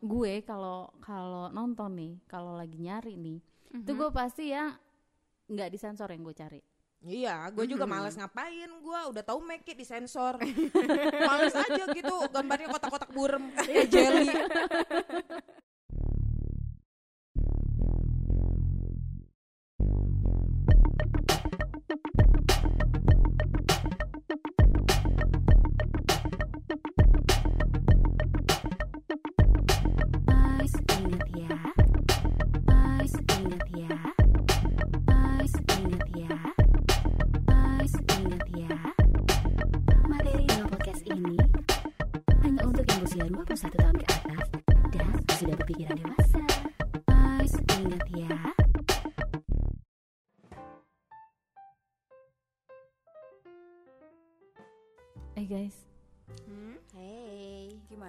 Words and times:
gue 0.00 0.40
kalau 0.40 0.88
kalau 0.98 1.48
nonton 1.48 1.92
nih 1.92 2.12
kalau 2.24 2.52
lagi 2.52 2.76
nyari 2.76 3.14
nih 3.14 3.38
Mhm. 3.70 3.80
itu 3.80 3.92
gue 3.92 4.10
pasti 4.10 4.44
ya 4.48 4.74
nggak 5.46 5.68
disensor 5.68 6.08
yang 6.08 6.22
gue 6.22 6.34
cari 6.34 6.60
Iya, 7.00 7.48
gue 7.48 7.64
juga 7.64 7.88
Mhm. 7.88 7.92
males 7.96 8.12
ngapain. 8.12 8.68
Gue 8.76 9.00
udah 9.08 9.24
tahu 9.24 9.40
make 9.40 9.64
it 9.64 9.72
disensor. 9.74 10.36
males 11.24 11.56
aja 11.56 11.88
gitu, 11.88 12.12
gambarnya 12.28 12.68
kotak-kotak 12.68 13.08
burem 13.08 13.48
kayak 13.56 13.88
jelly. 13.88 14.28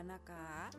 Gimana 0.02 0.18
kak? 0.26 0.74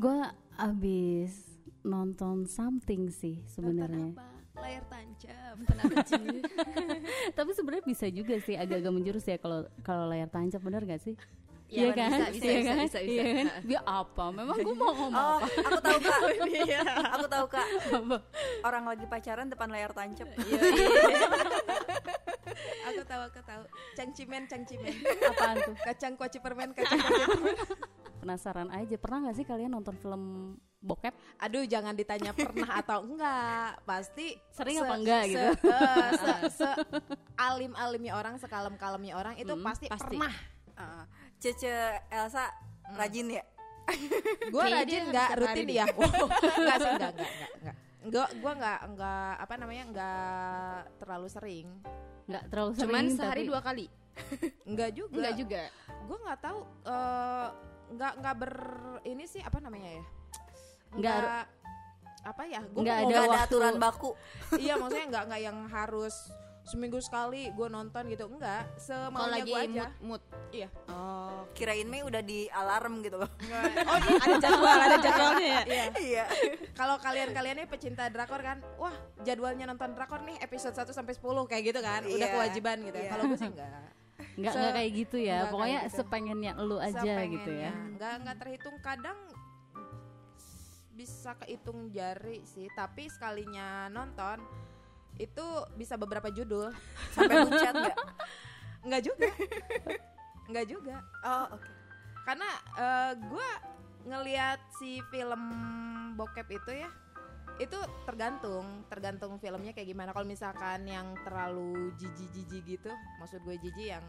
gue 0.00 0.18
abis 0.56 1.60
nonton 1.84 2.48
something 2.48 3.12
sih 3.12 3.44
sebenarnya? 3.44 4.16
Layar 4.56 4.80
tancap, 4.88 5.60
tapi 7.36 7.50
sebenarnya 7.52 7.84
bisa 7.84 8.08
juga 8.08 8.40
sih 8.40 8.56
agak-agak 8.56 8.92
menjurus 8.96 9.28
ya 9.28 9.36
kalau 9.36 9.68
kalau 9.84 10.08
layar 10.08 10.32
tancap 10.32 10.64
bener 10.64 10.88
gak 10.88 11.04
sih 11.04 11.20
Iya, 11.68 11.92
kan? 11.92 12.08
bisa, 12.08 12.24
bisa, 12.32 12.48
Iya 12.48 12.48
bisa, 12.48 12.48
kan? 12.48 12.64
bisa, 12.64 12.80
bisa. 12.80 12.98
Iya 13.04 13.24
kan? 13.28 13.46
Dia 13.60 13.80
apa? 13.84 14.24
Memang 14.32 14.56
gue 14.56 14.72
mau 14.72 14.88
ngomong 14.96 15.12
Oh, 15.12 15.36
apa? 15.44 15.46
aku 15.60 15.80
tahu 15.84 15.98
kak. 16.00 16.20
aku 17.20 17.26
tahu 17.28 17.46
kak. 17.52 17.66
Apa? 17.92 18.16
Orang 18.64 18.84
lagi 18.88 19.04
pacaran 19.04 19.52
depan 19.52 19.68
layar 19.68 19.92
tancap. 19.92 20.32
Iya, 20.32 20.60
aku 22.88 23.02
tahu, 23.04 23.22
aku 23.28 23.40
tahu. 23.44 23.62
Cangcimen, 24.00 24.48
cangcimen. 24.48 24.92
Apaan 25.28 25.56
tuh? 25.60 25.76
Kacang 25.76 26.14
kuaci 26.16 26.38
permen, 26.40 26.72
kacang 26.72 27.00
kuaci 27.00 27.24
permen. 27.28 27.56
Penasaran 28.24 28.68
aja. 28.70 28.96
Pernah 28.96 29.28
gak 29.28 29.36
sih 29.36 29.44
kalian 29.44 29.70
nonton 29.70 29.94
film 29.94 30.22
bokep? 30.80 31.12
Aduh, 31.38 31.64
jangan 31.64 31.92
ditanya 31.92 32.32
pernah 32.32 32.68
atau 32.80 33.04
enggak. 33.04 33.84
Pasti 33.84 34.32
Sering 34.48 34.80
apa 34.80 34.94
enggak 34.96 35.22
gitu? 35.26 35.48
eh, 35.62 36.08
se, 36.14 36.32
se 36.56 36.68
alim-alimnya 37.36 38.12
orang, 38.14 38.36
sekalem-kalemnya 38.36 39.12
orang 39.12 39.34
itu 39.36 39.52
Mm, 39.52 39.60
pasti, 39.60 39.86
pasti. 39.86 40.16
pernah. 40.16 40.32
Uh, 40.74 41.04
Cece 41.36 41.70
Elsa 42.08 42.48
rajin 42.90 43.28
ya? 43.30 43.44
Gue 44.52 44.64
rajin 44.64 45.02
nggak 45.06 45.30
rutin 45.36 45.68
ya. 45.68 45.84
Wow, 45.92 46.24
enggak 46.32 46.76
sih, 46.80 46.90
enggak, 46.90 47.10
enggak, 47.12 47.12
enggak, 47.12 47.50
enggak. 47.54 47.76
Enggak, 48.04 48.28
gue 48.34 48.52
enggak, 48.54 48.78
enggak, 48.84 49.32
apa 49.38 49.54
namanya, 49.54 49.84
enggak 49.86 50.72
terlalu 50.98 51.28
sering. 51.28 51.68
Nggak 52.24 52.44
terlalu 52.48 52.70
sering. 52.72 52.88
Cuman 52.88 53.04
sehari 53.10 53.42
tapi- 53.42 53.48
dua 53.48 53.60
kali. 53.60 53.86
Enggak 54.64 54.90
juga. 54.92 55.14
Enggak 55.14 55.34
juga. 55.36 55.62
Gue 56.04 56.18
nggak 56.18 56.38
tahu, 56.38 56.60
eh 56.84 57.48
enggak, 57.94 58.12
enggak 58.16 58.34
ber, 58.36 58.54
ini 59.02 59.24
sih 59.24 59.38
apa 59.38 59.58
namanya 59.58 59.90
ya? 59.92 60.04
Nggak- 60.92 61.46
apa 62.24 62.42
ya? 62.44 62.60
Nggak 62.66 62.96
ada 63.02 63.16
ada 63.22 63.38
aturan 63.42 63.74
baku. 63.76 64.10
iya 64.58 64.74
maksudnya 64.74 65.06
nggak 65.08 65.24
nggak 65.26 65.42
yang 65.42 65.58
harus 65.68 66.14
seminggu 66.64 66.96
sekali 66.96 67.52
gue 67.52 67.68
nonton 67.68 68.08
gitu 68.08 68.24
enggak 68.26 68.64
semaunya 68.80 69.36
lagi 69.36 69.52
gue 69.52 69.60
aja 69.60 69.84
mood, 70.00 70.16
mood. 70.16 70.22
iya 70.48 70.68
Oh, 70.88 71.44
kirain 71.52 71.84
Mei 71.84 72.00
udah 72.00 72.24
di 72.24 72.48
alarm 72.48 73.04
gitu 73.04 73.20
loh. 73.20 73.28
oh 73.84 73.98
iya 74.00 74.16
ada 74.18 74.36
jadwal 74.40 74.72
ada 74.78 74.96
jadwalnya 74.96 75.44
ya 75.44 75.60
iya 75.62 75.84
Iya. 75.92 76.24
kalau 76.72 76.96
kalian 76.96 77.36
kaliannya 77.36 77.68
pecinta 77.68 78.08
drakor 78.08 78.40
kan 78.40 78.64
wah 78.74 78.96
jadwalnya 79.20 79.68
nonton 79.68 79.92
drakor 79.92 80.24
nih 80.24 80.40
episode 80.40 80.72
1 80.72 80.88
sampai 80.88 81.12
10 81.12 81.20
kayak 81.44 81.62
gitu 81.68 81.80
kan 81.80 82.00
udah 82.00 82.16
Iya, 82.16 82.32
kewajiban 82.32 82.76
gitu 82.82 82.96
iya. 82.96 83.10
kalau 83.12 83.22
gue 83.26 83.36
sih 83.36 83.44
enggak 83.46 83.68
Nggak, 84.34 84.52
nggak 84.54 84.72
kayak 84.74 84.90
gitu 84.98 85.16
ya. 85.22 85.38
nggak 85.38 85.52
Pokoknya 85.54 85.80
gitu. 85.80 85.94
sepengennya 85.96 86.52
lu 86.58 86.76
aja 86.82 87.00
gitu 87.00 87.06
ya. 87.06 87.14
Sepengennya. 87.14 87.72
nggak 87.94 88.14
nggak 88.24 88.36
terhitung 88.42 88.76
kadang 88.82 89.18
bisa 90.94 91.34
kehitung 91.42 91.90
jari 91.90 92.46
sih 92.46 92.70
tapi 92.78 93.10
sekalinya 93.10 93.90
nonton 93.90 94.38
itu 95.18 95.46
bisa 95.74 95.98
beberapa 95.98 96.30
judul 96.30 96.70
Sampai 97.14 97.42
bucat 97.46 97.74
nggak? 97.74 97.98
Enggak 98.84 99.02
juga. 99.06 99.30
Enggak 100.44 100.66
juga. 100.68 100.96
Oh, 101.24 101.46
oke. 101.56 101.70
Karena 102.26 102.50
eh, 102.76 103.12
gua 103.30 103.48
ngelihat 104.04 104.60
si 104.76 105.00
film 105.08 105.42
bokep 106.18 106.48
itu 106.52 106.84
ya 106.84 106.90
itu 107.56 107.78
tergantung 108.02 108.82
tergantung 108.86 109.38
filmnya 109.38 109.70
kayak 109.70 109.86
gimana 109.86 110.10
kalau 110.10 110.24
misalkan 110.24 110.82
yang 110.84 111.14
terlalu 111.22 111.94
jijik-jijik 111.94 112.62
gitu 112.68 112.90
maksud 113.16 113.40
gue 113.40 113.56
jijik 113.60 113.92
yang 113.92 114.04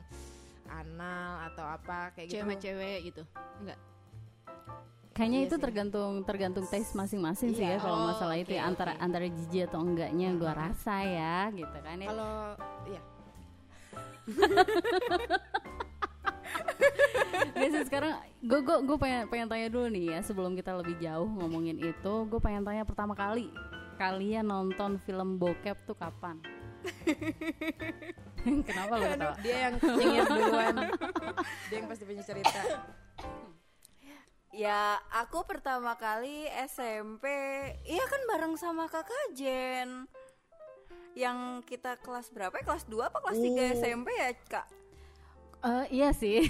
anal 0.65 1.45
atau 1.45 1.63
apa 1.63 2.09
kayak 2.11 2.25
gitu 2.27 2.35
Cewek-cewek 2.41 2.97
gitu. 3.05 3.21
Enggak. 3.61 3.77
Kayaknya 5.13 5.37
Iya 5.39 5.45
itu 5.45 5.55
sih. 5.55 5.63
tergantung 5.63 6.11
tergantung 6.23 6.65
taste 6.65 6.91
masing-masing 6.91 7.53
sih 7.53 7.61
Iya. 7.61 7.77
ya 7.77 7.79
kalau 7.79 7.95
Oh, 7.95 8.05
masalah 8.09 8.35
itu 8.35 8.51
ya 8.51 8.65
antara 8.65 8.91
oke. 8.91 8.99
antara 8.99 9.25
jijik 9.25 9.61
atau 9.69 9.79
enggaknya 9.79 10.27
gua 10.35 10.51
rasa 10.51 10.93
ya 11.01 11.47
gitu 11.53 11.77
kan 11.79 11.95
ya. 11.95 12.07
kalau 12.09 12.33
iya 12.83 13.01
Guys, 17.55 17.87
sekarang 17.87 18.13
gue 18.43 18.59
gue 18.59 18.77
gue 18.83 18.97
pengen 18.99 19.25
pengen 19.25 19.47
tanya 19.47 19.67
dulu 19.71 19.87
nih 19.87 20.05
ya 20.11 20.19
sebelum 20.19 20.53
kita 20.53 20.75
lebih 20.75 20.99
jauh 20.99 21.25
ngomongin 21.25 21.79
itu, 21.79 22.13
gue 22.27 22.39
pengen 22.39 22.61
tanya 22.61 22.83
pertama 22.83 23.15
kali 23.15 23.47
kalian 23.95 24.43
nonton 24.43 24.99
film 24.99 25.39
bokep 25.39 25.87
tuh 25.87 25.95
kapan? 25.95 26.35
Kenapa 28.67 28.93
lo 28.93 29.05
ketawa? 29.07 29.35
dia 29.41 29.57
yang 29.65 29.73
nyengir 29.81 30.23
duluan 30.27 30.75
dia 31.71 31.75
yang 31.81 31.87
pasti 31.89 32.03
punya 32.05 32.21
cerita 32.21 32.61
Ya, 34.55 34.95
aku 35.11 35.43
pertama 35.43 35.99
kali 35.99 36.47
SMP, 36.63 37.27
iya 37.83 38.05
kan 38.07 38.21
bareng 38.23 38.55
sama 38.55 38.87
kakak 38.87 39.35
Jen. 39.35 40.07
Yang 41.11 41.67
kita 41.67 41.99
kelas 41.99 42.31
berapa? 42.31 42.55
ya? 42.55 42.63
Kelas 42.63 42.87
2 42.87 43.03
apa 43.03 43.19
kelas 43.19 43.35
3 43.35 43.51
Oh. 43.51 43.67
SMP 43.75 44.15
ya, 44.15 44.31
Kak? 44.47 44.67
Eh, 45.65 45.85
iya 45.97 46.13
sih. 46.13 46.45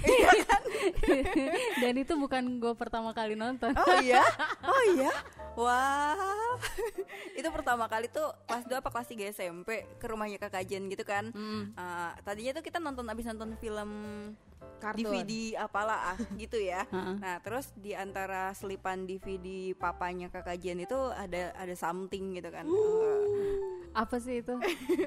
Dan 1.82 1.94
itu 1.96 2.12
bukan 2.20 2.60
gue 2.60 2.74
pertama 2.76 3.16
kali 3.16 3.32
nonton. 3.32 3.72
Oh 3.72 3.96
iya? 4.04 4.20
Oh 4.66 4.82
iya? 4.92 5.12
Wah. 5.56 6.60
itu 7.38 7.48
pertama 7.48 7.88
kali 7.88 8.12
tuh 8.12 8.28
kelas 8.44 8.68
2 8.68 8.76
apa 8.76 8.90
kelas 8.92 9.08
3 9.08 9.32
SMP 9.32 9.88
ke 9.96 10.04
rumahnya 10.04 10.36
kakak 10.36 10.68
Jen 10.68 10.92
gitu 10.92 11.00
kan. 11.08 11.32
Mm. 11.32 11.72
Eh, 11.72 12.10
tadinya 12.20 12.60
tuh 12.60 12.64
kita 12.64 12.76
nonton 12.76 13.08
abis 13.08 13.24
nonton 13.32 13.56
film 13.56 13.90
kartun 14.76 15.08
DVD 15.08 15.56
apalah 15.56 16.12
ah, 16.12 16.18
gitu 16.36 16.60
ya. 16.60 16.84
Nah, 16.92 17.40
terus 17.40 17.72
di 17.76 17.96
antara 17.96 18.52
selipan 18.52 19.08
DVD 19.08 19.72
papanya 19.72 20.28
Kakak 20.28 20.60
Jen 20.60 20.84
itu 20.84 20.96
ada 21.16 21.56
ada 21.56 21.74
something 21.76 22.36
gitu 22.36 22.52
kan. 22.52 22.68
Eh, 22.68 23.96
Apa 23.96 24.20
sih 24.20 24.44
itu? 24.44 24.60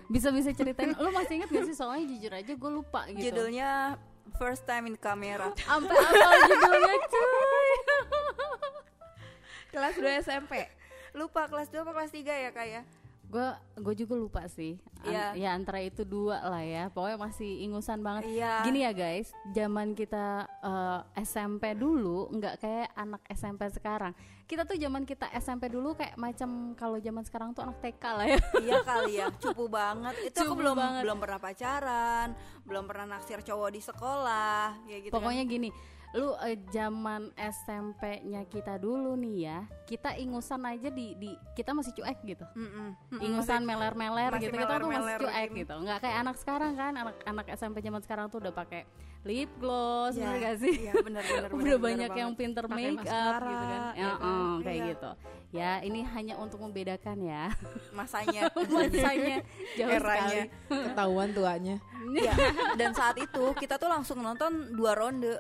Bisa 0.09 0.34
bisa 0.34 0.50
ceritain? 0.50 0.97
Lo 0.97 1.14
masih 1.14 1.41
inget 1.41 1.50
gak 1.53 1.70
sih? 1.70 1.78
Soalnya 1.78 2.09
jujur 2.09 2.31
aja 2.34 2.53
gue 2.58 2.72
lupa 2.74 3.06
gitu. 3.14 3.30
judulnya 3.30 3.98
First 4.35 4.69
Time 4.69 4.90
in 4.91 4.95
Camera. 5.00 5.50
Sampai 5.57 5.95
apa 5.95 6.35
judulnya 6.45 6.95
cuy? 7.09 7.72
kelas 9.73 9.96
2 10.02 10.26
SMP 10.26 10.66
Lupa 11.14 11.46
kelas 11.46 11.70
2 11.70 11.81
apa 11.85 11.91
kelas 11.93 12.11
3 12.14 12.26
ya, 12.26 12.49
Kak 12.53 12.67
ya? 12.70 12.81
Gue 13.29 13.46
gue 13.78 13.93
juga 13.96 14.14
lupa 14.14 14.41
sih. 14.46 14.73
An- 14.99 15.05
Iya. 15.05 15.26
Ya 15.37 15.49
antara 15.53 15.79
itu 15.79 16.02
dua 16.02 16.41
lah 16.41 16.59
ya. 16.59 16.90
Pokoknya 16.90 17.16
masih 17.16 17.61
ingusan 17.61 18.02
banget. 18.02 18.26
Iya. 18.28 18.66
Gini 18.66 18.81
ya 18.81 18.91
guys, 18.91 19.29
zaman 19.47 19.93
kita 19.93 20.43
eh, 20.59 20.99
SMP 21.22 21.72
dulu 21.72 22.28
nggak 22.31 22.55
kayak 22.58 22.90
anak 22.93 23.22
SMP 23.29 23.70
sekarang. 23.70 24.11
Kita 24.43 24.66
tuh 24.66 24.76
zaman 24.76 25.05
kita 25.05 25.29
SMP 25.35 25.70
dulu 25.70 25.93
kayak 25.93 26.17
macam 26.17 26.49
kalau 26.73 26.97
zaman 26.97 27.22
sekarang 27.22 27.53
tuh 27.53 27.61
anak 27.64 27.78
TK 27.79 28.03
lah 28.09 28.26
ya. 28.28 28.40
iya 28.66 28.78
kali 28.81 29.14
ya, 29.16 29.29
cupu 29.31 29.70
banget. 29.70 30.14
Itu 30.26 30.41
aku 30.41 30.52
Cupu 30.52 30.59
belum 30.59 30.76
banget. 30.76 31.02
belum 31.05 31.17
pernah 31.22 31.40
pacaran, 31.40 32.28
belum 32.66 32.84
pernah 32.84 33.05
naksir 33.08 33.40
cowok 33.40 33.70
di 33.70 33.79
sekolah, 33.79 34.66
ya 34.84 34.97
gitu. 34.99 35.14
Pokoknya 35.14 35.46
gini, 35.46 35.70
lu 36.11 36.34
eh, 36.40 36.58
zaman 36.67 37.29
SMP-nya 37.38 38.41
kita 38.46 38.76
dulu 38.76 39.14
nih 39.14 39.35
ya, 39.46 39.59
kita 39.85 40.16
ingusan 40.16 40.66
aja 40.66 40.90
di 40.90 41.14
di 41.14 41.29
kita 41.53 41.70
masih 41.70 41.94
cuek 41.94 42.17
gitu. 42.26 42.46
Mm-mm. 42.52 42.97
Mm-mm, 43.11 43.22
Ingusan 43.22 43.61
meler-meler 43.61 44.34
gitu 44.38 44.50
kita 44.52 44.73
tuh 44.76 44.90
masih 44.90 45.16
cuek 45.22 45.50
gitu. 45.52 45.59
gitu. 45.59 45.73
Nggak 45.79 45.97
kayak 46.02 46.17
anak 46.20 46.35
sekarang 46.35 46.73
kan, 46.73 46.94
anak-anak 46.96 47.46
SMP 47.53 47.78
zaman 47.79 48.02
sekarang 48.02 48.26
tuh 48.28 48.41
udah 48.41 48.50
pakai 48.52 48.90
lip 49.20 49.52
gloss, 49.59 50.16
Iya, 50.16 50.23
bener 50.26 50.38
gak 50.40 50.56
sih? 50.58 50.73
Iya 50.79 50.94
benar 50.97 51.22
benar. 51.22 51.50
udah 51.59 51.78
banyak 51.78 52.08
benar 52.08 52.17
yang 52.17 52.32
banget. 52.32 52.41
pinter 52.41 52.66
make 52.66 52.96
up 52.96 53.03
maskara, 53.03 53.46
gitu 53.46 53.66
kan. 53.66 53.82
ya 53.91 53.91
Ya, 53.91 54.09
eh, 54.16 54.53
kayak 54.64 54.78
Iya. 54.78 54.90
gitu. 54.90 55.12
Ya, 55.50 55.72
ini 55.82 56.00
hanya 56.08 56.35
untuk 56.38 56.59
membedakan 56.59 57.17
ya. 57.20 57.52
masanya. 58.00 58.47
Masanya 58.72 59.38
jauh 59.76 59.91
Eranya. 59.91 60.46
sekali. 60.47 60.82
Ketahuan 60.88 61.29
tuanya. 61.34 61.76
Iya. 62.09 62.34
Dan 62.73 62.91
saat 62.94 63.17
itu 63.17 63.44
kita 63.53 63.76
tuh 63.76 63.90
langsung 63.90 64.17
nonton 64.20 64.72
dua 64.72 64.96
ronde. 64.96 65.38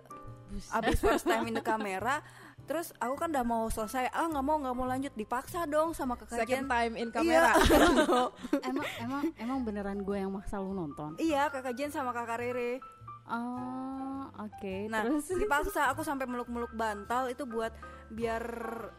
Abis 0.71 0.97
first 0.97 1.23
time 1.23 1.45
in 1.45 1.53
the 1.53 1.61
camera, 1.65 2.19
terus 2.63 2.89
aku 2.95 3.15
kan 3.15 3.29
udah 3.29 3.43
mau 3.43 3.67
selesai. 3.67 4.09
Ah 4.09 4.25
nggak 4.25 4.41
mau 4.41 4.57
nggak 4.57 4.73
mau 4.73 4.85
lanjut, 4.85 5.13
dipaksa 5.13 5.65
dong 5.65 5.91
sama 5.91 6.17
Second 6.19 6.27
kekajian. 6.27 6.65
time 6.65 6.93
in 6.95 7.07
Iya. 7.07 7.15
kamera. 7.15 7.51
emang 8.69 8.87
emang 8.99 9.23
emang 9.35 9.59
beneran 9.61 9.99
gue 9.99 10.17
yang 10.17 10.29
maksa 10.29 10.57
lu 10.57 10.71
nonton. 10.71 11.13
Iya, 11.15 11.47
kakak 11.47 11.73
Jen 11.73 11.89
sama 11.89 12.09
kakak 12.09 12.39
Rere. 12.39 12.81
Oh, 13.29 14.25
oke. 14.39 14.75
Nah, 14.87 15.05
Terus 15.05 15.29
dipaksa 15.31 15.85
aku 15.87 16.01
sampai 16.01 16.25
meluk-meluk 16.25 16.73
bantal 16.73 17.29
itu 17.29 17.45
buat 17.45 17.69
biar 18.09 18.41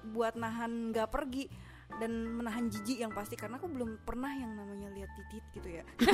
buat 0.06 0.35
nahan 0.35 0.94
nggak 0.94 1.11
pergi 1.11 1.50
dan 1.98 2.10
menahan 2.38 2.69
jijik 2.69 3.00
yang 3.00 3.10
pasti 3.10 3.34
karena 3.34 3.58
aku 3.58 3.66
belum 3.66 4.04
pernah 4.04 4.31
yang 4.31 4.54
namanya 4.54 4.92
lihat 4.94 5.10
titit 5.16 5.44
gitu 5.50 5.69
ya. 5.69 5.84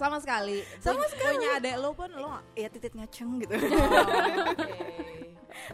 Sama 0.00 0.20
sekali. 0.20 0.60
Sama 0.78 1.00
Punya- 1.00 1.32
Punya 1.32 1.48
adek 1.56 1.74
lo 1.78 1.90
pun 1.94 2.10
lo 2.12 2.42
ya 2.52 2.68
titit 2.68 2.92
ngaceng 2.92 3.40
gitu. 3.40 3.54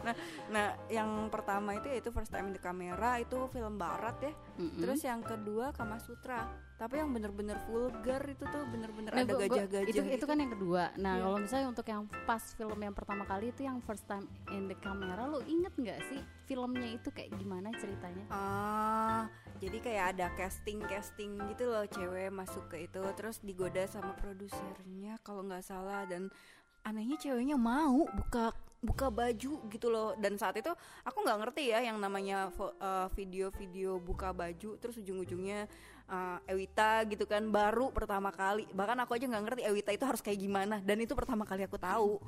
Nah, 0.07 0.15
nah 0.51 0.67
yang 0.87 1.29
pertama 1.29 1.75
itu 1.75 1.91
yaitu 1.91 2.11
first 2.11 2.31
time 2.31 2.51
in 2.51 2.55
the 2.55 2.63
camera 2.63 3.19
itu 3.19 3.49
film 3.51 3.75
barat 3.77 4.17
ya. 4.23 4.33
Mm-mm. 4.59 4.81
Terus 4.81 5.01
yang 5.03 5.21
kedua 5.21 5.75
Kama 5.75 5.99
Sutra. 5.99 6.47
Tapi 6.75 6.99
yang 6.99 7.15
bener-bener 7.15 7.55
vulgar 7.71 8.19
itu 8.27 8.43
tuh 8.51 8.67
bener-bener 8.67 9.15
Nah, 9.15 9.23
ada 9.23 9.35
gajah-gajah 9.39 9.87
itu, 9.87 10.03
gitu. 10.03 10.11
itu 10.11 10.25
kan 10.27 10.37
yang 10.43 10.53
kedua. 10.53 10.91
Nah, 10.99 11.15
Iya. 11.15 11.23
kalau 11.23 11.39
misalnya 11.39 11.67
untuk 11.71 11.87
yang 11.87 12.03
pas 12.27 12.43
film 12.59 12.81
yang 12.83 12.95
pertama 12.95 13.23
kali 13.25 13.55
itu 13.55 13.63
yang 13.63 13.79
first 13.87 14.03
time 14.11 14.27
in 14.51 14.67
the 14.67 14.75
camera, 14.83 15.23
lu 15.23 15.39
inget 15.47 15.71
nggak 15.79 16.03
sih 16.11 16.19
filmnya 16.51 16.99
itu 16.99 17.15
kayak 17.15 17.31
gimana 17.39 17.71
ceritanya? 17.79 18.27
Ah, 18.29 19.31
jadi 19.63 19.79
kayak 19.81 20.05
ada 20.19 20.27
casting-casting 20.35 21.39
gitu 21.55 21.71
loh 21.71 21.87
cewek 21.87 22.29
masuk 22.35 22.67
ke 22.67 22.91
itu 22.91 23.01
terus 23.15 23.39
digoda 23.41 23.87
sama 23.87 24.13
produsernya 24.19 25.17
kalau 25.23 25.47
nggak 25.47 25.63
salah 25.63 26.03
dan 26.11 26.29
anehnya 26.85 27.17
ceweknya 27.17 27.57
mau 27.57 28.05
buka 28.13 28.53
buka 28.85 29.09
baju 29.09 29.53
gitu 29.73 29.87
loh. 29.89 30.13
Dan 30.21 30.37
saat 30.37 30.61
itu 30.61 30.71
aku 31.03 31.19
nggak 31.25 31.39
ngerti 31.41 31.73
ya 31.73 31.81
yang 31.81 31.97
namanya 31.97 32.53
eh, 32.61 33.09
video-video 33.17 33.97
buka 33.99 34.37
baju 34.37 34.77
terus 34.77 35.01
ujung-ujungnya 35.01 35.67
eh, 36.13 36.53
Ewita 36.53 37.09
gitu 37.09 37.25
kan 37.25 37.49
baru 37.49 37.89
pertama 37.91 38.29
kali. 38.29 38.69
Bahkan 38.71 38.99
aku 39.09 39.17
aja 39.17 39.25
nggak 39.25 39.45
ngerti 39.49 39.63
Ewita 39.65 39.91
itu 39.97 40.05
harus 40.05 40.21
kayak 40.21 40.39
gimana 40.39 40.79
dan 40.85 41.01
itu 41.01 41.17
pertama 41.17 41.49
kali 41.49 41.65
aku 41.65 41.81
tahu. 41.81 42.21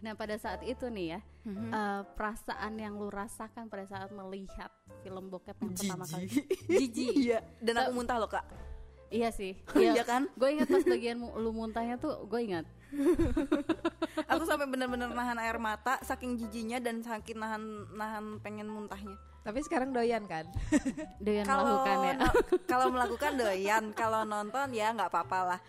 Nah, 0.00 0.16
pada 0.16 0.32
saat 0.40 0.64
itu 0.64 0.88
nih 0.88 1.12
ya, 1.12 1.20
eh, 1.44 2.02
perasaan 2.16 2.72
yang 2.80 2.96
lu 2.96 3.12
rasakan 3.12 3.68
pada 3.68 3.84
saat 3.84 4.08
melihat 4.08 4.72
film 5.04 5.28
bokep 5.28 5.56
yang 5.60 5.76
pertama 5.76 6.04
kali. 6.08 6.28
Jijik. 6.64 7.12
iya 7.28 7.44
dan 7.60 7.84
aku 7.84 8.00
muntah 8.00 8.16
loh 8.16 8.30
kak 8.30 8.69
Iya 9.10 9.28
sih. 9.28 9.58
Iya 9.76 10.02
kan? 10.02 10.30
Gue 10.32 10.54
ingat 10.54 10.66
pas 10.66 10.82
bagian 10.82 11.18
mu- 11.18 11.34
lu 11.34 11.50
muntahnya 11.50 11.94
tuh, 11.96 12.24
gue 12.24 12.40
ingat. 12.40 12.64
aku 14.26 14.42
sampai 14.42 14.66
bener-bener 14.66 15.06
nahan 15.08 15.38
air 15.38 15.56
mata 15.56 15.98
saking 16.00 16.34
jijinya 16.36 16.78
dan 16.78 16.98
saking 17.00 17.38
nahan 17.38 17.62
nahan 17.92 18.38
pengen 18.40 18.66
muntahnya 18.66 19.14
Tapi 19.40 19.62
sekarang 19.62 19.90
doyan 19.90 20.26
kan? 20.26 20.42
Dengan 21.22 21.46
kalau 21.46 21.62
melakukan 21.64 21.96
ya. 22.02 22.14
no- 22.16 22.36
kalau 22.66 22.86
melakukan 22.88 23.32
doyan 23.36 23.84
kalau 23.92 24.20
nonton 24.24 24.66
ya 24.70 24.90
nggak 24.90 25.06
apa-apa 25.08 25.38
lah 25.46 25.60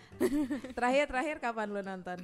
Terakhir 0.73 1.05
terakhir 1.07 1.35
kapan 1.39 1.69
lo 1.69 1.81
nonton? 1.81 2.19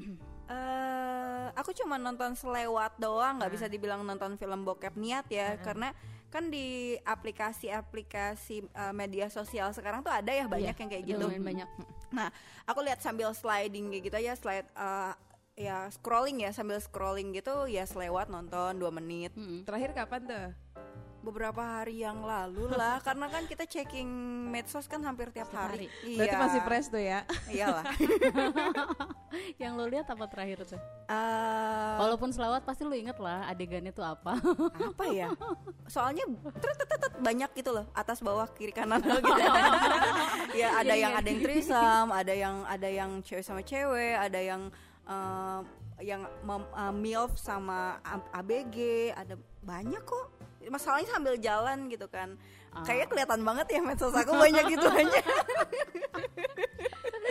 eh 0.48 1.46
aku 1.54 1.76
cuma 1.76 2.00
nonton 2.00 2.32
selewat 2.32 2.96
doang 2.98 3.38
nggak 3.38 3.52
bisa 3.52 3.68
dibilang 3.68 4.02
nonton 4.02 4.34
film 4.34 4.64
bokep 4.64 4.96
niat 4.96 5.28
ya 5.28 5.60
karena 5.60 5.92
kan 6.28 6.52
di 6.52 7.00
aplikasi-aplikasi 7.08 8.68
eh, 8.68 8.94
media 8.94 9.32
sosial 9.32 9.72
sekarang 9.72 10.04
tuh 10.04 10.12
ada 10.12 10.30
ya 10.30 10.46
banyak 10.46 10.76
yang 10.76 10.90
kayak 10.92 11.06
gitu 11.08 11.26
banyak. 11.40 11.70
Nah, 12.08 12.32
aku 12.64 12.84
lihat 12.88 13.04
sambil 13.04 13.36
sliding 13.36 13.92
kayak 13.92 14.04
gitu 14.12 14.16
aja, 14.20 14.34
slide 14.40 14.68
eh, 14.72 15.14
ya 15.58 15.90
scrolling 15.90 16.46
ya 16.46 16.54
sambil 16.54 16.78
scrolling 16.78 17.34
gitu 17.34 17.66
ya 17.66 17.84
selewat 17.90 18.30
nonton 18.30 18.78
dua 18.78 18.94
menit. 18.94 19.34
Mm-mm. 19.34 19.66
Terakhir 19.66 19.98
kapan 19.98 20.22
tuh? 20.30 20.48
Beberapa 21.28 21.60
hari 21.60 22.08
yang 22.08 22.24
lalu 22.24 22.72
lah, 22.72 23.00
karena 23.08 23.28
kan 23.28 23.44
kita 23.44 23.68
checking 23.68 24.08
medsos 24.48 24.88
kan 24.88 25.04
hampir 25.04 25.28
tiap 25.36 25.52
Setiap 25.52 25.60
hari. 25.60 25.92
Berarti 26.16 26.36
masih 26.40 26.62
fresh 26.64 26.88
tuh 26.88 27.04
ya? 27.04 27.28
Iyalah. 27.52 27.84
Yang 29.62 29.72
lu 29.76 29.86
lihat 29.92 30.08
apa 30.08 30.24
terakhir 30.32 30.64
tuh? 30.64 30.80
Eh, 31.12 31.96
Walaupun 32.00 32.32
selawat 32.32 32.64
pasti 32.64 32.88
lu 32.88 32.96
inget 32.96 33.20
lah 33.20 33.44
adegannya 33.52 33.92
tuh 33.92 34.08
apa. 34.08 34.40
apa 34.72 35.04
ya? 35.12 35.36
Soalnya 35.94 36.24
banyak 37.20 37.52
gitu 37.60 37.76
loh, 37.76 37.92
atas 37.92 38.24
bawah 38.24 38.48
kiri 38.56 38.72
kanan 38.72 39.04
gitu. 39.04 39.20
ya 40.56 40.80
ada 40.80 40.96
yang 40.96 41.12
ada 41.12 41.28
yang 41.28 41.44
trisam, 41.44 42.08
ada 42.08 42.32
yang 42.32 42.56
ada 42.64 42.88
yang 42.88 43.12
cewek 43.20 43.44
sama 43.44 43.60
cewek, 43.68 44.16
ada 44.16 44.40
yang 44.40 44.72
eh, 45.04 45.60
yang 46.08 46.24
mem- 46.48 46.72
eh, 46.72 46.94
milf 46.96 47.36
sama 47.36 48.00
ABG, 48.32 49.12
ada 49.12 49.36
banyak 49.60 50.00
kok. 50.08 50.37
Masalahnya 50.70 51.10
sambil 51.10 51.36
jalan 51.40 51.92
gitu 51.92 52.08
kan. 52.08 52.38
Kayaknya 52.86 53.08
kelihatan 53.10 53.42
banget 53.42 53.68
ya 53.74 53.82
medsos 53.82 54.14
aku 54.14 54.38
banyak 54.38 54.64
gitu 54.70 54.86
aja. 54.86 55.22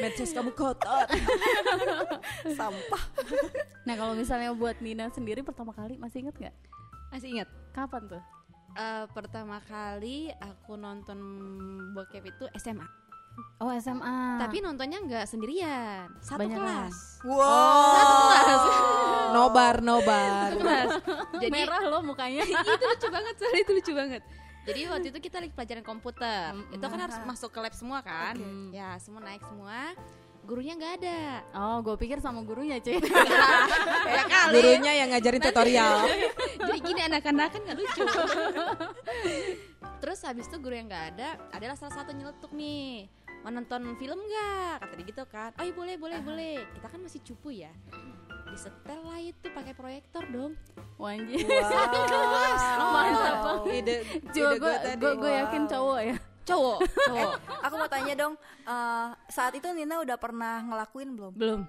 Medsos 0.03 0.31
kamu 0.35 0.53
kotor. 0.53 1.07
Sampah. 2.59 3.05
Nah 3.89 3.95
kalau 3.97 4.13
misalnya 4.13 4.53
buat 4.53 4.77
Nina 4.83 5.09
sendiri 5.09 5.41
pertama 5.41 5.73
kali 5.73 5.97
masih 5.97 6.27
inget 6.27 6.37
nggak? 6.37 6.57
Masih 7.15 7.29
ingat 7.33 7.49
Kapan 7.77 8.09
tuh? 8.09 8.23
Eh, 8.77 9.05
pertama 9.13 9.61
kali 9.65 10.33
aku 10.37 10.81
nonton 10.81 11.17
bokep 11.93 12.25
itu 12.29 12.45
SMA. 12.57 12.85
Oh 13.57 13.73
SMA. 13.81 14.41
Tapi 14.41 14.61
nontonnya 14.61 15.01
nggak 15.01 15.25
sendirian, 15.25 16.13
satu 16.21 16.45
Banyak 16.45 16.57
kelas. 16.61 16.97
Wow. 17.25 18.33
Nobar, 19.37 19.85
nobar. 19.85 20.53
Satu 20.53 20.59
kelas. 20.61 20.89
Jadi 21.41 21.53
merah 21.53 21.83
loh 21.85 22.01
mukanya. 22.01 22.45
itu 22.49 22.85
lucu 22.85 23.09
banget, 23.13 23.35
sorry 23.37 23.59
itu 23.65 23.73
lucu 23.77 23.93
banget. 23.93 24.23
Jadi 24.67 24.81
waktu 24.91 25.07
itu 25.15 25.19
kita 25.23 25.37
lagi 25.39 25.53
pelajaran 25.55 25.85
komputer. 25.87 26.51
Mm-mm. 26.57 26.75
Itu 26.75 26.85
kan 26.89 26.99
harus 26.99 27.17
masuk 27.23 27.55
ke 27.55 27.59
lab 27.63 27.75
semua 27.77 28.03
kan? 28.03 28.35
Ya, 28.75 28.99
semua 28.99 29.23
naik 29.23 29.45
semua. 29.47 29.95
Gurunya 30.47 30.79
nggak 30.79 30.93
ada. 31.03 31.21
Oh, 31.59 31.79
gue 31.83 31.95
pikir 31.99 32.23
sama 32.23 32.43
gurunya 32.47 32.79
cuy. 32.79 32.99
Ya 34.17 34.23
kali. 34.31 34.55
Gurunya 34.59 34.93
yang 34.95 35.09
ngajarin 35.11 35.43
tutorial. 35.43 36.07
Jadi 36.63 36.79
gini 36.83 37.01
anak-anak 37.03 37.49
kan 37.51 37.61
nggak 37.67 37.79
lucu. 37.79 38.03
Terus 39.99 40.19
habis 40.23 40.47
itu 40.47 40.57
guru 40.63 40.75
yang 40.79 40.87
nggak 40.87 41.07
ada, 41.17 41.29
adalah 41.51 41.75
salah 41.75 41.95
satu 41.99 42.15
nyeletuk 42.15 42.55
nih. 42.55 43.11
Mau 43.47 43.55
nonton 43.55 43.95
film 43.95 44.19
nggak? 44.19 44.75
Kata 44.83 44.93
dia 44.99 45.07
gitu 45.07 45.23
kan. 45.31 45.55
Oh 45.55 45.63
iya 45.63 45.71
boleh 45.71 45.95
boleh 45.95 46.19
boleh. 46.19 46.55
Kita 46.67 46.91
kan 46.91 46.99
masih 46.99 47.23
cupu 47.23 47.55
ya. 47.55 47.71
Disetel 48.51 48.99
lah 49.07 49.23
itu 49.23 49.47
pakai 49.55 49.71
proyektor 49.71 50.27
dong. 50.35 50.59
Wanji. 50.99 51.39
Wow. 51.47 52.91
Mantap. 52.91 53.63
Ide, 53.71 54.03
Coba 54.35 54.51
ide 54.51 54.59
gue 54.59 54.75
tadi. 54.83 54.99
gue 54.99 55.13
gue 55.15 55.31
yakin 55.31 55.63
cowok 55.71 55.99
ya. 56.03 56.17
Cowok, 56.43 56.79
cowok. 57.11 57.35
Aku 57.63 57.75
mau 57.79 57.87
tanya 57.87 58.15
dong, 58.19 58.35
eh, 58.67 59.09
saat 59.31 59.55
itu 59.55 59.67
Nina 59.71 60.03
udah 60.03 60.19
pernah 60.19 60.67
ngelakuin 60.67 61.15
belum? 61.15 61.33
Belum. 61.39 61.61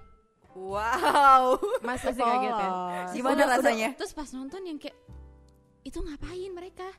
Wow. 0.58 1.62
Masih 1.86 2.10
Masih 2.10 2.26
kaget 2.26 2.54
ya? 2.58 2.70
Gimana 3.14 3.42
rasanya? 3.46 3.88
Terus 3.94 4.10
pas 4.10 4.26
nonton 4.34 4.66
yang 4.66 4.78
kayak 4.82 4.98
itu 5.86 5.98
ngapain 6.02 6.50
mereka? 6.50 6.90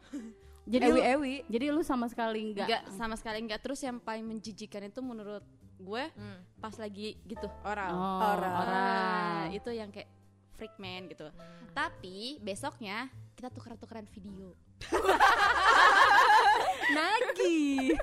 Jadi 0.69 0.85
lu, 0.85 1.01
Ewi-ewi. 1.01 1.35
jadi 1.49 1.65
lu 1.73 1.81
sama 1.81 2.05
sekali 2.05 2.53
enggak. 2.53 2.69
Enggak 2.69 2.83
sama 2.93 3.15
sekali 3.17 3.41
enggak. 3.41 3.59
Terus 3.59 3.81
yang 3.81 3.97
paling 3.97 4.21
menjijikan 4.21 4.85
itu 4.85 5.01
menurut 5.01 5.41
gue 5.79 6.03
pas 6.57 6.75
lagi 6.77 7.17
gitu 7.25 7.49
Oral. 7.63 7.89
Oh, 7.89 8.19
Orang. 8.37 8.53
Nah, 8.69 9.43
itu 9.49 9.71
yang 9.71 9.89
kayak 9.89 10.05
freak 10.53 10.77
man 10.77 11.09
gitu. 11.09 11.25
Tapi 11.73 12.37
besoknya 12.39 13.09
kita 13.33 13.49
tuker-tukeran 13.49 14.05
video. 14.05 14.53
Nagi. 16.89 17.93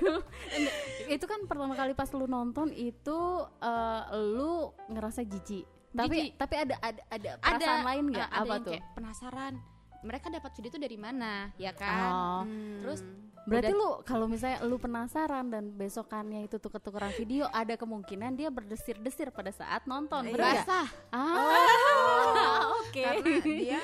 Itu 1.07 1.25
kan 1.25 1.39
pertama 1.45 1.71
kali 1.71 1.93
pas 1.93 2.09
lu 2.11 2.25
nonton 2.25 2.71
itu 2.71 3.19
eh, 3.61 4.01
lu 4.33 4.71
ngerasa 4.87 5.23
jijik. 5.23 5.65
Tapi 5.87 6.17
Jijik. 6.19 6.33
tapi 6.35 6.55
ada 6.57 6.75
ada 6.77 7.01
ada 7.09 7.29
perasaan 7.39 7.81
lain 7.85 8.03
nggak? 8.11 8.29
ada 8.29 8.37
Apa 8.37 8.53
yang 8.53 8.63
tuh? 8.63 8.71
kayak 8.75 8.85
penasaran. 8.93 9.53
Mereka 9.99 10.27
dapat 10.29 10.51
video 10.53 10.69
itu 10.69 10.79
dari 10.79 10.97
mana, 10.97 11.49
ya 11.55 11.71
kan? 11.71 12.01
Oh. 12.05 12.41
Terus 12.81 13.01
Berarti 13.47 13.71
lu 13.71 14.03
kalau 14.03 14.27
misalnya 14.27 14.59
lu 14.61 14.75
penasaran 14.75 15.47
dan 15.47 15.71
besokannya 15.71 16.43
itu 16.43 16.59
tuker-tukeran 16.59 17.15
video, 17.15 17.47
ada 17.47 17.73
kemungkinan 17.73 18.35
dia 18.35 18.51
berdesir-desir 18.51 19.31
pada 19.31 19.55
saat 19.55 19.87
nonton. 19.87 20.27
Iya. 20.27 20.35
Basah. 20.35 20.87
Ah, 21.09 22.67
oke. 22.83 22.99
karena 22.99 23.39
dia 23.39 23.79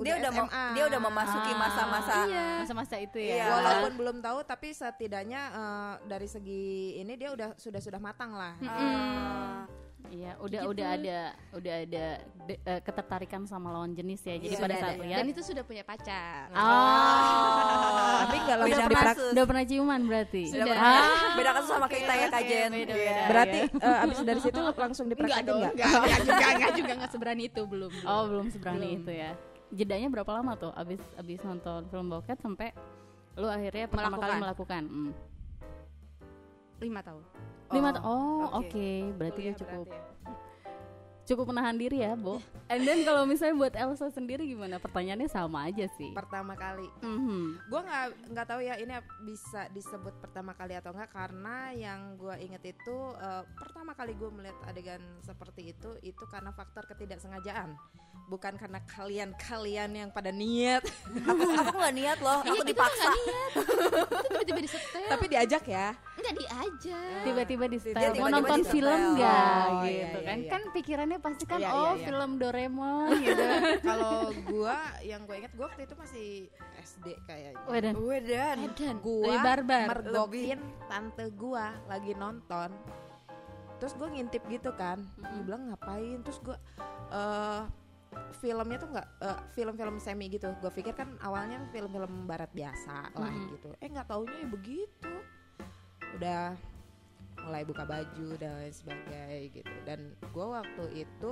dia 0.00 0.14
udah 0.16 0.32
mem- 0.32 0.52
dia 0.72 0.84
udah 0.88 1.00
memasuki 1.02 1.52
Ah, 1.52 1.58
masa-masa 1.60 2.14
Iya. 2.24 2.46
Masa-masa 2.64 2.96
itu 2.96 3.18
Iya. 3.20 3.36
ya. 3.36 3.46
walaupun 3.52 3.92
belum 4.00 4.16
tahu 4.24 4.38
tapi 4.48 4.72
setidaknya 4.72 5.40
eh, 5.52 5.94
dari 6.08 6.24
segi 6.24 6.64
ini 6.96 7.20
dia 7.20 7.36
udah 7.36 7.52
sudah 7.60 7.84
sudah 7.84 8.00
matang 8.00 8.32
lah 8.32 8.56
Ah, 8.64 9.68
Iya, 10.08 10.32
udah 10.38 10.60
Gitu. 10.60 10.70
udah 10.72 10.86
ada 10.90 11.18
udah 11.52 11.74
ada 11.78 12.04
de- 12.44 12.60
eh, 12.62 12.80
ketertarikan 12.80 13.42
sama 13.44 13.70
lawan 13.70 13.92
jenis 13.92 14.20
ya. 14.20 14.34
Jadi 14.36 14.50
Iya, 14.50 14.58
pada 14.58 14.72
ada, 14.72 14.82
saat 14.82 14.96
lihat 14.98 15.18
Dan 15.18 15.26
itu 15.28 15.42
sudah 15.44 15.62
punya 15.62 15.82
pacar. 15.82 16.48
Oh. 16.50 18.16
tapi 18.22 18.36
nggak 18.40 18.56
langsung 18.58 18.84
diprak 18.86 19.06
kasus. 19.12 19.30
Udah 19.30 19.44
pernah 19.44 19.64
ciuman 19.64 20.00
berarti? 20.02 20.42
Sudah 20.46 20.64
Sudah. 20.64 20.74
pernah. 20.74 20.98
Ah. 21.00 21.32
beda 21.32 21.50
kasus 21.52 21.70
sama 21.70 21.86
kita 21.86 22.12
ya 22.12 22.26
Kak 22.28 22.42
Jen 22.42 22.70
beda, 22.70 22.94
Iya. 22.94 23.18
berarti 23.28 23.60
eh, 23.70 24.04
abis 24.04 24.18
dari 24.22 24.40
situ 24.40 24.58
langsung 24.58 25.04
Enggak 25.06 25.12
dipraktekin 25.12 25.44
dong, 25.44 25.58
nggak 25.60 25.72
enggak, 25.72 25.90
enggak 25.90 26.20
juga, 26.20 26.46
enggak 26.56 26.72
juga, 26.74 26.92
enggak 26.94 27.10
seberani 27.10 27.42
itu 27.44 27.62
belum. 27.62 27.92
Oh, 28.02 28.22
belum 28.26 28.46
seberani 28.48 28.86
Belum. 28.88 28.98
itu 28.98 29.12
ya. 29.12 29.30
Jedanya 29.70 30.08
berapa 30.10 30.30
lama 30.32 30.52
tuh 30.56 30.72
abis 30.74 30.98
abis 31.14 31.38
nonton 31.40 31.86
film 31.86 32.06
bokep 32.08 32.38
sampai 32.40 32.74
lu 33.36 33.46
akhirnya 33.46 33.86
pertama 33.86 34.16
kali 34.18 34.34
melakukan? 34.38 34.82
Hmm. 34.84 35.12
Lima 36.80 37.00
tahun. 37.04 37.22
Lima 37.70 37.88
Oh, 37.88 37.94
ta- 37.94 38.02
oh, 38.02 38.44
oke. 38.58 38.66
oke. 38.66 38.88
Berarti 39.14 39.40
dia 39.40 39.44
Kuliah 39.46 39.58
cukup 39.60 39.86
berarti 39.86 39.90
ya. 39.92 40.49
Cukup 41.30 41.46
menahan 41.48 41.74
diri 41.74 42.00
ya, 42.00 42.12
Bo. 42.12 42.42
And 42.66 42.82
then 42.82 43.02
kalau 43.02 43.22
misalnya 43.22 43.54
buat 43.56 43.72
Elsa 43.72 44.08
sendiri 44.08 44.42
gimana? 44.44 44.76
Pertanyaannya 44.76 45.28
sama 45.28 45.64
aja 45.64 45.86
sih. 45.92 46.10
pertama 46.10 46.52
kali 46.52 46.90
Mhm. 47.00 47.40
gue 47.64 47.80
nggak 47.80 48.04
nggak 48.28 48.46
tahu 48.46 48.60
ya 48.60 48.74
ini 48.76 48.92
bisa 49.22 49.70
disebut 49.70 50.14
pertama 50.18 50.52
kali 50.52 50.74
atau 50.74 50.90
enggak 50.90 51.10
karena 51.10 51.58
yang 51.72 52.00
gue 52.16 52.34
inget 52.40 52.62
itu 52.68 52.96
eh, 53.16 53.42
pertama 53.54 53.92
kali 53.92 54.12
gue 54.12 54.26
melihat 54.28 54.58
adegan 54.64 54.98
seperti 55.20 55.70
itu 55.70 55.90
itu 56.02 56.24
karena 56.26 56.50
faktor 56.50 56.82
ketidaksengajaan 56.86 57.78
bukan 58.26 58.54
karena 58.54 58.78
kalian 58.88 59.30
kalian 59.36 59.90
yang 59.92 60.08
pada 60.08 60.30
niat 60.30 60.82
aku 61.28 61.42
aku 61.52 61.76
nggak 61.76 61.96
niat 61.96 62.18
loh 62.20 62.38
Iya, 62.40 62.50
aku 62.52 62.62
dipaksa 62.64 63.04
tiba-tiba 64.30 64.60
disetel. 64.60 65.06
tapi 65.08 65.24
diajak 65.26 65.64
ya 65.64 65.88
enggak 66.16 66.34
diajak. 66.36 67.22
Tiba-tiba 67.22 67.64
di 67.66 67.78
setel 67.80 68.00
mau 68.00 68.12
tiba-tiba 68.12 68.28
nonton 68.36 68.58
di 68.58 68.64
film 68.66 69.00
nggak 69.14 69.56
Oh, 69.62 69.82
iya, 69.82 69.90
gitu 70.04 70.18
iya, 70.18 70.26
kan? 70.26 70.36
iya. 70.38 70.50
Kan 70.50 70.62
pikirannya 70.70 71.18
pasti 71.20 71.44
kan 71.44 71.56
Iya, 71.56 71.68
oh 71.68 71.76
iya, 71.86 71.92
iya. 71.94 72.04
film 72.04 72.30
Doraemon 72.36 73.08
gitu. 73.22 73.44
kalau 73.80 74.16
gue 74.30 74.76
yang 75.02 75.20
gue 75.22 75.36
inget 75.36 75.52
gue 75.52 75.62
waktu 75.62 75.82
itu 75.82 75.94
masih 75.94 76.28
SD 76.76 77.06
kayaknya 77.22 77.60
Wedan. 77.64 77.94
Wedan 77.96 78.56
Edan. 78.66 78.96
gua 78.98 79.24
Lebih 79.26 79.40
barbar. 79.42 79.86
mergokin 79.90 80.60
tante 80.86 81.26
gua 81.32 81.66
lagi 81.86 82.12
nonton 82.14 82.70
terus 83.76 83.92
gue 83.94 84.08
ngintip 84.08 84.44
gitu 84.46 84.72
kan 84.72 85.00
dia 85.16 85.40
bilang 85.42 85.68
ngapain 85.68 86.20
terus 86.20 86.36
gua 86.38 86.56
eh 87.08 87.62
filmnya 88.34 88.76
tuh 88.76 88.90
nggak 88.90 89.08
eh, 89.20 89.38
film-film 89.50 89.96
semi 89.96 90.26
gitu 90.28 90.50
gue 90.52 90.70
pikir 90.70 90.92
kan 90.92 91.14
awalnya 91.20 91.62
film-film 91.68 92.26
barat 92.26 92.50
biasa 92.50 93.08
lah 93.10 93.30
Mhm. 93.30 93.46
gitu 93.50 93.68
eh 93.76 93.88
nggak 93.88 94.04
taunya 94.04 94.36
ya 94.36 94.48
begitu 94.48 95.12
udah 96.12 96.44
mulai 97.42 97.62
buka 97.62 97.82
baju 97.82 98.28
dan 98.36 98.56
lain 98.56 98.70
sebagainya 98.70 99.26
gitu 99.50 99.74
dan 99.82 100.00
gua 100.30 100.60
waktu 100.60 101.04
itu 101.04 101.30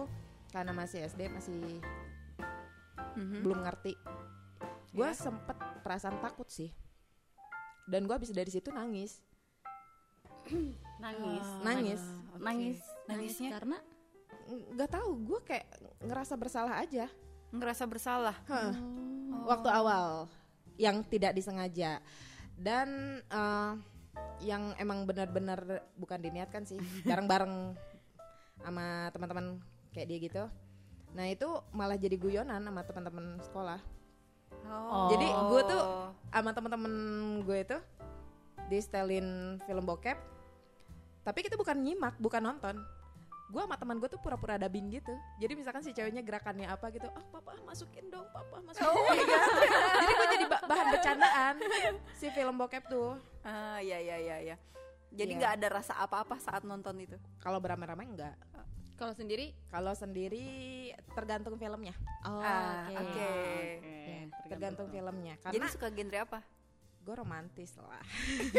karena 0.48 0.72
masih 0.72 1.04
SD 1.04 1.28
masih 1.28 1.80
Mhm. 3.14 3.42
belum 3.42 3.58
ngerti 3.60 3.98
gue 4.90 5.04
Iya. 5.04 5.12
sempet 5.12 5.54
perasaan 5.82 6.18
takut 6.18 6.46
sih 6.46 6.70
dan 7.84 8.04
gue 8.04 8.14
habis 8.14 8.30
dari 8.30 8.48
situ 8.48 8.70
nangis 8.70 9.18
Nangis. 11.02 11.44
Ah, 11.44 11.62
Nangis. 11.62 12.02
oke. 12.32 12.40
Nangis. 12.40 12.78
nangisnya 13.04 13.50
karena 13.52 13.78
nggak 14.48 14.90
tahu 14.90 15.10
gue 15.24 15.40
kayak 15.42 15.66
ngerasa 16.00 16.34
bersalah 16.34 16.74
aja 16.78 17.06
ngerasa 17.50 17.84
bersalah 17.84 18.36
Hah, 18.46 18.72
Oh. 19.28 19.44
waktu 19.46 19.68
awal 19.68 20.28
yang 20.76 21.02
tidak 21.02 21.32
disengaja 21.32 22.00
dan 22.54 22.88
eh, 23.24 23.72
yang 24.38 24.70
emang 24.78 25.02
benar-benar 25.02 25.82
bukan 25.98 26.18
diniatkan 26.22 26.62
sih. 26.62 26.78
Bareng-bareng 27.08 27.74
sama 28.62 29.10
teman-teman 29.14 29.62
kayak 29.94 30.06
dia 30.06 30.18
gitu. 30.18 30.42
Nah 31.14 31.26
itu 31.26 31.48
malah 31.72 31.96
jadi 31.96 32.14
guyonan 32.18 32.62
sama 32.62 32.82
teman-teman 32.84 33.38
sekolah. 33.42 33.80
Oh. 34.68 35.08
Jadi 35.08 35.26
gua 35.48 35.60
tuh 35.64 35.82
sama 36.28 36.50
teman-teman 36.52 36.92
gue 37.46 37.58
itu 37.62 37.78
di 38.68 38.78
setelin 38.82 39.56
film 39.64 39.84
bokep. 39.86 40.18
Tapi 41.24 41.38
kita 41.44 41.56
bukan 41.56 41.76
nyimak 41.80 42.16
bukan 42.20 42.42
nonton. 42.44 42.76
Gue 43.48 43.64
sama 43.64 43.80
teman 43.80 43.96
gue 43.96 44.08
tuh 44.12 44.20
pura-pura 44.20 44.60
dubbing 44.60 44.92
gitu. 44.92 45.16
Jadi 45.40 45.56
misalkan 45.56 45.80
si 45.80 45.96
ceweknya 45.96 46.20
gerakannya 46.20 46.68
apa 46.68 46.92
gitu 46.92 47.08
ah 47.08 47.24
papa 47.32 47.56
masukin 47.64 48.12
dong 48.12 48.28
papa 48.28 48.60
masukin 48.60 48.84
Oh 48.84 48.92
dong." 48.92 49.16
jadi 50.04 50.12
gue 50.12 50.26
jadi 50.36 50.44
ba- 50.52 50.64
bahan 50.68 50.86
bercandaan 50.92 51.54
si 52.12 52.28
film 52.28 52.60
bokep 52.60 52.84
tuh 52.92 53.16
ah 53.48 53.80
ya 53.80 53.96
ya 53.96 54.16
ya 54.20 54.36
ya. 54.44 54.56
Jadi 55.08 55.32
Iya. 55.32 55.38
nggak 55.40 55.52
ada 55.56 55.68
rasa 55.72 55.96
apa-apa 55.96 56.36
saat 56.36 56.68
nonton 56.68 57.00
itu? 57.00 57.16
Kalau 57.40 57.56
beramai-ramai 57.58 58.04
enggak 58.04 58.36
kalau 58.98 59.14
sendiri? 59.14 59.54
Kalau 59.70 59.94
sendiri 59.94 60.90
tergantung 61.14 61.54
filmnya. 61.54 61.94
Oh, 62.26 62.42
Ah, 62.42 62.90
oke. 62.90 63.30
oke. 63.78 63.94
Ya, 64.10 64.18
tergantung 64.50 64.90
filmnya. 64.90 65.38
Jadi 65.38 65.54
karena 65.54 65.70
suka 65.70 65.86
genre 65.88 66.18
apa 66.18 66.40
gue 67.08 67.16
romantis 67.16 67.72
lah 67.74 68.04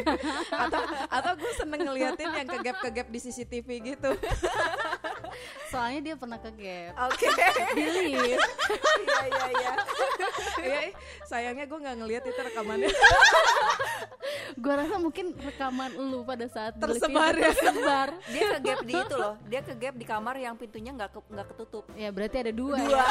atau 0.65 0.81
atau 1.07 1.31
gue 1.37 1.51
seneng 1.53 1.85
ngeliatin 1.85 2.25
yang 2.33 2.49
kegap 2.49 2.81
kegap 2.81 3.07
di 3.07 3.19
CCTV 3.21 3.67
gitu 3.87 4.09
Soalnya 5.69 6.01
dia 6.01 6.15
pernah 6.17 6.35
ke 6.35 6.49
gap. 6.51 6.93
oke 7.05 7.25
lift. 7.69 8.41
iya 8.97 9.21
iya 9.21 9.45
iya 9.53 9.73
Iya, 10.59 10.79
sayangnya 11.23 11.63
gue 11.63 11.79
nggak 11.79 11.97
ngeliat 11.97 12.23
itu 12.25 12.35
rekamannya. 12.41 12.89
Gua 14.57 14.73
rasa 14.75 14.95
mungkin 14.97 15.31
rekaman 15.33 15.93
lu 15.95 16.25
pada 16.25 16.45
saat 16.47 16.73
Tersebar 16.75 17.31
ya. 17.31 17.47
tersebar. 17.47 18.07
dia 18.27 18.43
ke 18.49 18.59
gap 18.59 18.79
di 18.81 18.93
itu 18.93 19.15
loh 19.15 19.33
dia 19.45 19.61
ke 19.61 19.73
gap 19.73 19.93
di 19.93 20.03
kamar 20.03 20.35
yang 20.37 20.53
pintunya 20.53 20.91
nggak 20.91 21.11
ke- 21.11 21.29
nggak 21.29 21.47
ketutup 21.47 21.85
Ya 21.95 22.09
berarti 22.09 22.37
ada 22.39 22.51
dua. 22.51 22.75
dua 22.75 22.97
ya. 22.97 23.05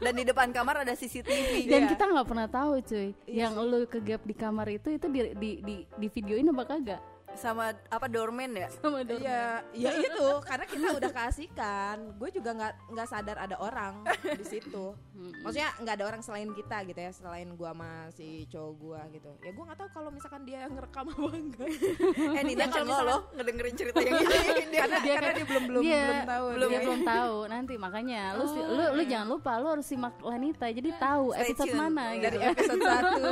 dan 0.00 0.12
di 0.14 0.24
depan 0.24 0.48
kamar 0.48 0.74
ada 0.80 0.94
CCTV 0.94 1.66
Dan 1.66 1.80
Iya. 1.82 1.90
kita 1.90 2.04
nggak 2.06 2.26
pernah 2.26 2.48
tahu 2.48 2.72
cuy, 2.80 3.08
yang 3.26 3.52
lu 3.56 3.82
ke 3.84 3.98
gap 4.12 4.22
di 4.22 4.34
kamar 4.34 4.68
itu 4.68 4.88
itu 4.90 5.06
di 5.08 5.20
di 5.34 5.50
di, 5.58 5.74
di 5.88 6.06
videoin 6.08 6.48
apa 6.48 6.64
kagak? 6.66 7.02
sama 7.32 7.72
apa 7.88 8.12
doorman 8.12 8.52
ya 8.52 8.68
Sama 8.68 9.00
doorman. 9.00 9.24
Iya, 9.24 9.64
ya 9.72 9.90
itu 10.04 10.28
karena 10.44 10.68
kita 10.68 10.88
udah 10.92 11.10
keasikan. 11.10 11.96
Gue 12.20 12.28
juga 12.28 12.52
nggak 12.52 12.92
nggak 12.92 13.08
sadar 13.08 13.40
ada 13.40 13.56
orang 13.56 14.04
di 14.20 14.44
situ. 14.44 14.92
Maksudnya 15.40 15.72
nggak 15.80 15.94
ada 15.96 16.04
orang 16.04 16.20
selain 16.20 16.52
kita 16.52 16.84
gitu 16.84 17.00
ya, 17.00 17.08
selain 17.08 17.48
gue 17.48 17.64
sama 17.64 18.12
si 18.12 18.44
cowok 18.52 18.72
gue 18.76 19.00
gitu. 19.16 19.30
Ya 19.40 19.50
gue 19.56 19.64
nggak 19.64 19.78
tahu 19.80 19.88
kalau 19.96 20.12
misalkan 20.12 20.44
dia 20.44 20.68
ngerekam 20.68 21.08
apa 21.08 21.24
enggak. 21.32 21.68
eh 22.36 22.42
Nina 22.44 22.64
kalau 22.68 23.00
loh 23.00 23.20
ngedengerin 23.32 23.74
cerita 23.80 23.98
yang 23.98 24.12
ini 24.12 24.28
dia 24.68 24.80
karena 24.84 24.98
dia, 25.00 25.14
karena 25.16 25.32
dia 25.32 25.46
belum 25.48 25.64
belum 25.64 25.82
Iya, 25.82 26.04
belum 26.04 26.20
tahu. 26.28 26.44
belum 26.52 26.68
dia. 26.68 26.76
dia 26.76 26.84
belum 26.84 27.00
tahu 27.08 27.36
nanti 27.48 27.74
makanya 27.80 28.22
lu 28.36 28.44
si- 28.44 28.60
lu 28.68 28.84
lu 28.92 29.02
jangan 29.08 29.28
lupa 29.32 29.52
lu 29.56 29.68
harus 29.72 29.88
simak 29.88 30.20
Lanita 30.20 30.68
jadi 30.68 30.90
tahu 31.00 31.32
Stay 31.32 31.48
episode 31.48 31.68
tune. 31.72 31.80
mana 31.80 32.02
dari 32.12 32.20
gitu 32.20 32.36
kan. 32.36 32.52
episode 32.52 32.82
satu. 32.84 33.24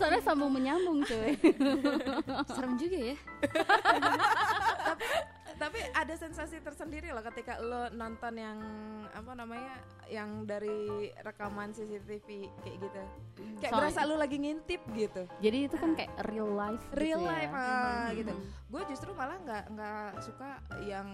Soalnya 0.00 0.24
sambung 0.24 0.56
menyambung 0.56 1.04
cuy. 1.04 1.36
Serem 2.48 2.80
juga 2.80 2.98
ya 3.12 3.16
Tapi 5.60 5.76
ada 5.92 6.14
sensasi 6.14 6.56
tersendiri 6.58 7.12
loh 7.12 7.20
ketika 7.22 7.60
lo 7.60 7.92
nonton 7.92 8.32
yang 8.34 8.56
apa 9.12 9.32
namanya 9.34 9.76
yang 10.08 10.42
dari 10.42 10.72
rekaman 11.20 11.70
CCTV 11.70 12.28
kayak 12.58 12.76
gitu. 12.80 13.00
Kayak 13.60 13.60
Soalnya- 13.60 13.76
berasa 13.76 14.00
lu 14.02 14.16
lagi 14.16 14.36
ngintip 14.36 14.80
gitu. 14.90 15.22
jadi 15.38 15.68
itu 15.68 15.76
kan 15.76 15.92
kayak 15.92 16.12
real 16.26 16.48
life 16.48 16.80
gitu 16.88 16.96
real 16.98 17.20
ya. 17.20 17.28
life 17.28 17.52
ah, 17.52 18.08
gitu. 18.10 18.32
Gue 18.66 18.82
justru 18.88 19.10
malah 19.12 19.36
nggak 19.38 19.64
nggak 19.70 20.08
suka 20.18 20.48
yang 20.82 21.08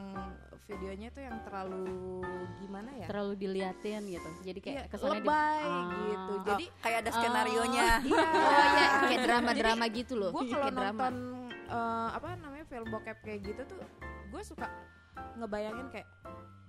videonya 0.65 1.09
tuh 1.11 1.23
yang 1.23 1.37
terlalu 1.43 2.23
gimana 2.59 2.91
ya? 2.93 3.07
terlalu 3.07 3.33
diliatin 3.37 4.03
gitu 4.05 4.29
jadi 4.43 4.59
kayak 4.61 4.75
Iya, 4.77 4.91
kesannya 4.91 5.11
di- 5.13 5.19
lebay 5.23 5.63
Ah. 5.63 5.87
gitu. 6.05 6.33
Oh, 6.33 6.43
Jadi 6.45 6.65
kayak 6.77 6.99
ada 6.99 7.11
skenario 7.13 7.63
nya 7.69 7.87
iya. 8.01 8.19
oh 8.51 8.67
ya 8.73 8.87
kayak 9.05 9.21
drama-drama 9.23 9.85
gitu 9.89 10.15
loh 10.17 10.31
Gue 10.33 10.43
kalau 10.45 10.67
kayak 10.67 10.75
drama 10.75 11.07
nonton 11.07 11.15
eh, 11.69 12.09
apa 12.13 12.27
namanya 12.37 12.65
film 12.65 12.87
bokep 12.89 13.19
kayak 13.21 13.41
gitu 13.45 13.63
tuh, 13.65 13.79
gue 14.37 14.45
suka 14.45 14.69
ngebayangin 15.35 15.89
kayak 15.89 16.09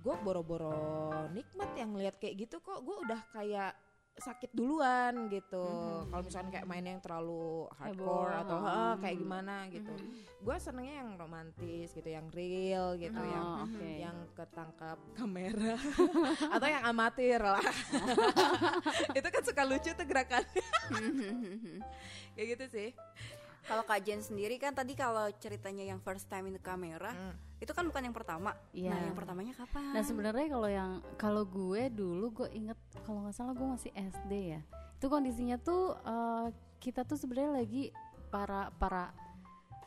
gue 0.00 0.14
boro-boro 0.24 1.12
nikmat 1.28 1.68
yang 1.76 1.92
lihat 1.92 2.16
kayak 2.16 2.40
gitu 2.40 2.56
kok 2.58 2.80
gue 2.80 2.96
udah 2.98 3.20
kayak 3.28 3.76
sakit 4.18 4.50
duluan 4.50 5.30
gitu. 5.30 5.62
Kalau 6.10 6.22
misalkan 6.26 6.50
kayak 6.50 6.66
main 6.66 6.82
yang 6.82 6.98
terlalu 6.98 7.70
hardcore 7.70 8.26
Heboh. 8.26 8.42
atau 8.42 8.56
Hmm. 8.58 8.66
"Hah, 8.66 8.94
kayak 8.98 9.14
gimana 9.16 9.54
gitu. 9.70 9.94
Gue 10.42 10.56
senengnya 10.58 11.06
yang 11.06 11.14
romantis 11.14 11.94
gitu, 11.94 12.08
yang 12.08 12.26
real 12.34 12.98
gitu, 12.98 13.14
Oh, 13.14 13.22
yang 13.24 13.46
oke. 13.62 13.86
yang 13.94 14.16
ketangkap 14.34 14.98
kamera 15.14 15.78
atau 16.58 16.66
yang 16.66 16.82
amatir 16.82 17.38
lah. 17.38 17.62
Itu 19.18 19.28
kan 19.28 19.42
suka 19.44 19.62
lucu 19.62 19.90
tuh 19.92 20.02
gerakannya. 20.02 20.62
kayak 22.34 22.46
gitu 22.58 22.64
sih. 22.66 22.88
Kalau 23.64 23.84
Kak 23.84 24.02
Jen 24.02 24.18
sendiri 24.18 24.56
kan 24.56 24.74
tadi 24.74 24.96
kalau 24.96 25.30
ceritanya 25.36 25.84
yang 25.84 26.00
first 26.00 26.26
time 26.26 26.48
in 26.48 26.54
the 26.54 26.62
camera 26.64 27.14
Hmm. 27.14 27.38
Itu 27.58 27.72
kan 27.74 27.84
bukan 27.84 28.02
yang 28.06 28.14
pertama. 28.14 28.54
Iya. 28.70 28.94
Nah, 28.94 29.00
yang 29.10 29.16
pertamanya 29.18 29.54
kapan? 29.54 29.90
Nah 29.90 30.02
sebenarnya 30.02 30.46
kalau 30.46 30.68
yang 30.70 30.90
kalau 31.18 31.42
gue 31.42 31.82
dulu 31.90 32.30
gue 32.32 32.48
inget 32.54 32.78
kalau 33.02 33.26
nggak 33.26 33.34
salah 33.34 33.52
gue 33.52 33.66
masih 33.66 33.90
SD 33.90 34.32
ya. 34.54 34.60
Itu 34.96 35.06
kondisinya 35.06 35.58
tuh 35.58 35.98
eh, 35.98 36.46
kita 36.78 37.02
tuh 37.02 37.18
sebenarnya 37.18 37.58
lagi 37.58 37.90
para 38.30 38.70
para 38.78 39.10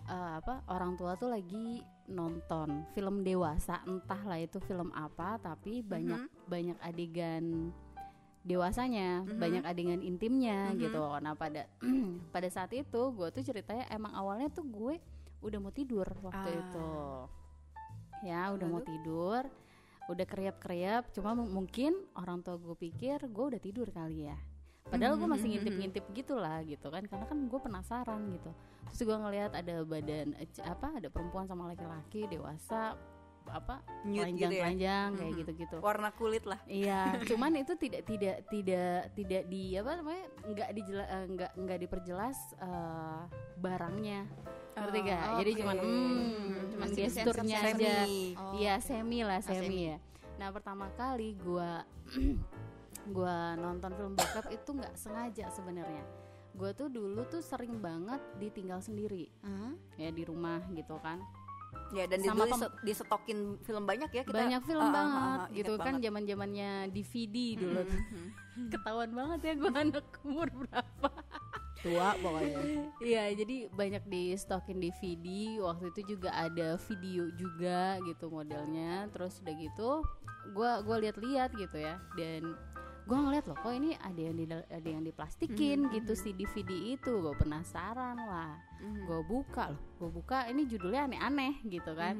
eh, 0.04 0.34
apa 0.38 0.68
orang 0.68 1.00
tua 1.00 1.16
tuh 1.16 1.32
lagi 1.32 1.80
nonton 2.12 2.84
film 2.92 3.24
dewasa 3.24 3.80
entahlah 3.88 4.36
itu 4.36 4.60
film 4.60 4.92
apa 4.92 5.40
tapi 5.40 5.80
banyak 5.80 6.28
banyak 6.44 6.76
adegan 6.84 7.72
dewasanya 8.42 9.22
banyak 9.38 9.64
adegan 9.64 10.02
intimnya 10.02 10.74
gitu 10.76 10.98
nah 11.22 11.38
pada 11.38 11.70
pada 12.36 12.50
saat 12.50 12.74
itu 12.74 13.02
gue 13.14 13.28
tuh 13.32 13.46
ceritanya 13.46 13.86
emang 13.88 14.12
awalnya 14.12 14.50
tuh 14.50 14.66
gue 14.66 14.98
udah 15.40 15.60
mau 15.62 15.72
tidur 15.72 16.04
waktu 16.20 16.50
Ah. 16.50 16.60
itu 16.60 16.90
ya 18.22 18.52
udah 18.52 18.68
mau 18.68 18.82
tidur. 18.82 19.44
Udah 20.10 20.26
kriap-kriap 20.26 21.14
cuma 21.14 21.32
mu- 21.32 21.48
mungkin 21.48 21.94
orang 22.14 22.42
tua 22.42 22.58
gue 22.58 22.76
pikir 22.76 23.22
gue 23.26 23.46
udah 23.48 23.62
tidur 23.62 23.88
kali 23.90 24.28
ya. 24.28 24.38
Padahal 24.84 25.16
gue 25.16 25.30
masih 25.30 25.48
ngintip-ngintip 25.56 26.06
gitu 26.12 26.36
lah 26.36 26.60
gitu 26.64 26.92
kan 26.92 27.06
karena 27.06 27.24
kan 27.24 27.40
gue 27.48 27.60
penasaran 27.60 28.22
gitu. 28.34 28.52
Terus 28.92 29.02
gue 29.08 29.18
ngelihat 29.18 29.52
ada 29.56 29.76
badan 29.88 30.36
apa 30.62 30.88
ada 31.00 31.08
perempuan 31.08 31.48
sama 31.48 31.72
laki-laki 31.72 32.28
dewasa 32.28 33.00
apa 33.50 33.82
Nude 34.06 34.38
gitu 34.38 34.54
ya? 34.54 34.70
kayak 35.18 35.34
gitu-gitu. 35.34 35.76
Warna 35.82 36.14
kulit 36.14 36.44
lah. 36.46 36.60
Iya, 36.70 37.18
cuman 37.30 37.58
itu 37.58 37.74
tidak 37.74 38.06
tidak 38.06 38.38
tidak 38.52 38.96
tidak 39.18 39.44
di 39.50 39.74
apa 39.74 39.92
namanya 39.98 40.24
nggak 40.46 40.70
dijela, 40.78 41.06
eh, 41.10 41.26
nggak 41.26 41.52
nggak 41.58 41.80
diperjelas 41.82 42.38
eh, 42.60 43.22
barangnya, 43.58 44.30
ngerti 44.74 44.98
Oh, 44.98 45.04
gak? 45.04 45.22
Jadi 45.38 45.52
cuman 45.58 45.76
oke. 45.76 45.86
hmm, 45.86 46.56
cuman 46.72 46.88
gesturnya 46.92 47.58
aja. 47.60 47.72
Semi. 47.72 48.20
Oh, 48.34 48.54
Iya 48.56 48.74
oke. 48.76 48.86
semi 48.86 49.20
lah 49.22 49.38
Ah, 49.38 49.44
semi, 49.44 49.60
semi. 49.62 49.80
ya. 49.88 49.98
Nah 50.38 50.50
pertama 50.50 50.86
kali 50.94 51.30
gua 51.38 51.84
gua 53.16 53.56
nonton 53.56 53.92
film 53.94 54.14
bokep 54.14 54.46
itu 54.52 54.70
nggak 54.72 54.94
sengaja 54.96 55.46
sebenarnya. 55.50 56.04
Gua 56.52 56.72
tuh 56.72 56.88
dulu 56.88 57.24
tuh 57.26 57.40
sering 57.40 57.80
banget 57.80 58.20
ditinggal 58.36 58.80
sendiri 58.80 59.32
Hah? 59.42 59.72
ya 59.96 60.10
di 60.10 60.24
rumah 60.24 60.60
gitu 60.72 61.00
kan. 61.00 61.22
Ya 61.92 62.04
dan 62.04 62.20
Sama 62.24 62.48
dulu 62.48 62.68
disetokin 62.84 63.40
film 63.64 63.84
banyak 63.84 64.12
ya 64.12 64.24
kita. 64.24 64.32
Banyak 64.34 64.62
film 64.64 64.82
ah, 64.82 64.92
banget 64.92 65.40
ah, 65.40 65.44
ah, 65.44 65.48
gitu 65.52 65.72
inget 65.72 65.80
kan 65.80 65.94
banget. 65.96 66.04
zaman 66.08 66.24
zamannya 66.24 66.72
DVD 66.90 67.36
dulu 67.58 67.80
tuh. 67.84 68.02
Ketahuan 68.76 69.12
banget 69.12 69.40
ya 69.42 69.54
gua 69.56 69.72
anak 69.76 70.06
umur 70.24 70.48
berapa. 70.52 71.10
Tua 71.82 72.14
pokoknya. 72.22 72.62
Iya, 73.02 73.24
jadi 73.34 73.66
banyak 73.74 74.04
di 74.06 74.38
stokin 74.38 74.78
DVD. 74.78 75.58
Waktu 75.66 75.90
itu 75.98 76.16
juga 76.18 76.30
ada 76.30 76.78
video 76.78 77.34
juga 77.34 77.98
gitu 78.06 78.30
modelnya. 78.30 79.10
Terus 79.10 79.42
udah 79.42 79.56
gitu, 79.58 79.90
gua 80.54 80.86
gua 80.86 81.02
lihat-lihat 81.02 81.58
gitu 81.58 81.82
ya. 81.82 81.98
Dan 82.14 82.54
gua 83.10 83.18
ngeliat 83.18 83.50
loh, 83.50 83.58
kok 83.58 83.74
ini 83.74 83.98
ada 83.98 84.22
yang 84.22 84.36
di 84.38 84.46
ada 84.46 84.90
yang 84.94 85.02
diplastikin 85.02 85.90
gitu 85.90 86.14
si 86.14 86.38
DVD 86.38 86.70
itu. 87.02 87.18
Gue 87.18 87.34
penasaran 87.34 88.14
lah. 88.30 88.62
Gue 88.82 89.22
buka 89.26 89.74
loh, 89.74 89.82
gue 90.02 90.10
buka 90.10 90.46
ini 90.50 90.70
judulnya 90.70 91.10
aneh-aneh 91.10 91.66
gitu 91.66 91.98
kan. 91.98 92.18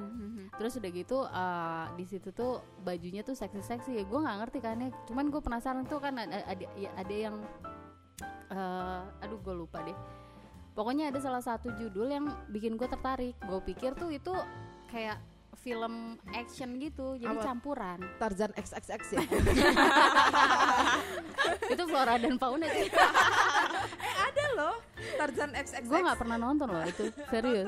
Terus 0.58 0.82
udah 0.82 0.92
gitu 0.94 1.18
eh, 1.30 1.86
di 2.02 2.06
situ 2.10 2.34
tuh 2.34 2.66
bajunya 2.82 3.22
tuh 3.22 3.38
seksi-seksi. 3.38 3.94
Gue 4.10 4.20
nggak 4.26 4.38
ngerti 4.42 4.58
kan 4.58 4.82
ya. 4.82 4.90
Cuman 5.06 5.30
gue 5.30 5.42
penasaran 5.42 5.86
tuh 5.86 6.02
kan 6.02 6.18
ada 6.18 6.42
ada, 6.50 6.66
ya, 6.74 6.90
ada 6.98 7.14
yang 7.14 7.38
eh, 8.52 9.26
aduh 9.26 9.40
gue 9.42 9.56
lupa 9.56 9.84
deh. 9.84 9.98
Pokoknya 10.72 11.12
ada 11.12 11.20
salah 11.20 11.44
satu 11.44 11.68
judul 11.76 12.08
yang 12.08 12.26
bikin 12.48 12.80
gue 12.80 12.88
tertarik. 12.88 13.36
Gue 13.44 13.60
pikir 13.66 13.92
tuh 13.94 14.08
itu 14.08 14.32
kayak 14.88 15.20
film 15.62 16.18
action 16.34 16.74
gitu, 16.82 17.22
jadi 17.22 17.38
Apa? 17.38 17.54
campuran. 17.54 18.00
Tarzan 18.18 18.50
XXX 18.58 19.02
ya. 19.14 19.22
itu 21.74 21.84
flora 21.86 22.18
dan 22.18 22.34
fauna 22.42 22.66
sih. 22.66 22.90
Ada 24.32 24.46
loh 24.58 24.76
Tarzan 25.20 25.52
XXX. 25.54 25.86
gue 25.86 26.00
nggak 26.02 26.18
pernah 26.18 26.38
nonton 26.42 26.68
loh 26.72 26.82
itu 26.88 27.04
serius. 27.30 27.68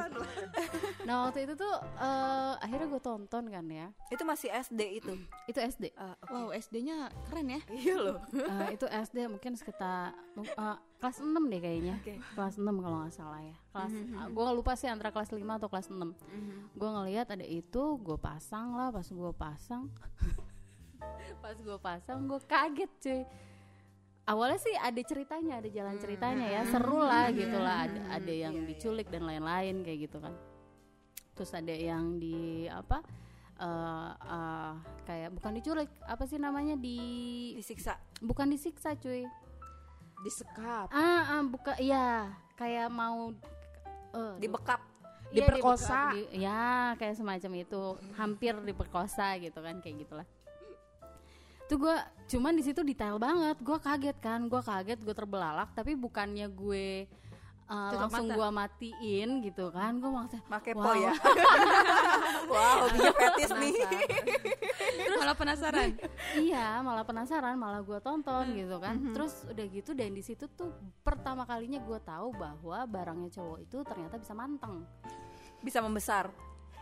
Nah 1.04 1.28
waktu 1.28 1.44
itu 1.44 1.54
tuh 1.60 1.74
eh, 2.00 2.54
akhirnya 2.64 2.88
gue 2.88 3.02
tonton 3.04 3.44
kan 3.52 3.66
ya. 3.68 3.92
Itu 4.08 4.24
masih 4.24 4.50
SD 4.52 5.04
itu. 5.04 5.14
Itu 5.52 5.60
SD. 5.60 5.92
Ah, 6.00 6.16
oke. 6.24 6.32
Wow, 6.32 6.48
SD-nya 6.56 7.12
keren 7.28 7.48
ya. 7.52 7.62
Iya 7.84 7.96
loh. 8.00 8.18
Eh, 8.32 8.80
itu 8.80 8.88
SD 8.88 9.28
mungkin 9.28 9.60
sekitar 9.60 10.16
eh, 10.40 10.78
kelas 11.04 11.18
6 11.20 11.36
deh 11.52 11.60
kayaknya. 11.60 11.96
Oke. 12.00 12.16
Kelas 12.36 12.56
6 12.56 12.64
kalau 12.64 12.98
nggak 13.04 13.14
salah 13.14 13.42
ya. 13.44 13.56
Kelas 13.76 13.94
gue 14.32 14.46
lupa 14.56 14.72
sih 14.80 14.88
antara 14.88 15.12
kelas 15.12 15.30
5 15.36 15.44
atau 15.44 15.68
kelas 15.68 15.88
6. 15.92 16.00
Gue 16.80 16.90
ngelihat 16.90 17.28
ada 17.36 17.44
itu, 17.44 17.84
gue 18.00 18.18
pasang 18.18 18.80
lah 18.80 18.90
pas 18.90 19.06
gue 19.06 19.32
pasang. 19.36 19.92
pas 21.44 21.58
gue 21.60 21.78
pasang 21.84 22.20
gue 22.24 22.40
kaget 22.48 22.92
cuy. 23.04 23.22
Awalnya 24.24 24.56
sih 24.56 24.72
ada 24.80 25.02
ceritanya, 25.04 25.60
ada 25.60 25.68
jalan 25.68 26.00
ceritanya 26.00 26.48
ya, 26.48 26.62
seru 26.64 27.04
lah 27.04 27.28
gitu 27.36 27.60
lah. 27.60 27.84
Ada, 27.92 28.24
ada 28.24 28.32
yang 28.32 28.56
diculik 28.64 29.12
dan 29.12 29.28
lain-lain 29.28 29.84
kayak 29.84 30.08
gitu 30.08 30.24
kan. 30.24 30.32
Terus 31.34 31.52
ada 31.52 31.72
yang 31.72 32.18
di 32.18 32.66
apa? 32.66 33.02
eh 33.54 34.12
eh, 34.26 34.74
kayak 35.06 35.30
bukan 35.32 35.54
diculik, 35.54 35.86
apa 36.04 36.26
sih 36.26 36.36
namanya 36.36 36.74
di 36.74 36.98
Disiksa. 37.54 37.96
bukan 38.20 38.50
disiksa 38.50 38.98
cuy 38.98 39.30
Disekap. 40.20 40.90
ah, 40.90 41.22
ah 41.30 41.42
buka 41.44 41.78
ya 41.78 42.34
kayak 42.56 42.90
mau 42.90 43.30
eh, 44.12 44.36
Dibekap. 44.42 44.82
iya, 45.30 45.46
Diperkosa. 45.46 45.86
dibekap, 45.86 46.14
di- 46.34 46.42
ya 46.42 46.64
kayak 46.96 47.16
semacam 47.16 47.52
itu 47.56 47.82
hampir 48.16 48.54
diperkosa 48.58 49.38
gitu 49.38 49.60
kan 49.60 49.78
kayak 49.80 50.02
gitulah 50.02 50.28
tuh 51.64 51.78
gue 51.80 51.96
cuman 52.28 52.54
di 52.54 52.64
situ 52.64 52.84
detail 52.84 53.16
banget 53.18 53.56
gue 53.58 53.78
kaget 53.80 54.18
kan 54.20 54.46
gue 54.46 54.60
kaget 54.60 55.00
gue 55.00 55.16
terbelalak 55.16 55.72
tapi 55.72 55.96
bukannya 55.96 56.46
gue 56.48 57.08
uh, 57.66 57.90
Tutup 57.90 58.02
langsung 58.04 58.26
mata. 58.26 58.36
gue 58.36 58.50
matiin 58.52 59.30
gitu 59.42 59.66
kan 59.70 59.92
gue 59.96 60.08
maksudnya 60.08 60.44
Make 60.46 60.72
Wow. 60.72 60.82
po 60.82 60.92
ya. 60.96 61.14
wow, 62.52 62.76
hobinya 62.84 63.12
fetis 63.14 63.52
nih. 63.54 63.74
Malah 65.14 65.36
penasaran. 65.36 65.90
iya 66.36 66.80
malah 66.80 67.02
penasaran 67.02 67.56
malah 67.56 67.80
gue 67.80 68.00
tonton 68.00 68.46
gitu 68.52 68.76
kan 68.78 68.96
terus 69.12 69.46
udah 69.46 69.66
gitu 69.66 69.92
dan 69.92 70.12
di 70.12 70.20
situ 70.20 70.46
tuh 70.50 70.74
pertama 71.02 71.44
kalinya 71.44 71.80
gue 71.80 72.00
tahu 72.00 72.34
bahwa 72.34 72.84
barangnya 72.84 73.30
cowok 73.32 73.58
itu 73.62 73.78
ternyata 73.84 74.16
bisa 74.18 74.34
manteng 74.34 74.84
Bisa 75.60 75.80
membesar. 75.80 76.28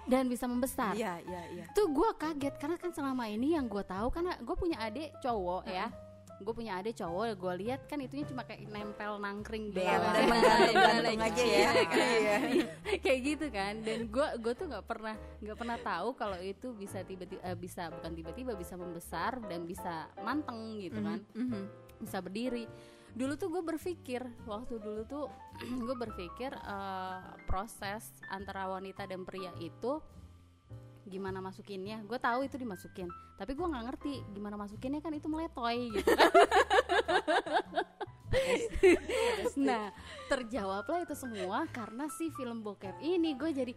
dan 0.01 0.25
bisa 0.25 0.43
membesar 0.43 0.91
Iya, 0.91 1.21
iya, 1.21 1.41
iya. 1.51 1.65
tuh 1.71 1.85
gue 1.87 2.09
kaget 2.15 2.57
karena 2.57 2.73
kan 2.75 2.89
selama 2.89 3.29
ini 3.29 3.53
yang 3.53 3.69
gue 3.69 3.83
tahu 3.83 4.09
kan 4.09 4.33
gue 4.33 4.55
punya 4.55 4.81
adik 4.81 5.13
cowok 5.19 5.69
ya 5.69 5.93
gue 6.41 6.51
punya 6.51 6.73
adik 6.75 6.95
cowok 6.95 7.33
gue 7.33 7.53
lihat 7.61 7.85
kan 7.85 7.97
itunya 7.97 8.25
cuma 8.25 8.41
kayak 8.41 8.65
nempel 8.65 9.17
nangkring 9.17 9.69
Iya, 9.69 9.95
doang. 9.95 10.03
dan 10.11 10.23
menggantung-gantung 10.27 11.21
aja 11.21 11.43
ya. 11.45 11.71
Iya. 11.87 12.37
kayak 13.03 13.19
gitu 13.23 13.45
kan 13.47 13.73
dan 13.79 13.99
gue 14.05 14.27
gue 14.37 14.53
tuh 14.53 14.65
nggak 14.67 14.85
pernah 14.85 15.13
nggak 15.37 15.57
pernah 15.57 15.77
tahu 15.77 16.09
kalau 16.13 16.37
itu 16.37 16.73
bisa 16.73 17.01
tiba-tiba 17.01 17.41
eh, 17.41 17.53
bisa 17.53 17.87
bukan 17.89 18.11
tiba-tiba 18.11 18.51
bisa 18.53 18.73
membesar 18.73 19.39
dan 19.43 19.63
bisa 19.63 19.93
manteng 20.19 20.77
gitu 20.77 20.99
kan 20.99 21.19
Mhm. 21.31 21.63
bisa 21.99 22.17
berdiri 22.17 22.65
dulu 23.11 23.35
tuh 23.35 23.49
gue 23.49 23.63
berpikir 23.65 24.23
waktu 24.45 24.75
dulu 24.77 25.01
tuh 25.03 25.25
gue 25.83 25.95
berpikir 25.95 26.51
eh, 26.51 27.19
proses 27.43 28.01
antara 28.27 28.65
wanita 28.65 29.03
dan 29.03 29.21
pria 29.21 29.51
itu 29.57 29.99
gimana 31.09 31.41
masukinnya. 31.41 32.03
Gue 32.05 32.19
tahu 32.21 32.45
itu 32.45 32.57
dimasukin 32.59 33.09
tapi 33.41 33.57
gue 33.57 33.65
nggak 33.65 33.85
ngerti 33.89 34.13
gimana 34.37 34.53
masukinnya 34.53 35.01
kan 35.01 35.13
itu 35.17 35.25
meletoy 35.25 35.89
gitu. 35.97 36.11
Kan 36.13 36.29
nah 39.59 39.91
terjawablah 40.31 41.03
itu 41.03 41.15
semua 41.17 41.67
karena 41.73 42.07
si 42.13 42.31
film 42.37 42.63
bokep 42.63 43.01
ini 43.03 43.35
gue 43.35 43.51
jadi 43.51 43.73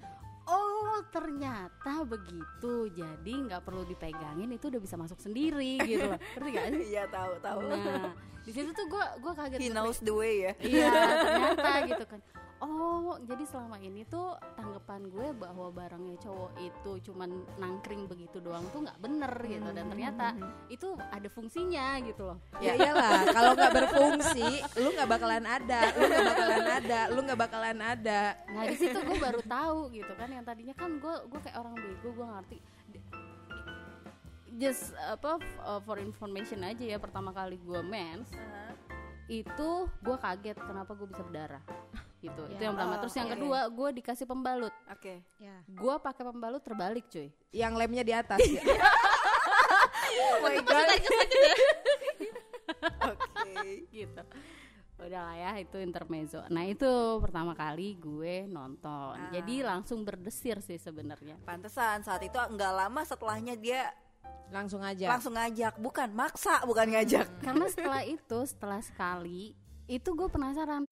oh 0.46 1.00
ternyata 1.10 2.04
begitu. 2.04 2.92
Jadi 2.92 3.32
nggak 3.48 3.64
perlu 3.64 3.82
dipegangin 3.88 4.52
itu 4.52 4.68
udah 4.68 4.80
bisa 4.80 4.94
masuk 5.00 5.18
sendiri 5.18 5.80
gitu. 5.82 6.06
Loh 6.06 6.20
ngerti 6.20 6.48
gak 6.52 6.64
sih? 6.70 6.94
Iya, 6.94 7.04
tahu, 7.08 7.32
tahu. 7.40 7.60
nah 7.66 8.12
di 8.44 8.52
situ 8.52 8.70
tuh 8.76 8.86
gue 8.92 9.04
gue 9.24 9.32
kaget 9.32 9.58
He 9.58 9.72
Gue 9.72 9.72
knows 9.72 9.98
the 10.04 10.12
way 10.12 10.44
ya. 10.44 10.52
Iya 10.60 10.92
ternyata 11.24 11.70
gitu 11.88 12.04
kan 12.04 12.20
oh 12.64 13.20
jadi 13.28 13.44
selama 13.44 13.76
ini 13.78 14.08
tuh 14.08 14.32
tanggapan 14.56 15.06
gue 15.12 15.28
bahwa 15.36 15.68
barangnya 15.68 16.16
cowok 16.24 16.52
itu 16.60 16.92
cuman 17.12 17.30
nangkring 17.60 18.08
begitu 18.08 18.40
doang 18.40 18.64
tuh 18.72 18.82
nggak 18.82 18.98
bener 18.98 19.32
gitu. 19.44 19.68
Dan 19.70 19.84
ternyata 19.92 20.32
itu 20.72 20.96
ada 20.98 21.28
fungsinya 21.28 22.00
gitu 22.02 22.32
loh. 22.32 22.38
Ya 22.58 22.74
iyalah, 22.74 23.20
kalau 23.36 23.52
nggak 23.52 23.72
berfungsi, 23.84 24.48
lu 24.80 24.88
nggak 24.96 25.10
bakalan 25.10 25.44
ada, 25.44 25.80
lu 25.92 26.02
nggak 26.08 26.26
bakalan 26.26 26.66
ada, 26.66 27.00
lu 27.12 27.18
nggak 27.22 27.40
bakalan 27.40 27.78
ada. 27.78 28.22
nah 28.50 28.62
di 28.64 28.76
situ 28.78 28.98
gue 28.98 29.18
baru 29.20 29.40
tahu 29.44 29.78
gitu 29.92 30.12
kan 30.16 30.28
yang 30.32 30.44
tadinya 30.46 30.74
kan 30.74 30.96
gue 30.98 31.16
gue 31.28 31.40
kayak 31.44 31.58
orang 31.60 31.74
bego 31.76 32.08
gue 32.16 32.26
ngerti. 32.26 32.58
Just 34.54 34.94
apa 34.94 35.42
uh, 35.66 35.82
for 35.82 35.98
information 35.98 36.62
aja 36.62 36.86
ya 36.86 36.98
pertama 37.02 37.34
kali 37.34 37.58
gue 37.58 37.80
mens 37.82 38.30
itu 39.26 39.70
gue 39.98 40.16
kaget 40.16 40.56
kenapa 40.58 40.92
gue 40.92 41.06
bisa 41.06 41.22
berdarah 41.22 41.62
gitu 42.20 42.42
itu 42.46 42.58
yang 42.58 42.72
pertama 42.72 42.94
Oh, 42.94 43.00
terus 43.00 43.14
yang 43.14 43.26
oke. 43.26 43.34
kedua 43.34 43.58
gue 43.68 43.88
dikasih 43.94 44.24
pembalut 44.24 44.74
Oke. 44.86 45.20
Ya. 45.38 45.56
gue 45.64 45.94
pakai 45.98 46.24
pembalut 46.24 46.60
terbalik 46.60 47.04
cuy 47.06 47.28
Yang 47.50 47.72
lemnya 47.74 48.02
di 48.02 48.12
atas. 48.12 48.40
ya. 48.40 48.60
Oh 50.14 50.38
my 50.40 50.56
god. 50.60 50.88
Oke. 53.04 53.86
gitu 53.90 54.22
udah 54.96 55.20
lah 55.22 55.36
ya 55.36 55.52
itu 55.58 55.76
intermezzo 55.76 56.38
nah 56.48 56.62
itu 56.62 56.86
pertama 57.18 57.52
kali 57.52 57.98
gue 57.98 58.46
nonton 58.46 59.18
Ah. 59.18 59.28
jadi 59.28 59.66
langsung 59.66 60.00
berdesir 60.00 60.62
sih 60.62 60.78
sebenarnya 60.78 61.34
Pantesan 61.42 62.00
saat 62.00 62.22
itu 62.22 62.32
nggak 62.32 62.72
lama 62.72 63.02
setelahnya 63.02 63.52
dia 63.54 63.90
Langsung 64.48 64.86
aja. 64.86 65.10
langsung 65.10 65.34
ngajak, 65.34 65.82
bukan 65.82 66.14
maksa, 66.14 66.62
bukan 66.62 66.86
ngajak. 66.94 67.26
karena 67.46 67.66
setelah 67.66 68.02
itu 68.06 68.38
setelah 68.46 68.78
sekali 68.78 69.56
itu 69.84 70.08
gue 70.10 70.28
penasaran 70.30 70.86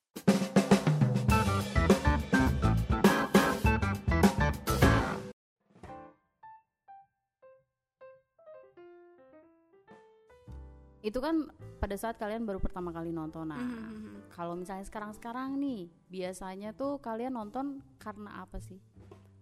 itu 11.02 11.18
kan 11.18 11.50
pada 11.82 11.98
saat 11.98 12.14
kalian 12.14 12.46
baru 12.46 12.62
pertama 12.62 12.94
kali 12.94 13.10
nonton 13.10 13.50
nah 13.50 13.58
Mhm. 13.58 14.30
kalau 14.30 14.54
misalnya 14.54 14.86
sekarang-sekarang 14.86 15.58
nih 15.58 15.90
biasanya 16.06 16.70
tuh 16.72 17.02
kalian 17.02 17.34
nonton 17.34 17.82
karena 17.98 18.42
apa 18.42 18.62
sih 18.62 18.78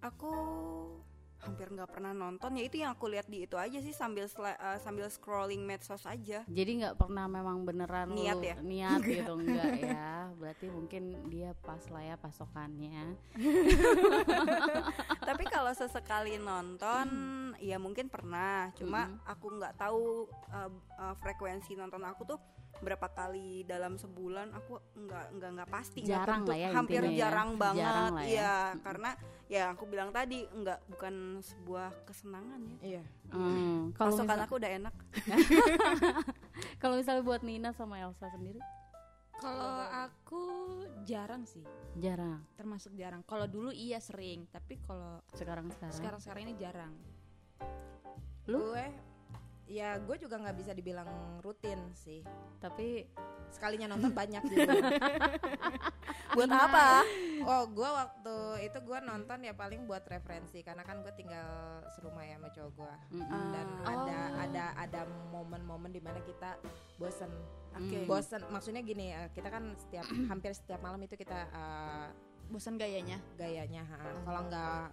Aku 0.01 0.33
hampir 1.41 1.73
nggak 1.73 1.89
pernah 1.89 2.13
nonton 2.13 2.53
ya 2.53 2.63
itu 2.63 2.77
yang 2.79 2.93
aku 2.93 3.09
lihat 3.09 3.25
di 3.25 3.45
itu 3.45 3.57
aja 3.57 3.81
sih 3.81 3.93
sambil 3.93 4.29
eh, 4.29 4.79
sambil 4.79 5.09
scrolling 5.09 5.65
medsos 5.65 6.05
aja. 6.05 6.45
jadi 6.45 6.71
nggak 6.85 6.97
pernah 7.01 7.25
memang 7.27 7.65
beneran 7.65 8.13
Niat 8.13 8.37
lu- 8.37 8.45
ya? 8.45 8.57
niat 8.61 9.01
gitu 9.01 9.33
enggak 9.35 9.73
ya 9.89 10.29
berarti 10.37 10.67
mungkin 10.69 11.03
dia 11.29 11.57
pas 11.59 11.81
lah 11.89 12.03
ya 12.05 12.17
pasokannya 12.17 13.17
Tapi 15.21 15.45
kalau 15.47 15.71
sesekali 15.73 16.37
nonton 16.37 17.07
ya 17.61 17.77
mungkin 17.79 18.09
pernah, 18.09 18.73
cuma 18.75 19.07
Mm-mm. 19.07 19.23
aku 19.25 19.47
nggak 19.57 19.75
tahu 19.79 20.27
eh, 20.51 20.71
eh, 20.99 21.15
frekuensi 21.21 21.73
nonton 21.75 22.03
aku 22.03 22.23
tuh 22.27 22.39
berapa 22.79 23.07
kali 23.07 23.63
dalam 23.63 23.95
sebulan 23.95 24.51
aku 24.53 24.79
nggak 24.97 25.27
nggak 25.37 25.51
nggak 25.53 25.69
pasti 25.69 26.01
Jarang 26.01 26.43
tentu. 26.43 26.51
lah 26.51 26.59
ya 26.59 26.69
hampir 26.73 27.03
ya. 27.05 27.13
jarang 27.21 27.51
banget 27.55 27.83
Jarang 27.83 28.09
lah 28.11 28.23
ya. 28.23 28.31
Iya, 28.31 28.55
karena 28.81 29.11
ya 29.47 29.65
aku 29.71 29.85
bilang 29.85 30.11
tadi 30.11 30.39
nggak 30.47 30.79
bukan 30.89 31.15
sebuah 31.41 31.89
kesenangan 32.05 32.61
ya 32.65 32.79
Iya. 32.81 33.03
Hmm, 33.29 33.93
kalau 33.93 34.17
misal- 34.17 34.41
aku 34.41 34.55
udah 34.57 34.71
enak 34.73 34.95
kalau 36.81 36.95
misalnya 36.97 37.23
buat 37.23 37.43
Nina 37.43 37.71
sama 37.71 37.99
Elsa 37.99 38.29
sendiri 38.29 38.61
Kalau 39.35 39.73
aku 40.05 40.45
jarang 41.03 41.43
sih, 41.43 41.65
jarang 41.97 42.45
termasuk 42.55 42.93
jarang. 42.93 43.25
Kalau 43.25 43.49
dulu 43.49 43.73
iya 43.73 43.97
sering, 43.97 44.45
tapi 44.47 44.77
kalau 44.79 45.17
sekarang 45.33 45.73
sekarang 45.73 45.97
sekarang 45.97 46.21
sekarang 46.21 46.43
ini 46.45 46.55
jarang. 46.55 46.93
Lu? 48.45 48.69
Gue 48.69 48.85
ya 49.71 49.97
gue 49.97 50.17
juga 50.19 50.35
nggak 50.37 50.57
bisa 50.57 50.73
dibilang 50.73 51.07
rutin 51.41 51.79
sih. 51.95 52.27
tapi 52.59 53.07
Sekalinya 53.51 53.87
nonton 53.89 54.11
banyak 54.13 54.43
gitu. 54.45 54.63
buat 56.31 56.47
apa 56.47 57.03
Oh, 57.43 57.67
gue 57.67 57.89
waktu 57.89 58.37
itu 58.63 58.79
gue 58.79 58.99
nonton 59.01 59.39
ya 59.41 59.51
paling 59.53 59.87
buat 59.87 60.05
referensi 60.05 60.61
karena 60.61 60.83
kan 60.83 61.01
gue 61.01 61.11
tinggal 61.13 61.51
serumah 61.91 62.23
ya 62.23 62.37
sama 62.37 62.49
cowok 62.49 62.73
gue. 62.77 62.95
mm-mm. 63.17 63.43
Dan 63.51 63.67
Ah. 63.81 63.91
ada 63.97 64.19
ada 64.39 64.65
ada 64.77 65.01
momen-momen 65.31 65.91
di 65.91 65.99
mana 65.99 66.21
kita 66.21 66.59
bosen. 66.95 67.31
oke 67.73 67.97
Hmm. 67.97 68.07
Bosen 68.07 68.43
maksudnya 68.49 68.83
gini 68.83 69.11
ya, 69.11 69.27
kita 69.29 69.49
kan 69.49 69.75
setiap 69.77 70.07
hampir 70.31 70.51
setiap 70.53 70.79
malam 70.79 71.01
itu 71.01 71.15
kita 71.15 71.39
eh, 71.49 72.07
Bosan 72.47 72.75
gayanya? 72.77 73.19
gayanya 73.35 73.83
ha. 73.85 73.99
kalau 74.21 74.41
nggak 74.45 74.87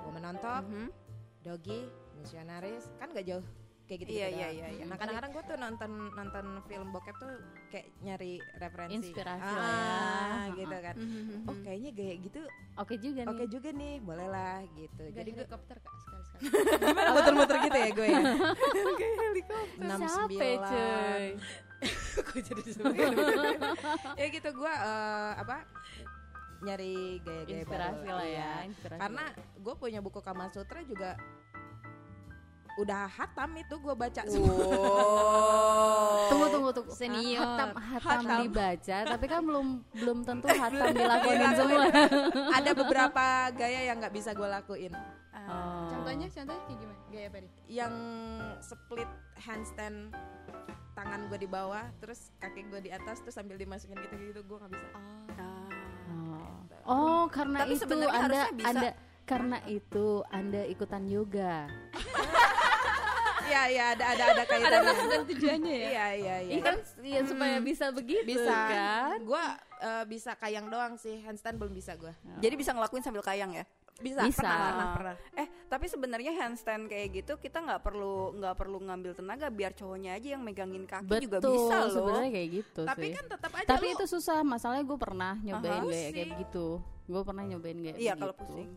woman 0.00 0.24
on 0.24 0.36
top, 0.38 0.62
Mhm. 0.64 0.86
doggy, 1.40 1.86
missionaries 2.16 2.86
kan 2.96 3.10
gak 3.10 3.26
jauh 3.26 3.42
kayak 3.84 3.98
gitu 4.00 4.10
Iya, 4.10 4.28
iya, 4.28 4.48
iya, 4.50 4.66
iya. 4.72 4.84
Nah 4.84 4.96
kadang-kadang 4.96 5.30
gue 5.30 5.44
tuh 5.44 5.56
nonton 5.56 5.90
nonton 6.10 6.46
film 6.64 6.88
bokep 6.88 7.16
tuh 7.16 7.32
kayak 7.68 7.86
nyari 8.00 8.32
referensi, 8.54 8.96
Inspirasi 8.96 9.44
ah, 9.46 9.54
lah 9.54 9.68
ya. 10.46 10.56
gitu 10.56 10.76
kan. 10.78 10.94
Mhm. 10.96 11.36
Oh 11.44 11.56
kayaknya 11.60 11.90
gaya 11.92 12.14
gitu 12.18 12.40
oke 12.74 12.94
juga 12.96 13.20
nih 13.20 13.30
oke 13.30 13.44
juga 13.46 13.68
nih, 13.70 13.94
boleh 14.00 14.26
lah 14.26 14.58
gitu. 14.70 15.02
Gak 15.04 15.14
Jadi 15.14 15.30
gue 15.30 15.38
helikopter 15.38 15.76
kak 15.76 15.94
sekali-sekali. 15.98 16.42
gimana 16.80 17.10
muter-muter 17.12 17.56
gitu 17.62 17.78
ya 17.78 17.90
gue 17.90 18.06
ya. 18.06 18.20
Enam 19.76 19.98
capek 20.00 20.08
sembilan. 20.08 20.64
cuy 20.64 21.26
Kok 22.16 22.38
jadi 22.40 22.62
ya 24.20 24.26
gitu 24.30 24.48
gue 24.50 24.72
eh, 24.72 25.32
apa 25.36 25.56
nyari 26.64 26.94
gaya-gaya 27.20 27.60
inspirasi 27.60 28.00
baru. 28.02 28.16
lah 28.16 28.24
ya 28.24 28.32
Iya. 28.32 28.50
inspirasi 28.64 28.96
Karena 28.98 29.24
gue 29.54 29.74
punya 29.76 30.00
buku 30.00 30.18
Kama 30.18 30.48
Sutra 30.48 30.80
juga 30.82 31.20
udah 32.74 33.06
hatam 33.06 33.50
itu 33.54 33.74
gue 33.78 33.94
baca 33.94 34.22
semua. 34.26 34.50
Tunggu 36.30 36.46
tunggu 36.50 36.70
tunggu 36.72 36.92
Senior. 36.92 37.38
hatam, 37.38 37.70
hatam 37.76 38.20
Hatam. 38.24 38.38
dibaca 38.42 38.96
tapi 39.04 39.26
kan 39.28 39.40
belum 39.44 39.66
belum 39.92 40.18
tentu 40.24 40.46
hatam 40.50 40.88
dilakuin 40.90 41.40
semua 41.54 41.84
Ada 42.58 42.70
beberapa 42.72 43.24
gaya 43.52 43.80
yang 43.86 44.00
nggak 44.00 44.14
bisa 44.14 44.32
gue 44.32 44.48
lakuin. 44.48 44.92
Oh. 45.34 45.86
Contohnya, 45.92 46.26
contohnya 46.30 46.62
kayak 46.64 46.78
gimana? 46.80 47.00
Gaya 47.12 47.26
apa 47.28 47.38
nih? 47.38 47.50
Yang 47.68 47.94
split 48.64 49.10
handstand 49.36 49.96
tangan 50.94 51.20
gue 51.28 51.38
di 51.38 51.48
bawah, 51.50 51.84
terus 52.00 52.32
kaki 52.38 52.70
gue 52.70 52.80
di 52.80 52.90
atas, 52.90 53.20
terus 53.20 53.34
sambil 53.34 53.58
dimasukin 53.58 53.98
gitu-gitu 53.98 54.40
gue 54.40 54.56
nggak 54.56 54.72
bisa. 54.72 54.88
Oh. 55.38 56.48
Oh, 56.84 57.24
karena 57.28 57.64
Tapi 57.64 57.74
itu 57.74 57.82
sebenarnya 57.82 58.12
Anda 58.12 58.20
harusnya 58.24 58.50
bisa. 58.52 58.68
Anda 58.70 58.90
karena 59.24 59.58
itu 59.64 60.06
Anda 60.28 60.62
ikutan 60.64 61.02
yoga. 61.08 61.64
Iya 63.54 63.62
iya 63.70 63.84
ada 63.94 64.04
ada 64.10 64.24
ada 64.34 64.42
kaitannya. 64.50 65.18
tujuannya 65.30 65.70
Iya 65.70 65.86
iya 65.86 66.06
iya. 66.10 66.34
Iya 66.42 66.60
kan 66.60 66.76
ya, 67.06 67.20
supaya 67.22 67.56
bisa 67.62 67.86
begitu 67.94 68.26
bisa 68.26 68.50
kan? 68.50 69.22
Gue 69.22 69.44
bisa 70.10 70.34
kayang 70.34 70.66
doang 70.66 70.98
sih, 70.98 71.22
handstand 71.22 71.62
belum 71.62 71.70
bisa 71.70 71.94
gue. 71.94 72.10
Jadi 72.42 72.54
bisa 72.58 72.74
ngelakuin 72.74 73.06
sambil 73.06 73.22
kayang 73.22 73.54
ya? 73.54 73.62
Bisa, 73.94 74.26
Bisa. 74.26 74.42
pernah 74.42 74.58
pernah 74.58 74.86
pernah. 74.90 75.14
Eh, 75.38 75.46
tapi 75.70 75.86
sebenarnya 75.86 76.34
handstand 76.34 76.90
kayak 76.90 77.14
gitu 77.14 77.38
kita 77.38 77.62
nggak 77.62 77.78
perlu 77.78 78.34
nggak 78.34 78.58
perlu 78.58 78.82
ngambil 78.82 79.14
tenaga 79.14 79.46
biar 79.54 79.70
cowoknya 79.70 80.18
aja 80.18 80.34
yang 80.34 80.42
megangin 80.42 80.82
kaki 80.82 81.06
Betul, 81.06 81.22
juga 81.22 81.38
bisa 81.38 81.76
loh. 81.78 81.94
sebenarnya 81.94 82.30
kayak 82.34 82.48
gitu 82.58 82.82
Tapi 82.82 83.06
sih. 83.06 83.14
kan 83.14 83.24
tetap 83.30 83.50
aja 83.54 83.66
Tapi 83.70 83.86
lu 83.86 83.94
itu 83.94 84.04
susah, 84.10 84.38
masalahnya 84.42 84.82
gue 84.82 84.98
pernah 84.98 85.38
nyobain 85.38 85.86
Aha. 85.86 86.10
kayak 86.10 86.30
gitu. 86.42 86.82
Gue 87.06 87.22
pernah 87.22 87.46
nyobain 87.46 87.78
gaya 87.78 87.94
Iya, 87.94 88.18
begitu. 88.18 88.18
kalau 88.18 88.34
pusing. 88.34 88.70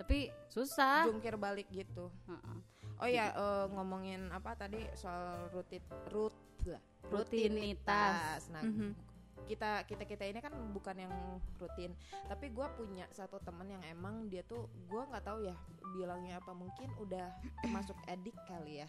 Tapi 0.00 0.18
susah. 0.48 1.04
jungkir 1.12 1.36
balik 1.36 1.68
gitu. 1.68 2.08
Heeh. 2.24 2.71
Oh 3.02 3.10
ya 3.10 3.34
eh, 3.34 3.66
ngomongin 3.68 4.30
apa 4.30 4.54
tadi 4.54 4.78
soal 4.94 5.50
rutit 5.50 5.82
rut 6.14 6.30
lah, 6.62 6.78
Rutinitas. 7.10 8.46
Nah 8.48 8.62
Mhm. 8.62 8.94
kita 9.42 9.82
kita 9.90 10.06
kita 10.06 10.22
ini 10.22 10.38
kan 10.38 10.54
bukan 10.70 10.94
yang 10.94 11.10
rutin, 11.58 11.90
tapi 12.30 12.54
gue 12.54 12.62
punya 12.78 13.10
satu 13.10 13.42
temen 13.42 13.66
yang 13.66 13.82
emang 13.82 14.30
dia 14.30 14.46
tuh 14.46 14.70
gue 14.86 15.02
nggak 15.02 15.26
tahu 15.26 15.42
ya 15.42 15.58
bilangnya 15.92 16.38
apa 16.38 16.54
mungkin 16.54 16.94
udah 17.02 17.26
masuk 17.74 17.98
edik 18.06 18.38
kali 18.46 18.86
ya, 18.86 18.88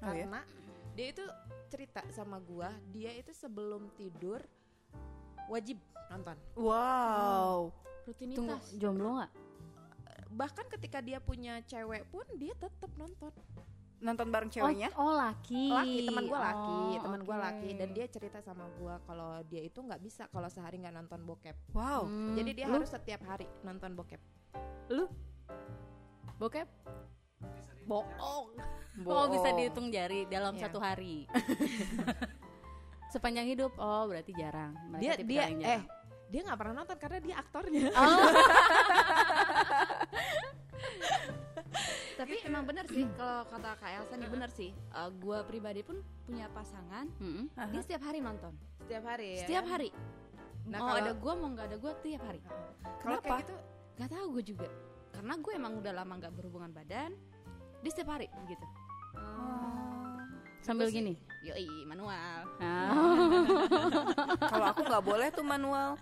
Oh 0.00 0.08
ya? 0.08 0.24
karena 0.24 0.40
dia 0.96 1.06
itu 1.12 1.24
cerita 1.68 2.00
sama 2.10 2.40
gue 2.40 2.66
dia 2.96 3.12
itu 3.12 3.28
sebelum 3.36 3.92
tidur 3.94 4.40
wajib 5.52 5.76
nonton. 6.08 6.34
Wow. 6.56 7.68
Tunggu, 8.08 8.56
Rutinitas. 8.56 8.72
jomblo 8.80 9.20
nggak? 9.20 9.32
Bahkan 10.30 10.66
ketika 10.78 10.98
dia 10.98 11.18
punya 11.18 11.58
cewek 11.62 12.06
pun 12.08 12.22
dia 12.34 12.54
tetap 12.54 12.90
nonton. 12.94 13.34
Nonton 14.00 14.32
bareng 14.32 14.48
ceweknya? 14.48 14.88
Oh, 14.96 15.10
oh, 15.10 15.14
laki. 15.14 15.68
laki 15.68 15.98
teman 16.08 16.24
gue 16.24 16.38
laki 16.40 16.80
Oh, 16.96 17.02
teman 17.04 17.20
gue 17.20 17.36
oke. 17.36 17.44
laki 17.44 17.70
dan 17.76 17.88
dia 17.92 18.06
cerita 18.08 18.40
sama 18.40 18.64
gue 18.72 18.94
kalau 19.04 19.44
dia 19.44 19.60
itu 19.60 19.76
nggak 19.76 20.00
bisa 20.00 20.24
kalau 20.26 20.48
sehari 20.48 20.80
nggak 20.80 20.96
nonton 20.96 21.20
bokep 21.20 21.52
Wow. 21.70 22.08
Hmm, 22.08 22.32
jadi 22.32 22.50
dia 22.54 22.64
lu 22.64 22.80
harus 22.80 22.88
setiap 22.88 23.20
hari 23.28 23.44
nonton 23.60 23.92
bokep 23.92 24.16
bokep? 26.38 26.68
Bohong. 27.84 28.56
Oh 29.00 29.24
bisa 29.28 29.52
dihitung 29.52 29.88
jari 29.88 30.24
dalam 30.26 30.52
Iya. 30.54 30.68
satu 30.68 30.76
hari. 30.76 31.24
Sepanjang 33.14 33.48
hidup, 33.48 33.72
oh 33.76 34.04
berarti 34.06 34.32
jarang. 34.32 34.76
Mereka 34.88 35.00
dia 35.00 35.14
dia 35.24 35.40
yang 35.46 35.56
eh 35.58 35.80
jarang. 35.80 35.84
dia 36.28 36.40
nggak 36.44 36.58
pernah 36.58 36.74
nonton 36.74 36.96
karena 36.96 37.18
dia 37.18 37.34
aktornya. 37.36 37.84
Oh. 37.90 38.28
kalau 43.40 43.56
kata 43.56 43.72
Kak 43.80 43.88
Elsa 43.96 44.14
nih 44.20 44.28
bener 44.28 44.50
sih. 44.52 44.70
Eh, 44.76 45.10
gua 45.24 45.40
pribadi 45.48 45.80
pun 45.80 45.96
punya 46.28 46.44
pasangan, 46.52 47.08
Mm-mm. 47.16 47.48
dia 47.72 47.80
setiap 47.80 48.04
hari 48.04 48.20
nonton. 48.20 48.52
Setiap 48.84 49.04
hari 49.08 49.40
ya. 49.40 49.48
Setiap 49.48 49.64
hari. 49.64 49.88
Nah, 50.68 50.76
mau 50.76 50.92
kalau- 50.92 51.00
ada 51.00 51.12
gua 51.16 51.32
mau 51.40 51.48
nggak 51.56 51.66
ada 51.72 51.76
gua 51.80 51.92
tiap 52.04 52.20
hari. 52.20 52.40
Kalau 53.00 53.16
Kenapa? 53.16 53.24
kayak 53.24 53.40
gitu 53.48 53.54
Gak 54.00 54.16
tahu 54.16 54.26
gue 54.32 54.44
juga. 54.56 54.68
Karena 55.12 55.36
gue 55.36 55.52
emang 55.52 55.76
udah 55.76 55.92
lama 55.92 56.12
nggak 56.16 56.32
berhubungan 56.32 56.72
badan. 56.72 57.12
Dia 57.84 57.90
setiap 57.92 58.16
hari 58.16 58.32
gitu. 58.48 58.64
Sambil 60.64 60.88
gini. 60.88 61.20
Yoi, 61.44 61.84
manual. 61.84 62.48
Ah. 62.64 62.96
Kalau 64.40 64.66
aku 64.72 64.80
nggak 64.88 65.04
boleh 65.04 65.28
tuh 65.32 65.44
manual. 65.44 66.00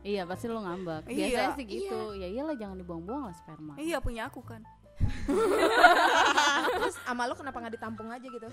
iya 0.00 0.24
pasti 0.24 0.48
lo 0.48 0.64
ngambek. 0.64 1.04
Iya. 1.04 1.36
Biasanya 1.36 1.52
sih 1.52 1.66
gitu. 1.68 2.00
Ya 2.16 2.32
iyalah 2.32 2.56
jangan 2.56 2.80
dibuang-buang 2.80 3.28
lah 3.28 3.36
sperma. 3.36 3.76
Iya 3.76 4.00
punya 4.00 4.32
aku 4.32 4.40
kan. 4.40 4.64
Terus 6.78 6.96
sama 7.02 7.28
lu 7.30 7.34
kenapa 7.38 7.56
nggak 7.62 7.74
ditampung 7.78 8.08
aja 8.10 8.26
gitu? 8.26 8.46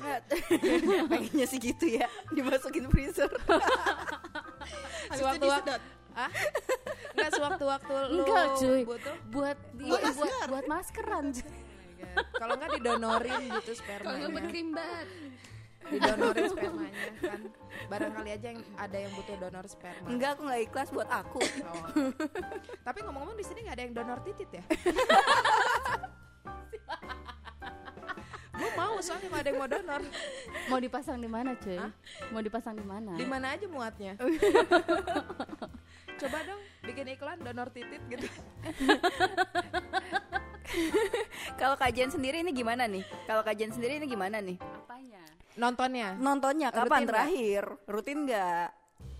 Pengennya 1.11 1.45
sih 1.49 1.59
gitu 1.59 1.85
ya, 1.87 2.07
dimasukin 2.33 2.85
freezer. 2.89 3.29
Sewaktu-waktu 5.13 5.79
Ah? 6.17 6.31
Enggak 7.15 7.31
sewaktu-waktu 7.37 7.93
lu 8.11 8.23
Enggak, 8.25 8.45
cuy. 8.59 8.81
butuh 8.83 9.15
Buat 9.29 9.57
dia 9.77 9.99
buat 10.15 10.35
buat 10.51 10.65
maskeran. 10.67 11.25
Kalau 12.35 12.53
nggak 12.57 12.71
didonorin 12.79 13.41
gitu 13.61 13.71
spermanya. 13.77 14.41
krimbat. 14.49 15.07
Didonorin 15.89 16.45
spermanya 16.51 17.03
kan. 17.23 17.39
Barangkali 17.87 18.29
aja 18.35 18.47
yang 18.51 18.61
ada 18.75 18.97
yang 18.99 19.11
butuh 19.15 19.35
donor 19.39 19.65
sperma. 19.69 20.07
Enggak, 20.11 20.29
aku 20.35 20.41
nggak 20.49 20.61
ikhlas 20.67 20.89
buat 20.91 21.09
aku. 21.09 21.39
Oh. 21.39 22.11
Tapi 22.83 22.97
ngomong-ngomong 23.05 23.37
di 23.39 23.45
sini 23.45 23.59
nggak 23.63 23.75
ada 23.79 23.83
yang 23.87 23.93
donor 23.95 24.19
titit 24.25 24.49
ya? 24.51 24.63
Gue 28.59 28.71
mau 28.75 28.99
soalnya 28.99 29.27
nggak 29.31 29.43
ada 29.43 29.49
yang 29.49 29.59
mau 29.59 29.69
donor. 29.71 30.01
Mau 30.67 30.79
dipasang 30.83 31.17
di 31.23 31.29
mana, 31.31 31.55
cuy? 31.55 31.79
Mau 32.35 32.41
dipasang 32.43 32.75
di 32.75 32.83
mana? 32.83 33.15
Di 33.15 33.23
mana 33.23 33.55
aja 33.55 33.65
muatnya? 33.71 34.19
Coba 36.19 36.37
dong 36.43 36.61
bikin 36.83 37.07
iklan 37.15 37.39
donor 37.39 37.71
titit 37.71 38.03
gitu. 38.11 38.27
Kalau 41.55 41.79
kajian 41.79 42.11
sendiri 42.11 42.43
ini 42.43 42.51
gimana 42.51 42.83
nih? 42.85 43.03
Kalau 43.23 43.41
kajian 43.41 43.71
sendiri 43.71 43.97
ini 43.97 44.05
gimana 44.11 44.43
nih? 44.43 44.59
Apanya? 44.59 45.23
Nontonnya. 45.55 46.19
Nontonnya 46.19 46.69
kapan 46.75 47.03
Rutin 47.03 47.07
terakhir? 47.07 47.63
Rutin 47.87 48.17
nggak? 48.27 48.67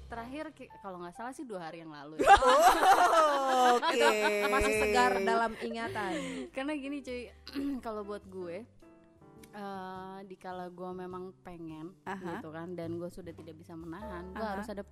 Terakhir 0.10 0.46
kalau 0.82 0.98
nggak 1.00 1.14
salah 1.14 1.30
sih 1.30 1.46
dua 1.46 1.70
hari 1.70 1.86
yang 1.86 1.94
lalu. 1.94 2.18
ya. 2.18 2.28
Oke. 3.78 4.10
Masih 4.50 4.74
segar 4.82 5.12
dalam 5.22 5.54
ingatan. 5.62 6.12
Karena 6.50 6.74
gini 6.74 6.98
cuy, 7.00 7.30
kalau 7.86 8.02
buat 8.02 8.26
gue 8.26 8.66
eh 9.50 10.18
di 10.30 10.38
kala 10.38 10.70
gue 10.70 10.92
memang 10.94 11.34
pengen 11.42 11.90
Aha. 12.06 12.38
gitu 12.38 12.54
kan 12.54 12.78
dan 12.78 13.02
gue 13.02 13.10
sudah 13.10 13.34
tidak 13.34 13.58
bisa 13.58 13.74
menahan, 13.74 14.30
gue 14.30 14.46
harus 14.46 14.70
ada 14.70 14.84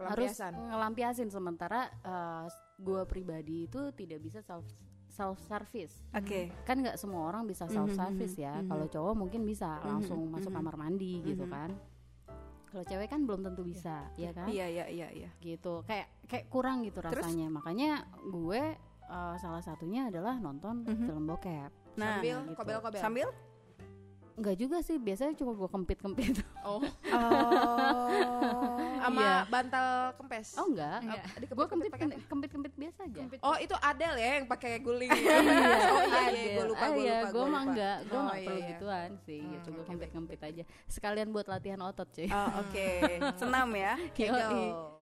harus 0.00 0.32
ngelampiasin 0.40 1.28
sementara 1.28 1.92
eh, 2.00 2.48
gue 2.80 3.04
pribadi 3.04 3.68
itu 3.68 3.92
tidak 3.92 4.24
bisa 4.24 4.40
self 4.40 4.64
self 5.12 5.36
service. 5.44 5.92
Oke. 6.16 6.48
Kan 6.64 6.80
nggak 6.80 6.96
semua 6.96 7.28
orang 7.28 7.44
bisa 7.44 7.68
Mhm, 7.68 7.74
self 7.76 7.90
service 7.92 8.34
mhm, 8.34 8.42
ya. 8.42 8.54
mhm. 8.56 8.68
Kalau 8.72 8.86
cowok 8.88 9.14
mungkin 9.14 9.44
bisa 9.44 9.76
langsung 9.84 10.24
masuk 10.32 10.48
mhm. 10.48 10.56
kamar 10.56 10.74
mandi 10.80 11.20
gitu 11.22 11.44
Mhm. 11.44 11.52
kan. 11.52 11.70
Kalau 12.72 12.84
cewek 12.84 13.04
kan 13.06 13.20
belum 13.22 13.44
tentu 13.44 13.62
bisa, 13.62 14.08
ya 14.16 14.32
kan? 14.32 14.48
Iya 14.48 14.64
iya 14.66 14.84
iya 14.88 15.08
iya. 15.12 15.30
gitu 15.38 15.84
kayak 15.84 16.08
kayak 16.24 16.48
kurang 16.48 16.80
gitu 16.80 16.98
Terus? 16.98 17.20
rasanya 17.20 17.52
makanya 17.52 17.90
gue 18.24 18.62
uh, 19.04 19.36
salah 19.36 19.60
satunya 19.60 20.08
adalah 20.08 20.36
nonton 20.36 20.80
Mhm. 20.82 21.04
film 21.04 21.24
bokep 21.26 21.68
Nah, 21.92 22.16
Sambil 22.16 22.36
gitu. 22.40 22.56
kobel-kobel. 22.56 22.96
sambil 22.98 23.28
Enggak 24.32 24.56
juga 24.56 24.80
sih 24.80 24.96
biasanya 24.96 25.36
cuma 25.36 25.52
gue 25.52 25.68
kempit 25.68 25.98
kempit 26.00 26.32
Oh, 26.64 26.80
Oh. 27.10 28.78
sama 28.96 29.18
Iya. 29.18 29.34
bantal 29.46 29.88
kempes. 30.14 30.54
oh 30.54 30.66
enggak 30.68 30.98
Enggak. 31.00 31.24
Di 31.34 31.46
gue 31.48 31.66
kempit 31.66 31.90
kempit 32.22 32.50
kempit 32.50 32.72
biasa 32.72 33.00
aja 33.04 33.20
Oh, 33.40 33.56
itu 33.56 33.74
Adele 33.76 34.16
ya 34.16 34.30
yang 34.36 34.46
pakai 34.46 34.78
guling. 34.78 35.10
iya 35.12 35.36
oh 35.90 36.04
iya, 36.04 36.20
ada. 36.22 36.30
iya, 36.32 36.50
gue 36.54 36.64
lupa, 36.64 36.78
Ah, 36.78 36.88
gue 36.88 37.02
iya, 37.02 37.16
lupa. 37.16 37.26
gue 37.26 37.34
gua 37.34 37.46
mah 37.48 37.62
enggak 37.66 37.96
gue 38.00 38.14
Oh, 38.14 38.22
nggak 38.22 38.36
iya, 38.36 38.46
perlu 38.46 38.60
iya. 38.60 38.70
gituan 38.70 39.10
sih 39.20 39.40
Hmm, 39.40 39.52
gitu 39.52 39.68
gue 39.68 39.76
oke, 39.76 39.88
kempit 39.90 40.10
kempit 40.12 40.40
aja 40.40 40.62
sekalian 40.86 41.28
buat 41.28 41.46
latihan 41.46 41.80
otot 41.82 42.06
cuy 42.08 42.28
Oh, 42.28 42.48
Oke, 42.60 42.88
senam 43.40 43.68
ya. 43.72 43.98
Kegel. 44.12 45.01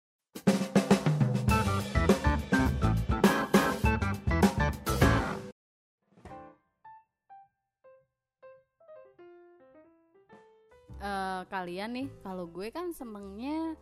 Eh, 10.97 11.41
kalian 11.45 11.89
nih 11.93 12.07
kalau 12.19 12.45
gue 12.45 12.67
kan 12.69 12.89
senengnya 12.89 13.77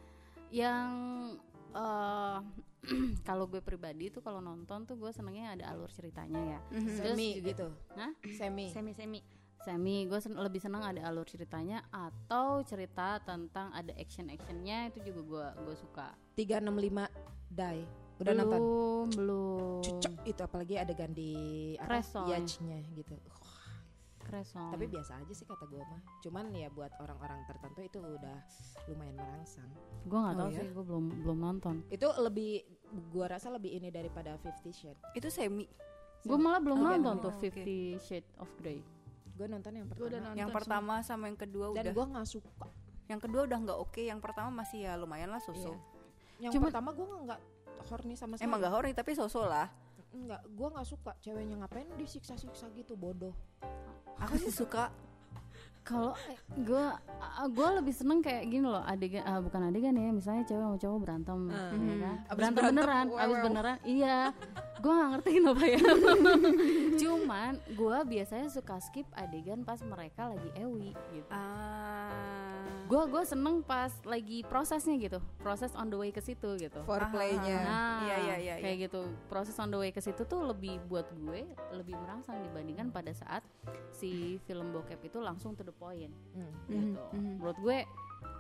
yang 0.49 0.91
eh 1.71 2.38
kalau 3.28 3.45
gue 3.45 3.60
pribadi 3.60 4.08
tuh 4.08 4.19
kalau 4.19 4.38
nonton 4.39 4.84
tuh 4.84 4.95
gue 4.95 5.10
senengnya 5.10 5.56
ada 5.56 5.71
alur 5.71 5.89
ceritanya 5.89 6.38
ya 6.38 6.60
Mhm. 6.69 6.86
Terus 6.93 7.15
Semi 7.15 7.28
juga- 7.34 7.47
gitu. 7.49 7.67
Hah? 7.95 8.12
Semi. 8.30 8.65
Semi 8.69 8.91
semi. 8.93 9.21
semi 9.58 10.06
gue 10.06 10.19
sen- 10.19 10.38
lebih 10.38 10.60
seneng 10.60 10.84
ada 10.84 11.01
alur 11.04 11.25
ceritanya 11.25 11.82
atau 11.89 12.62
cerita 12.62 13.17
tentang 13.19 13.73
ada 13.73 13.89
action 13.95 14.30
actionnya 14.30 14.93
itu 14.93 15.01
juga 15.01 15.21
gue 15.23 15.65
gue 15.65 15.75
suka 15.75 16.13
365 16.36 17.10
die. 17.49 17.82
Udah 18.15 18.32
belum 18.32 18.38
nonton? 18.38 18.62
belum 19.12 19.82
Cucuk 19.82 20.13
itu 20.23 20.39
apalagi 20.39 20.75
adegan 20.78 21.12
di 21.12 21.34
apa? 21.75 21.97
Gitu. 22.93 23.15
Kresong. 24.26 24.70
Tapi 24.70 24.86
biasa 24.86 25.12
aja 25.16 25.32
sih 25.32 25.44
kata 25.44 25.64
gue 25.64 25.80
mah. 25.80 26.02
Cuman 26.20 26.50
ya 26.50 26.68
buat 26.68 26.90
orang-orang 26.98 27.46
tertentu 27.46 27.80
itu 27.80 27.98
udah 28.00 28.38
lumayan 28.88 29.16
merangsang. 29.16 29.70
gue 30.02 30.14
nggak 30.16 30.34
Oh, 30.34 30.40
tahu 30.40 30.50
ya? 30.50 30.58
sih 30.58 30.68
gue 30.68 30.84
belum 30.84 31.06
belum 31.20 31.38
nonton 31.40 31.76
Itu 31.88 32.08
lebih 32.20 32.62
gua 33.10 33.26
rasa 33.28 33.50
lebih 33.50 33.74
ini 33.74 33.90
daripada 33.90 34.38
Fifty 34.38 34.70
Shades. 34.70 35.02
Itu 35.14 35.30
semi. 35.30 35.66
gue 36.22 36.38
malah 36.38 36.58
belum 36.58 36.78
Oke, 36.80 36.90
nonton 36.96 37.16
tuh. 37.22 37.34
Fifty 37.40 37.78
Shades 38.00 38.34
of 38.36 38.50
Grey 38.56 38.82
Gue 39.32 39.46
nonton 39.46 39.72
yang 39.72 39.86
Gua 39.88 39.96
udah 40.00 40.06
pertama. 40.10 40.26
nonton 40.26 40.38
Yang 40.38 40.50
pertama 40.54 40.94
sama 41.02 41.24
yang 41.26 41.38
kedua 41.38 41.66
Dan 41.72 41.84
udah. 41.84 41.94
gue 41.94 42.06
nggak 42.08 42.28
suka. 42.28 42.68
Yang 43.06 43.20
kedua 43.22 43.42
udah 43.44 43.60
nggak 43.62 43.78
oke. 43.78 44.02
Yang 44.02 44.20
pertama 44.20 44.50
masih 44.56 44.80
ya 44.82 44.94
lumayan 44.96 45.30
lah 45.30 45.38
sosok. 45.38 45.76
Iya. 45.76 45.78
Yang 46.40 46.52
Cuman- 46.54 46.66
pertama 46.66 46.90
gue 46.92 47.06
nggak 47.22 47.42
horny 47.86 48.16
sama 48.16 48.34
sekali. 48.34 48.48
Emang 48.48 48.58
gak 48.60 48.74
horny 48.74 48.92
tapi 48.92 49.12
sosok 49.14 49.46
lah. 49.46 49.68
Enggak, 50.15 50.41
gue 50.47 50.67
nggak 50.69 50.88
suka 50.88 51.12
ceweknya 51.19 51.60
ngapain 51.60 51.91
disiksa-siksa 51.93 52.71
gitu 52.71 52.95
bodoh. 52.95 53.36
Aku 54.17 54.39
sih 54.39 54.49
suka. 54.49 54.88
kalau 55.86 56.17
gue 56.58 56.86
gue 57.54 57.69
lebih 57.78 57.93
seneng 57.93 58.17
kayak 58.17 58.49
gini 58.49 58.65
loh 58.65 58.82
adegan 58.82 59.21
ah, 59.21 59.38
bukan 59.38 59.69
adegan 59.69 59.93
ya 59.93 60.10
misalnya 60.10 60.41
cewek 60.41 60.65
sama 60.65 60.78
cowok 60.82 60.97
berantem 60.97 61.39
Hmm. 61.45 61.78
ya 61.78 61.95
kan? 62.01 62.15
Abis 62.17 62.34
berantem, 62.34 62.41
berantem, 62.58 62.65
beneran 62.73 63.06
wow, 63.06 63.21
abis 63.21 63.36
wow. 63.38 63.45
beneran 63.45 63.78
iya 63.86 64.17
gue 64.75 64.91
nggak 64.91 65.10
ngerti 65.13 65.30
kenapa 65.38 65.63
ya 65.63 65.82
cuman 67.06 67.54
gue 67.69 67.97
biasanya 68.04 68.47
suka 68.49 68.75
skip 68.82 69.06
adegan 69.13 69.62
pas 69.62 69.78
mereka 69.80 70.34
lagi 70.34 70.49
ewi 70.58 70.89
gitu 71.13 71.30
Ah. 71.30 72.35
Gue 72.86 73.02
gue 73.10 73.24
seneng 73.26 73.60
pas 73.60 73.89
lagi 74.06 74.45
prosesnya 74.45 74.93
gitu 74.95 75.17
proses 75.41 75.74
on 75.74 75.89
the 75.89 75.98
way 75.98 76.13
ke 76.13 76.21
situ 76.21 76.54
gitu 76.56 76.86
Foreplaynya. 76.86 77.58
Nah, 77.65 77.98
Iya, 78.06 78.15
iya, 78.21 78.36
iya, 78.38 78.54
kayak 78.62 78.78
gitu. 78.86 79.02
Proses 79.26 79.58
on 79.58 79.69
the 79.69 79.80
way 79.80 79.89
ke 79.89 79.98
situ 79.98 80.21
tuh 80.21 80.45
lebih 80.45 80.78
buat 80.86 81.10
gue 81.10 81.50
lebih 81.74 81.98
merangsang 81.98 82.38
dibandingkan 82.41 82.93
pada 82.93 83.10
saat 83.10 83.41
si 83.89 84.38
film 84.45 84.69
bokep 84.69 85.02
itu 85.02 85.17
langsung 85.17 85.58
to 85.58 85.65
the 85.65 85.74
point 85.74 86.13
Hmm. 86.38 86.54
gitu. 86.67 87.02
mhm. 87.12 87.41
Menurut 87.41 87.58
gue 87.58 87.78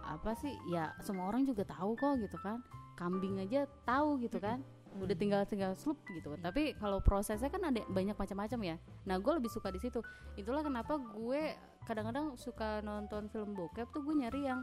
apa 0.05 0.31
sih 0.37 0.53
ya 0.69 0.93
semua 1.01 1.25
orang 1.25 1.41
juga 1.43 1.65
tahu 1.65 1.97
kok 1.97 2.21
gitu 2.21 2.37
kan. 2.37 2.61
Kambing 2.93 3.41
aja 3.41 3.65
tahu 3.81 4.21
gitu 4.21 4.37
kan. 4.37 4.61
Udah 4.95 5.11
tinggal 5.11 5.43
tinggal 5.43 5.75
slup 5.75 5.99
gitu. 6.07 6.37
Tapi 6.39 6.71
kalau 6.77 7.01
prosesnya 7.01 7.49
kan 7.49 7.59
ada 7.65 7.83
banyak 7.89 8.15
macam-macam 8.15 8.59
ya. 8.63 8.75
Nah, 9.03 9.19
gue 9.19 9.33
lebih 9.35 9.51
suka 9.51 9.67
di 9.67 9.75
situ. 9.75 9.99
Itulah 10.39 10.63
kenapa 10.63 10.95
gue 10.95 11.51
kadang-kadang 11.85 12.33
suka 12.35 12.81
nonton 12.81 13.29
film 13.29 13.53
bokep 13.53 13.87
tuh 13.93 14.01
gue 14.01 14.15
nyari 14.17 14.41
yang 14.49 14.61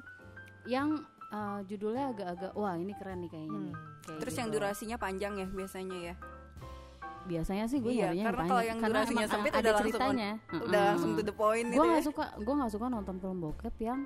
yang 0.67 0.89
uh, 1.31 1.63
judulnya 1.65 2.11
agak-agak 2.11 2.53
wah 2.55 2.75
ini 2.77 2.93
keren 2.95 3.23
nih 3.23 3.31
kayaknya 3.31 3.59
nih. 3.71 3.75
Hmm. 3.75 3.91
Kayak 4.03 4.19
Terus 4.21 4.33
gitu. 4.35 4.41
yang 4.43 4.51
durasinya 4.51 4.97
panjang 4.99 5.33
ya 5.39 5.47
biasanya 5.49 5.99
ya. 6.13 6.17
biasanya 7.23 7.71
sih 7.71 7.79
gue 7.79 7.95
Iya, 7.95 8.11
nyarinya 8.11 8.25
karena 8.27 8.43
yang 8.43 8.51
kalau 8.51 8.63
yang 8.67 8.79
karena 8.83 8.99
durasinya 8.99 9.27
sempit 9.31 9.53
ada 9.55 9.61
udah 9.63 9.71
langsung 9.71 9.87
ceritanya 9.95 10.31
Udah 10.51 10.83
langsung 10.91 11.11
to 11.15 11.23
the 11.23 11.35
point 11.39 11.67
gue 11.71 11.75
gitu. 11.79 11.87
nggak 11.87 12.03
ya. 12.03 12.07
suka 12.11 12.25
gue 12.35 12.55
nggak 12.59 12.73
suka 12.75 12.87
nonton 12.91 13.17
film 13.23 13.39
bokep 13.39 13.75
yang 13.79 14.01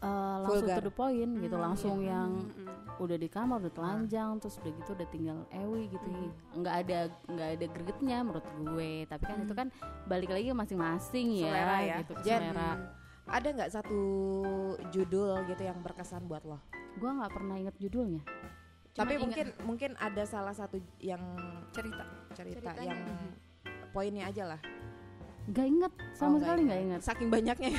uh, 0.00 0.36
langsung 0.40 0.62
Vulgar. 0.64 0.76
to 0.76 0.84
the 0.84 0.92
point 0.92 1.32
gitu 1.36 1.52
Hmm, 1.52 1.64
langsung 1.64 1.96
iya. 1.98 2.10
yang 2.12 2.30
Mm, 2.40 2.54
mm. 2.60 2.76
udah 2.98 3.16
di 3.16 3.28
kamar 3.28 3.56
udah 3.60 3.70
telanjang 3.72 4.30
terus 4.36 4.54
udah 4.56 4.72
gitu 4.74 4.90
udah 4.92 5.08
tinggal 5.08 5.38
ewi 5.50 5.82
gitu 5.88 6.06
Hmm. 6.06 6.30
nggak 6.56 6.74
ada 6.80 6.98
nggak 7.26 7.48
ada 7.52 7.66
gregetnya 7.68 8.18
menurut 8.20 8.46
gue 8.58 8.90
tapi 9.04 9.24
kan 9.24 9.38
itu 9.40 9.54
kan 9.54 9.68
balik 10.04 10.28
lagi 10.28 10.50
masing-masing 10.50 11.28
ya, 11.36 11.46
Selera 11.46 11.76
ya. 11.80 11.96
gitu 12.00 12.12
Jen, 12.20 12.42
selera 12.44 12.70
Ada 13.28 13.48
nggak 13.52 13.70
satu 13.70 14.00
judul 14.88 15.44
gitu 15.44 15.62
yang 15.62 15.78
berkesan 15.78 16.24
buat 16.24 16.42
lo? 16.42 16.58
gue 16.94 17.10
nggak 17.12 17.30
pernah 17.30 17.54
inget 17.56 17.76
judulnya 17.76 18.22
Tapi 18.90 19.14
ingat- 19.14 19.22
mungkin 19.22 19.46
mungkin 19.62 19.90
ada 19.96 20.24
salah 20.24 20.50
satu 20.50 20.74
yang 20.98 21.20
cerita 21.70 22.02
cerita 22.32 22.72
Ceritanya. 22.72 22.82
yang 22.88 23.00
poinnya 23.88 24.26
aja 24.26 24.44
lah. 24.44 24.60
Nggak 25.48 25.66
inget 25.66 25.92
sama 26.12 26.36
Oh, 26.36 26.40
sekali 26.40 26.60
nggak 26.62 26.80
inget 26.82 27.00
Saking 27.00 27.28
banyaknya. 27.28 27.70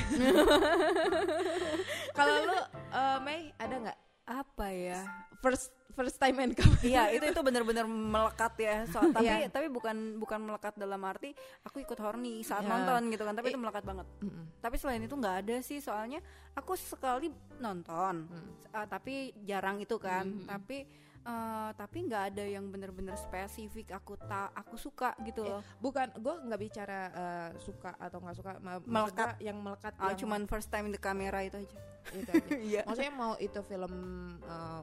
Kalau 2.12 2.34
lu 2.42 2.56
eh, 2.90 3.18
Mei 3.22 3.40
ada 3.56 3.74
nggak 3.78 3.98
apa 4.26 4.66
ya 4.68 5.00
first 5.40 5.70
first 5.90 6.16
time 6.16 6.38
kamu? 6.54 6.74
Iya 6.86 7.10
itu 7.12 7.24
itu 7.26 7.40
benar-benar 7.40 7.84
melekat 7.86 8.54
ya. 8.58 8.76
Soal 8.86 9.10
tapi 9.16 9.26
Iya. 9.26 9.48
tapi 9.48 9.66
bukan 9.68 10.16
bukan 10.16 10.38
melekat 10.40 10.74
dalam 10.74 11.00
arti 11.02 11.34
aku 11.60 11.80
ikut 11.80 11.98
horny 11.98 12.40
saat 12.40 12.62
Ya. 12.62 12.70
nonton 12.70 13.10
gitu 13.10 13.22
kan. 13.22 13.34
Tapi 13.34 13.50
I- 13.50 13.52
itu 13.52 13.60
melekat 13.60 13.84
banget. 13.84 14.06
Mm-mm. 14.22 14.44
Tapi 14.58 14.76
selain 14.76 15.02
itu 15.02 15.12
nggak 15.12 15.36
ada 15.44 15.56
sih 15.60 15.78
soalnya 15.78 16.22
aku 16.52 16.74
sekali 16.74 17.28
nonton. 17.58 18.26
Hmm. 18.26 18.50
Ah, 18.70 18.86
tapi 18.86 19.34
jarang 19.42 19.78
itu 19.78 19.96
kan. 19.96 20.26
Hmm. 20.26 20.46
Tapi 20.46 20.86
eh, 21.22 21.70
tapi 21.72 21.98
nggak 22.02 22.22
ada 22.30 22.44
yang 22.44 22.64
benar-benar 22.66 23.14
spesifik 23.14 23.92
aku 23.92 24.16
tak 24.18 24.50
aku 24.52 24.74
suka 24.74 25.12
gitu 25.22 25.42
Eh, 25.42 25.50
loh. 25.50 25.62
Bukan, 25.78 26.12
gue 26.14 26.34
nggak 26.42 26.60
bicara 26.60 27.00
eh, 27.10 27.50
suka 27.58 27.92
atau 27.94 28.18
nggak 28.18 28.36
suka, 28.36 28.52
Melekat. 28.82 29.36
yang 29.38 29.56
melekat 29.56 29.92
Ah, 29.96 30.10
yang 30.10 30.18
cuman 30.18 30.40
first 30.44 30.68
time 30.68 30.86
in 30.86 30.92
the 30.92 30.98
camera 30.98 31.40
itu 31.40 31.58
aja. 31.58 31.78
itu 32.10 32.30
aja. 32.34 32.48
Iya. 32.56 32.82
Maksudnya 32.84 33.12
mau 33.12 33.34
itu 33.36 33.60
film 33.62 33.94
eh, 34.40 34.82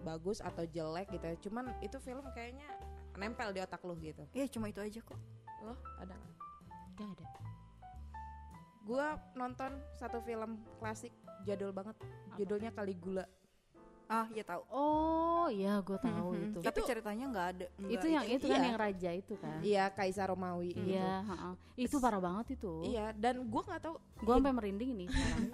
bagus 0.00 0.38
atau 0.38 0.62
jelek 0.64 1.08
gitu 1.10 1.24
ya, 1.24 1.36
cuman 1.40 1.64
itu 1.80 1.96
film 1.98 2.24
kayaknya 2.30 2.68
nempel 3.14 3.50
di 3.50 3.58
otak 3.58 3.80
lu 3.80 3.96
gitu. 3.96 4.22
Iya 4.30 4.46
cuma 4.48 4.68
itu 4.68 4.78
aja 4.78 5.00
kok. 5.00 5.18
Lo 5.60 5.72
ada 5.96 6.12
nggak? 6.12 6.34
nggak 6.94 7.10
ada 7.10 7.26
Gue 8.84 9.06
nonton 9.32 9.72
satu 9.94 10.20
film 10.20 10.60
klasik 10.76 11.08
jadul 11.42 11.72
banget, 11.72 11.96
judulnya 12.36 12.68
Caligula. 12.68 13.24
Ah 14.06 14.26
ya 14.28 14.42
tahu. 14.42 14.62
oh 14.68 15.46
iya 15.46 15.78
gue 15.78 15.96
tahu 15.96 16.28
Mhm. 16.30 16.44
itu 16.46 16.58
Tapi 16.60 16.78
Itu- 16.78 16.86
ceritanya 16.86 17.24
nggak 17.26 17.46
ada. 17.48 17.66
itu 17.80 17.96
Nggak 17.96 18.04
yang 18.10 18.24
itu 18.26 18.44
kan 18.44 18.54
iya. 18.54 18.66
yang 18.66 18.78
raja 18.78 19.10
itu 19.12 19.34
kan 19.36 19.58
Iya, 19.60 19.84
Kaisar 19.90 20.26
Romawi. 20.28 20.70
gitu. 20.70 20.84
iya 20.86 21.12
ha-ha. 21.22 21.50
itu 21.74 21.96
parah 21.98 22.18
banget 22.18 22.46
itu 22.54 22.72
Iya, 22.84 23.12
dan 23.12 23.34
gue 23.42 23.62
nggak 23.62 23.80
tahu. 23.80 23.96
gue 23.96 24.34
sampai 24.34 24.52
merinding 24.52 24.90
nih 24.94 25.08
sekarang 25.14 25.52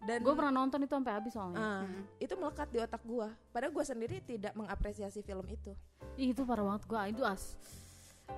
Dan 0.00 0.18
gue 0.18 0.32
pernah 0.32 0.54
nonton 0.54 0.80
itu 0.80 0.92
sampai 0.92 1.12
habis 1.12 1.28
soalnya 1.30 1.56
Ah, 1.56 1.80
Hmm. 1.82 2.04
itu 2.16 2.32
melekat 2.34 2.68
di 2.68 2.78
otak 2.78 3.02
gue. 3.02 3.28
Padahal 3.50 3.68
gue 3.70 3.84
sendiri 3.84 4.16
tidak 4.22 4.52
mengapresiasi 4.54 5.20
film 5.20 5.44
itu. 5.46 5.76
Ih, 6.16 6.32
itu 6.32 6.40
parah 6.42 6.64
banget 6.66 6.84
gue 6.86 7.00
itu 7.10 7.22
as 7.22 7.52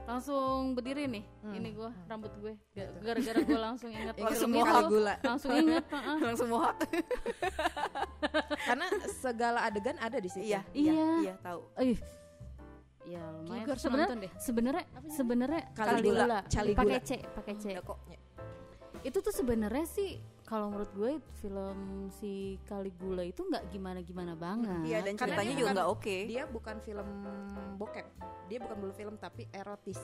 langsung 0.02 0.72
berdiri 0.72 1.06
nih 1.06 1.24
Hmm. 1.40 1.54
ini 1.54 1.68
gue 1.72 1.90
rambut 2.04 2.32
gue 2.36 2.52
Ga- 2.72 2.92
gara-gara 3.00 3.38
gue 3.40 3.60
langsung 3.60 3.90
inget 3.90 4.14
semua 4.34 4.58
itu. 4.58 4.66
Caligula. 4.66 5.14
langsung 5.22 5.50
inget 5.52 5.84
ha-ha. 5.88 6.12
Langsung 6.26 6.48
mohak. 6.48 6.76
Karena 8.68 8.86
segala 9.14 9.58
adegan 9.62 9.96
ada 9.98 10.16
di 10.16 10.28
situ. 10.28 10.44
Iya, 10.44 10.60
Iya. 10.72 10.92
iya, 10.92 11.06
iya 11.22 11.34
tahu. 11.38 11.60
Ih. 11.80 11.98
Ya 13.02 13.22
lumayan. 13.32 13.66
Sebenarnya 13.74 14.30
sebenarnya 14.38 14.84
sebenarnya. 15.08 15.62
Caligula. 15.72 16.38
Caligula. 16.46 16.82
Pakai 16.86 17.00
C, 17.00 17.10
pakai 17.18 17.54
C. 17.56 17.64
Itu 19.02 19.18
tuh 19.18 19.34
sebenarnya 19.34 19.82
sih 19.84 20.22
kalau 20.52 20.68
menurut 20.68 20.92
gue 20.92 21.12
film 21.40 21.78
si 22.12 22.60
Caligula 22.68 23.24
itu 23.24 23.40
nggak 23.40 23.72
gimana-gimana 23.72 24.36
banget. 24.36 24.84
Iya 24.84 25.00
dan 25.00 25.16
Karena 25.16 25.40
ceritanya 25.40 25.54
juga 25.56 25.70
nggak 25.72 25.88
oke. 25.88 26.16
Dia 26.28 26.44
bukan 26.44 26.76
film 26.78 27.08
bokep. 27.80 28.06
Dia 28.52 28.58
bukan 28.60 28.76
dulu 28.76 28.92
film 28.92 29.14
tapi 29.16 29.48
erotis. 29.48 29.96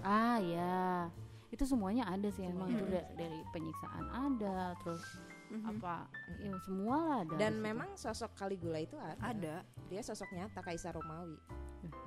Ah 0.00 0.40
ya. 0.40 1.12
Itu 1.52 1.68
semuanya 1.68 2.08
ada 2.08 2.32
sih 2.32 2.48
emang 2.48 2.72
itu 2.72 2.80
Semuanya. 2.80 3.04
da- 3.04 3.12
dari 3.18 3.38
penyiksaan 3.52 4.04
ada, 4.08 4.56
terus 4.80 5.04
Mhm. 5.50 5.66
apa 5.68 5.94
ya 6.38 6.54
semua 6.62 6.96
lah 6.96 7.18
ada. 7.20 7.34
Dan 7.36 7.52
situ. 7.52 7.66
memang 7.66 7.88
sosok 7.92 8.30
Caligula 8.32 8.78
itu 8.80 8.96
ada. 8.96 9.20
Ada. 9.20 9.54
Dia 9.90 10.00
sosok 10.00 10.32
nyata 10.32 10.64
Kaisar 10.64 10.96
Romawi. 10.96 11.36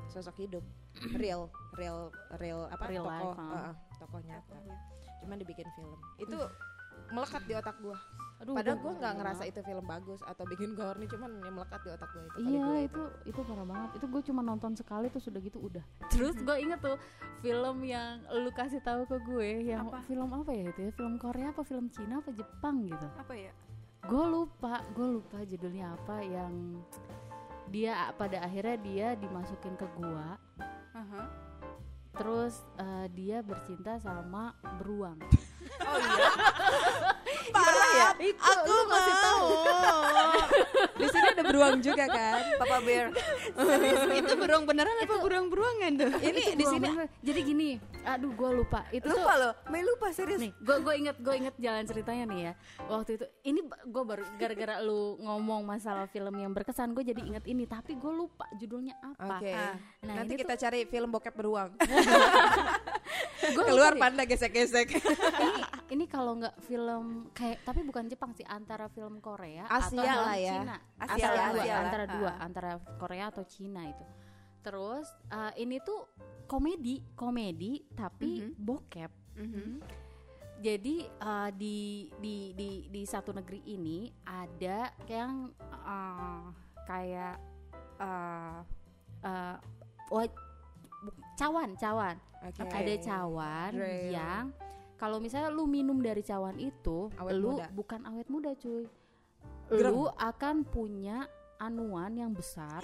Sosok 0.09 0.33
hidup. 0.39 0.65
Real, 1.13 1.45
real, 1.73 2.09
real 2.39 2.65
apa 2.71 2.85
Real 2.87 3.03
tokoh, 3.03 3.13
life, 3.29 3.37
ah. 3.37 3.69
ah, 3.69 3.73
tokoh 3.99 4.21
nyata. 4.23 4.57
Cuman 5.19 5.37
dibikin 5.37 5.67
film. 5.75 5.99
Itu 6.17 6.39
melekat 7.11 7.41
di 7.49 7.53
otak 7.57 7.75
gua. 7.81 7.97
Aduh, 8.43 8.59
Padahal 8.59 8.75
gua 8.83 8.91
gua 8.91 8.99
nggak 8.99 9.15
ngerasa 9.23 9.43
itu 9.47 9.59
film 9.63 9.85
bagus 9.87 10.19
atau 10.27 10.43
bikin 10.43 10.75
gua 10.75 10.91
horny 10.91 11.07
cuman 11.07 11.31
yang 11.43 11.55
melekat 11.55 11.79
di 11.83 11.89
otak 11.95 12.09
gua 12.11 12.23
itu. 12.27 12.37
Iya 12.37 12.43
Caligula 12.43 12.79
itu 12.83 13.03
itu 13.27 13.39
parah 13.43 13.65
banget. 13.67 13.89
Itu 13.99 14.05
gue 14.11 14.21
cuma 14.31 14.41
nonton 14.43 14.71
sekali 14.75 15.07
terus 15.07 15.25
udah 15.31 15.41
gitu 15.41 15.59
udah. 15.63 15.85
Terus 16.13 16.35
gue 16.39 16.55
inget 16.59 16.79
tuh 16.83 16.97
film 17.39 17.77
yang 17.87 18.23
lu 18.35 18.51
kasih 18.51 18.79
tahu 18.83 19.07
ke 19.07 19.17
gue 19.23 19.49
yang 19.73 19.87
Apa? 19.87 20.03
film 20.05 20.29
apa 20.31 20.51
ya 20.51 20.69
itu 20.69 20.79
ya? 20.87 20.91
Film 20.91 21.15
Korea 21.15 21.51
apa 21.55 21.61
film 21.63 21.87
Cina 21.89 22.19
apa 22.19 22.29
Jepang 22.35 22.83
gitu. 22.87 23.07
Apa 23.17 23.33
ya? 23.33 23.51
Gue 24.03 24.25
lupa, 24.27 24.83
gue 24.91 25.07
lupa 25.19 25.39
judulnya 25.47 25.95
apa 25.95 26.19
yang 26.19 26.83
dia 27.71 28.11
pada 28.19 28.43
akhirnya 28.45 28.77
dia 28.77 29.07
dimasukin 29.17 29.73
ke 29.73 29.87
gua 29.97 30.37
Aha. 30.93 31.21
Terus 32.13 32.61
eh, 32.77 33.07
dia 33.13 33.41
bercinta 33.41 33.97
sama 33.99 34.53
beruang. 34.81 35.17
Oh 35.81 35.97
iya. 35.97 36.29
Ya? 37.93 38.09
Itu 38.19 38.51
lu 38.65 38.83
kasih 38.87 39.15
tahu. 39.15 39.45
Di 40.93 41.05
sini 41.09 41.27
ada 41.29 41.43
beruang 41.43 41.77
juga 41.79 42.05
kan. 42.05 42.39
Papa 42.57 42.77
Bear. 42.81 43.07
itu 44.13 44.33
beruang 44.35 44.63
beneran 44.63 44.95
apa 44.95 45.15
beruang-beruangan 45.15 45.91
tuh 45.95 46.11
Ini 46.19 46.41
di 46.53 46.63
beruang 46.63 46.73
sini. 46.73 46.87
Jadi 47.21 47.39
gini, 47.43 47.69
aduh 48.03 48.31
gue 48.31 48.49
lupa. 48.53 48.85
Itu 48.89 49.05
Lupa 49.05 49.33
loh. 49.35 49.53
Mei 49.67 49.81
lupa 49.81 50.09
serius. 50.09 50.39
nih 50.39 50.51
gue 50.55 50.75
gue 50.79 50.93
inget 50.95 51.17
gue 51.17 51.33
inget 51.35 51.55
jalan 51.57 51.83
ceritanya 51.83 52.23
nih 52.25 52.39
ya 52.41 52.53
waktu 52.85 53.11
itu 53.15 53.25
ini 53.43 53.59
gue 53.65 54.03
baru 54.03 54.23
gara-gara 54.35 54.75
lu 54.79 55.17
ngomong 55.19 55.61
masalah 55.61 56.05
film 56.05 56.33
yang 56.33 56.51
berkesan 56.51 56.91
gue 56.91 57.03
jadi 57.03 57.21
inget 57.21 57.45
ini 57.45 57.63
tapi 57.63 57.93
gue 57.93 58.09
lupa 58.09 58.47
judulnya 58.53 58.95
apa 59.01 59.37
Oke. 59.37 59.51
Ah. 59.51 59.75
nah 60.01 60.13
Nanti 60.19 60.33
kita 60.35 60.53
tuh, 60.53 60.61
cari 60.61 60.79
film 60.85 61.09
bokep 61.09 61.33
beruang. 61.33 61.69
gua 63.53 63.63
Keluar 63.65 63.93
panda 63.93 64.23
gesek-gesek. 64.23 64.87
ini 64.95 65.61
ini 65.91 66.05
kalau 66.05 66.35
nggak 66.35 66.55
film 66.63 67.27
kayak 67.31 67.59
tapi 67.61 67.82
bukan 67.83 68.05
Jepang 68.05 68.31
sih 68.31 68.43
antara 68.43 68.87
film 68.87 69.19
Korea 69.19 69.63
Asia 69.65 69.99
atau 69.99 70.21
lah 70.21 70.35
ya. 70.35 70.53
Cina 70.55 70.75
Asia 70.97 71.27
dua 71.27 71.43
Asia 71.45 71.63
lah. 71.65 71.81
antara 71.81 72.05
dua 72.07 72.29
Ah. 72.29 72.37
antara 72.41 72.71
Korea 72.95 73.25
atau 73.27 73.43
Cina 73.43 73.81
itu 73.85 74.05
terus 74.59 75.05
eh, 75.27 75.53
ini 75.59 75.77
tuh 75.79 76.07
komedi 76.45 77.03
komedi 77.13 77.83
tapi 77.91 78.41
Mhm. 78.41 78.51
bokep 78.57 79.11
Mhm. 79.35 79.71
jadi 80.59 80.95
eh, 81.05 81.49
di 81.53 81.77
di 82.17 82.35
di 82.53 82.69
di 82.87 83.01
satu 83.03 83.31
negeri 83.31 83.59
ini 83.67 84.07
ada 84.23 84.87
yang 85.05 85.51
eh, 85.61 86.43
kayak 86.83 87.35
wa- 90.09 90.35
bu- 91.01 91.17
cawan 91.33 91.75
cawan 91.75 92.15
Oke. 92.41 92.63
ada 92.67 92.93
cawan 92.99 93.71
Real. 93.73 94.11
yang 94.11 94.43
kalau 95.03 95.19
misalnya 95.19 95.51
lu 95.51 95.67
minum 95.67 95.99
dari 95.99 96.23
cawan 96.23 96.55
itu 96.55 97.11
Awet 97.13 97.35
lu 97.35 97.49
muda. 97.53 97.67
bukan 97.69 97.99
awet 98.05 98.27
muda 98.29 98.55
cuy 98.55 98.87
Gerem. 99.67 99.91
lu 99.91 100.07
akan 100.09 100.63
punya 100.63 101.27
anuan 101.57 102.11
yang 102.13 102.31
besar 102.31 102.79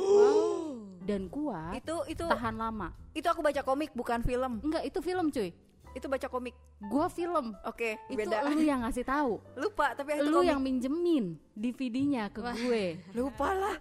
dan 1.08 1.27
kuat 1.27 1.79
Itu 1.79 2.03
itu 2.05 2.21
tahan 2.21 2.55
lama 2.55 2.91
itu 3.13 3.23
aku 3.23 3.39
baca 3.39 3.62
komik 3.62 3.91
bukan 3.93 4.19
film. 4.19 4.60
enggak 4.60 4.84
itu 4.84 4.99
film 4.99 5.27
cuy 5.29 5.55
Itu 5.89 6.05
baca 6.05 6.27
komik. 6.27 6.53
gua 6.82 7.08
film 7.08 7.55
Oke, 7.63 7.97
itu 8.08 8.19
beda. 8.19 8.45
lu 8.45 8.62
yang 8.67 8.84
ngasih 8.84 9.01
tahu 9.03 9.39
Lupa 9.55 9.95
tapi 9.95 10.13
itu 10.13 10.27
lu 10.27 10.38
komik. 10.38 10.49
yang 10.49 10.60
minjemin 10.60 11.25
DVD-nya 11.51 12.27
ke 12.27 12.43
gue 12.43 12.86
lupa 13.12 13.51
lah. 13.51 13.75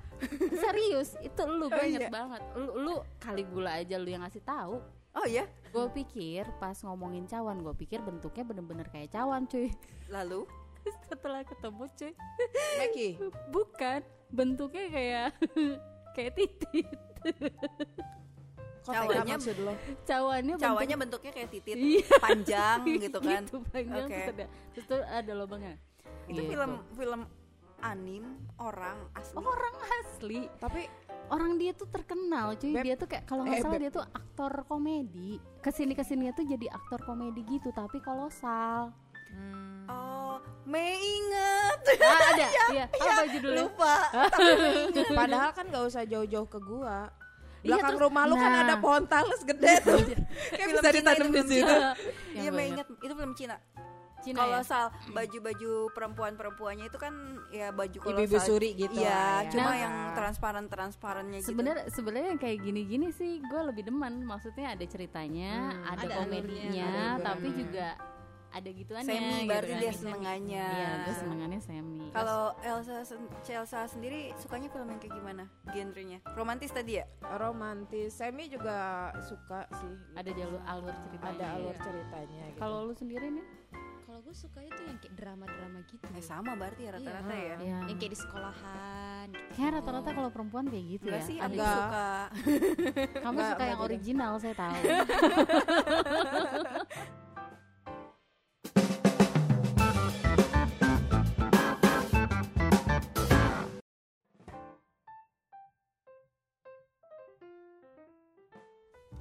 serius 0.57 1.19
itu 1.21 1.43
lu 1.45 1.67
gue 1.67 1.75
Oh, 1.75 1.85
inget 1.85 2.03
iya. 2.03 2.11
banget 2.11 2.43
lu 2.55 2.71
lu 2.81 2.95
kali 3.19 3.43
gula 3.45 3.77
aja 3.77 3.99
lu 3.99 4.09
yang 4.09 4.23
ngasih 4.23 4.41
tahu 4.41 4.79
Oh 5.19 5.27
ya. 5.27 5.45
gue 5.69 5.87
pikir 5.93 6.47
pas 6.57 6.79
ngomongin 6.79 7.25
cawan 7.25 7.59
gue 7.59 7.75
pikir 7.77 8.01
bentuknya 8.01 8.41
bener-bener 8.43 8.87
kayak 8.87 9.11
cawan 9.11 9.45
cuy 9.45 9.69
Lalu 10.07 10.47
setelah 11.11 11.43
ketemu 11.43 11.85
cuy 11.91 12.13
Meki. 12.79 13.09
bukan 13.55 14.01
bentuknya 14.29 14.87
kayak 14.89 15.29
kayak 16.15 16.33
titit 16.35 16.89
maksud 19.29 19.57
lo? 19.61 19.73
cawannya 20.03 20.55
bentuk- 20.57 20.99
bentuknya 20.99 21.33
kayak 21.33 21.51
titit 21.51 21.77
Iya. 21.77 22.09
panjang 22.19 22.79
gitu 22.97 23.19
kan. 23.21 23.43
gitu 23.45 23.57
panjang 23.67 24.07
Oke. 24.07 24.15
terus 24.15 24.29
ada 24.31 24.45
terus 24.73 24.85
tuh 24.87 25.01
ada 25.03 25.33
lubangnya 25.35 25.75
Itu 26.25 26.41
Gitu. 26.41 26.51
film 26.51 26.71
film 26.95 27.21
anim 27.79 28.25
orang 28.57 28.99
asli. 29.13 29.37
orang 29.37 29.75
asli 29.99 30.41
Tapi 30.57 30.83
orang 31.29 31.57
dia 31.57 31.73
tuh 31.73 31.87
terkenal 31.87 32.55
cuy 32.55 32.71
Beb. 32.71 32.83
dia 32.83 32.95
tuh 32.95 33.07
kayak 33.07 33.25
kalau 33.25 33.43
nggak 33.43 33.57
Eh, 33.57 33.63
salah 33.63 33.75
Beb. 33.75 33.83
dia 33.83 33.91
tuh 33.91 34.05
aktor 34.05 34.53
komedi 34.65 35.31
ke 35.59 35.71
sini 35.71 35.93
ke 35.93 36.03
sini 36.03 36.31
tuh 36.33 36.45
jadi 36.45 36.67
aktor 36.69 37.01
komedi 37.03 37.41
gitu 37.45 37.69
tapi 37.71 37.99
kolosal 37.99 38.91
Oh, 39.87 40.37
Mei 40.65 40.97
inget. 40.97 41.79
ah, 41.99 42.21
ada 42.31 42.47
iya 42.75 42.85
apa 42.89 43.29
judulnya 43.29 43.61
Lupa. 43.63 43.97
padahal 45.21 45.51
kan 45.53 45.65
gak 45.67 45.85
usah 45.85 46.03
jauh-jauh 46.03 46.45
ke 46.45 46.59
gua. 46.59 47.13
Iya, 47.59 47.77
Belakang 47.77 47.93
terus- 47.93 48.05
rumah 48.05 48.23
lu 48.25 48.35
kan 48.35 48.51
nah. 48.51 48.63
ada 48.63 48.75
pohon 48.79 49.05
talus 49.05 49.41
gede 49.43 49.81
tuh. 49.81 50.01
Kayak 50.55 50.69
bisa 50.71 50.89
ditanam 50.91 51.29
di 51.29 51.43
situ. 51.45 51.75
Iya, 52.35 52.51
Mei 52.51 52.71
inget. 52.71 52.89
Itu 52.89 53.13
film 53.13 53.33
Cina. 53.35 53.57
Cina 54.29 54.39
kalau 54.39 54.59
ya? 54.59 54.65
sal 54.65 54.85
baju-baju 55.09 55.71
perempuan-perempuannya 55.91 56.87
itu 56.87 56.97
kan 56.97 57.15
ya 57.49 57.69
baju 57.71 57.97
kalau 57.99 58.13
Ibu-ibu 58.15 58.37
sal- 58.37 58.47
suri 58.47 58.71
gitu 58.75 58.95
Iya, 58.95 59.09
lah 59.09 59.41
ya. 59.41 59.51
cuma 59.51 59.65
Nah. 59.65 59.77
yang 59.77 59.95
transparan-transparannya 60.13 61.39
gitu. 61.39 61.49
Sebenarnya 61.51 61.85
sebenarnya 61.89 62.29
yang 62.31 62.41
kayak 62.41 62.59
gini-gini 62.61 63.09
sih 63.11 63.41
gue 63.41 63.61
lebih 63.65 63.85
demen. 63.85 64.23
Maksudnya 64.23 64.73
ada 64.73 64.85
ceritanya, 64.85 65.53
Hmm, 65.75 65.85
ada, 65.89 66.05
ada 66.05 66.15
komedinya, 66.19 66.85
alurnya, 66.85 67.25
tapi 67.25 67.49
juga 67.55 67.89
ada 68.49 68.71
gituannya. 68.71 69.05
semi 69.07 69.29
gitu 69.35 69.45
berarti 69.47 69.69
kan. 69.69 69.79
dia 69.79 69.93
senengannya. 69.93 70.69
Iya, 70.71 70.91
gue 71.05 71.15
senengannya 71.15 71.61
semi. 71.61 72.07
Kalau 72.09 72.41
Elsa 72.59 72.95
Elsa 73.47 73.81
sendiri 73.87 74.33
sukanya 74.35 74.69
film 74.69 74.89
yang 74.89 74.97
kayak 74.99 75.15
gimana? 75.15 75.45
Genrenya? 75.67 76.19
Romantis 76.33 76.71
tadi 76.71 76.97
ya? 76.97 77.05
romantis 77.39 78.09
semi 78.11 78.49
juga 78.49 78.77
suka 79.23 79.69
sih 79.75 79.93
ada 80.15 80.31
jalur 80.31 80.61
alur 80.65 80.95
ceritanya. 80.99 81.29
ada 81.31 81.47
alur 81.55 81.73
ya. 81.73 81.83
ceritanya 81.83 82.43
gitu. 82.49 82.59
Kalau 82.59 82.79
lu 82.83 82.95
sendiri 82.95 83.27
nih? 83.31 83.45
Kalau 84.19 84.35
gue 84.35 84.43
suka 84.51 84.67
itu 84.67 84.83
yang 84.83 84.99
kayak 84.99 85.15
drama-drama 85.15 85.79
gitu. 85.87 86.03
Eh 86.11 86.19
sama 86.19 86.59
berarti 86.59 86.83
ya 86.83 86.91
rata-rata 86.91 87.31
Iya. 87.31 87.39
ya. 87.39 87.57
Iya. 87.63 87.79
Yang 87.87 87.99
kayak 88.03 88.11
di 88.11 88.19
sekolahan. 88.19 89.27
Gitu. 89.31 89.51
Kayak 89.55 89.71
rata-rata 89.79 90.11
kalau 90.11 90.31
perempuan 90.35 90.65
kayak 90.67 90.85
gitu 90.91 91.05
Enggak 91.07 91.23
ya. 91.23 91.29
sih, 91.31 91.37
Ada 91.39 91.47
Enggak. 91.55 91.77
suka 91.79 92.09
Kamu 93.23 93.31
Enggak, 93.31 93.51
suka 93.55 93.63
yang 93.71 93.79
original, 93.87 94.33
saya 94.43 94.55
tahu. 94.59 94.75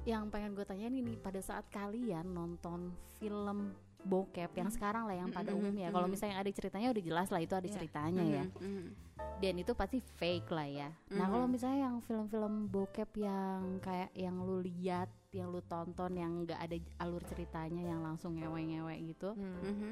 yang 0.08 0.32
pengen 0.32 0.56
gue 0.56 0.64
tanyain 0.64 0.94
ini 0.94 1.20
pada 1.20 1.36
saat 1.38 1.68
kalian 1.68 2.32
nonton 2.32 2.88
film 3.20 3.76
bokep 4.00 4.50
yang 4.52 4.70
sekarang 4.70 5.04
lah 5.04 5.14
yang 5.14 5.28
pada 5.28 5.50
Mhm, 5.50 5.58
umumnya 5.58 5.88
kalau 5.90 6.06
misalnya 6.06 6.38
ada 6.38 6.50
ceritanya 6.50 6.88
udah 6.90 7.02
jelas 7.02 7.28
lah 7.28 7.40
itu 7.40 7.54
ada 7.54 7.64
Iya. 7.64 7.74
ceritanya 7.74 8.24
ya 8.24 8.44
dan 9.38 9.54
itu 9.54 9.70
pasti 9.70 10.02
fake 10.18 10.50
lah 10.50 10.66
ya. 10.66 10.90
Nah 11.08 11.30
kalau 11.30 11.46
misalnya 11.46 11.86
yang 11.86 12.02
film-film 12.02 12.66
bokep 12.66 13.06
yang 13.16 13.78
kayak 13.78 14.10
yang 14.12 14.34
lu 14.36 14.58
lihat, 14.58 15.06
yang 15.30 15.48
lu 15.48 15.62
tonton, 15.62 16.10
yang 16.12 16.42
nggak 16.42 16.58
ada 16.58 16.74
alur 16.98 17.22
ceritanya, 17.22 17.86
yang 17.86 18.02
langsung 18.02 18.34
ngewe-ngewe 18.34 18.98
gitu, 19.06 19.38
Hmm, 19.38 19.62
Mhm. 19.62 19.90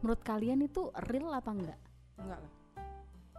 menurut 0.00 0.22
kalian 0.22 0.62
itu 0.62 0.86
real 1.04 1.34
apa 1.34 1.50
enggak? 1.50 1.78
enggak 2.14 2.38
lah 2.38 2.52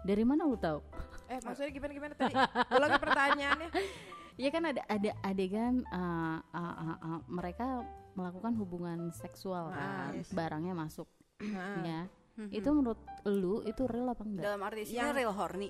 Dari 0.04 0.24
mana 0.24 0.44
lu 0.44 0.60
tahu? 0.60 0.84
eh 1.26 1.40
maksudnya 1.40 1.72
gimana 1.72 1.92
gimana 1.96 2.14
tadi 2.14 2.36
ulangi 2.70 2.98
pertanyaannya 3.00 3.70
Ya 4.38 4.50
kan 4.52 4.64
ada 4.68 4.84
ada 4.86 5.12
adegan 5.24 5.88
uh, 5.90 6.44
uh, 6.46 6.76
uh, 6.76 6.98
uh, 7.00 7.20
mereka 7.26 7.88
melakukan 8.16 8.56
hubungan 8.56 9.12
seksual 9.12 9.70
Ah, 9.70 10.10
kan, 10.10 10.12
yes. 10.16 10.32
barangnya 10.32 10.74
masuk, 10.74 11.08
Nah, 11.42 11.84
ya. 11.84 12.02
Itu 12.50 12.72
menurut 12.72 13.00
lu 13.24 13.60
itu 13.62 13.84
real 13.86 14.10
apa 14.10 14.24
enggak? 14.24 14.44
dalam 14.44 14.62
arti 14.62 14.84
Yang- 14.90 15.16
real 15.16 15.32
horny. 15.32 15.70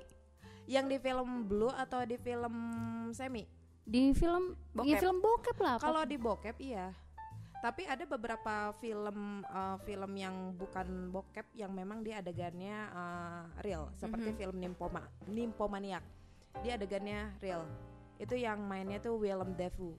yang 0.66 0.86
di 0.86 0.98
film 0.98 1.46
Blue 1.46 1.70
atau 1.70 2.02
di 2.02 2.16
film 2.16 2.54
semi 3.12 3.46
Di 3.82 4.10
film, 4.10 4.50
ya 4.50 4.74
Bokep. 4.74 4.98
film 4.98 5.18
bokep 5.20 5.56
lah. 5.60 5.74
Kalau 5.78 6.02
di 6.02 6.18
bokep 6.18 6.58
iya. 6.58 6.90
Tapi 7.56 7.82
ada 7.82 8.02
beberapa 8.04 8.74
film 8.76 9.18
eh, 9.42 9.76
film 9.80 10.12
yang 10.12 10.34
bukan 10.52 10.86
bokep 11.08 11.54
yang 11.54 11.70
memang 11.70 12.02
dia 12.02 12.18
adegannya 12.18 12.76
eh, 12.84 13.42
real, 13.60 13.94
seperti 13.94 14.30
Mhm. 14.30 14.36
film 14.36 14.56
Nymphoma, 14.58 15.02
Nymphomaniac. 15.26 16.02
Dia 16.60 16.74
adegannya 16.74 17.30
real. 17.38 17.62
Itu 18.16 18.34
yang 18.34 18.58
mainnya 18.60 18.98
tuh 18.98 19.14
Willem 19.16 19.54
Dafoe. 19.54 19.94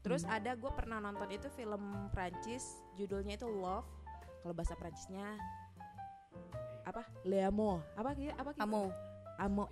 Terus 0.00 0.24
Hmm. 0.24 0.36
ada 0.40 0.56
gue 0.56 0.72
pernah 0.72 0.98
nonton 0.98 1.28
itu 1.28 1.46
film 1.52 2.08
Prancis, 2.10 2.80
judulnya 2.96 3.36
itu 3.36 3.48
Love. 3.48 3.88
Kalau 4.40 4.54
bahasa 4.56 4.72
Prancisnya 4.72 5.36
apa? 6.88 7.04
Leamo. 7.28 7.84
Apa 7.94 8.16
gitu? 8.16 8.32
Apa 8.34 8.50
gitu? 8.56 8.62
Amo, 8.64 8.88
Amo. 9.36 9.64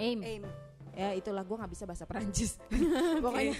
aim. 0.00 0.20
aim. 0.24 0.44
ya 0.90 1.14
itulah 1.14 1.46
gue 1.46 1.54
nggak 1.54 1.70
bisa 1.70 1.84
bahasa 1.86 2.02
Perancis 2.02 2.58
pokoknya 3.24 3.54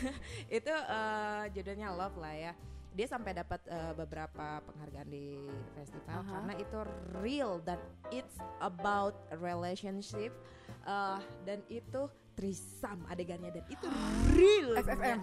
itu 0.51 0.73
eh, 0.75 1.43
judulnya 1.55 1.95
Love 1.95 2.19
lah 2.19 2.35
ya 2.35 2.53
dia 2.91 3.07
sampai 3.07 3.31
dapat 3.39 3.63
eh, 3.71 3.95
beberapa 3.95 4.59
penghargaan 4.67 5.07
di 5.07 5.47
festival 5.79 6.27
Aha. 6.27 6.31
karena 6.35 6.55
itu 6.59 6.79
real 7.23 7.63
dan 7.63 7.79
it's 8.11 8.35
about 8.59 9.15
relationship 9.39 10.35
eh, 10.83 11.19
dan 11.47 11.63
itu 11.71 12.11
trisam 12.41 13.05
adegannya 13.05 13.53
dan 13.53 13.65
itu 13.69 13.85
real 14.33 14.81
FFM. 14.81 15.21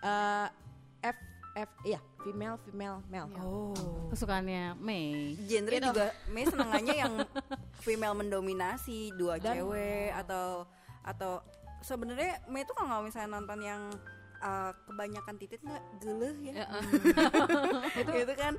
Eh, 0.00 0.48
F 1.02 1.16
F 1.56 1.70
iya 1.82 1.96
female 2.20 2.60
female 2.62 3.00
male. 3.08 3.32
Oh. 3.40 3.72
Kesukaannya 4.12 4.76
Mei. 4.76 5.40
Genre 5.40 5.72
Gitu. 5.72 5.88
juga 5.88 6.12
Mei 6.28 6.44
senangannya 6.44 6.94
yang 6.94 7.12
female 7.86 8.12
mendominasi 8.14 9.16
dua 9.16 9.40
Dan- 9.40 9.56
cewek 9.56 10.12
atau 10.14 10.68
atau 11.00 11.40
sebenarnya 11.80 12.44
Mei 12.46 12.62
tuh 12.62 12.76
kalau 12.76 13.00
misalnya 13.00 13.40
nonton 13.40 13.56
yang 13.58 13.82
uh, 14.38 14.70
kebanyakan 14.84 15.34
titit 15.40 15.64
nggak? 15.64 15.80
Geleh 15.98 16.36
ya? 16.44 16.68
Itu 18.04 18.10
gitu 18.14 18.34
kan? 18.36 18.54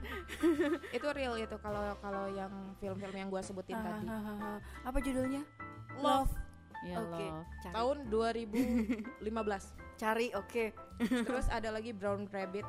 itu 0.91 1.08
real 1.14 1.38
itu 1.38 1.56
kalau 1.58 1.93
kalau 1.97 2.26
yang 2.28 2.49
film-film 2.78 3.14
yang 3.16 3.30
gue 3.30 3.41
sebutin 3.41 3.78
tadi. 3.78 4.10
Ah, 4.10 4.58
apa 4.84 4.97
judulnya? 4.99 5.45
Love 5.97 6.34
Ya 6.82 6.97
Oke, 6.97 7.21
love. 7.21 7.45
cari. 7.61 7.73
tahun 7.73 7.97
2015 8.09 9.21
cari 10.01 10.27
oke 10.34 10.65
Terus 10.99 11.45
ada 11.47 11.69
lagi 11.69 11.93
Brown 11.93 12.25
Rabbit 12.25 12.65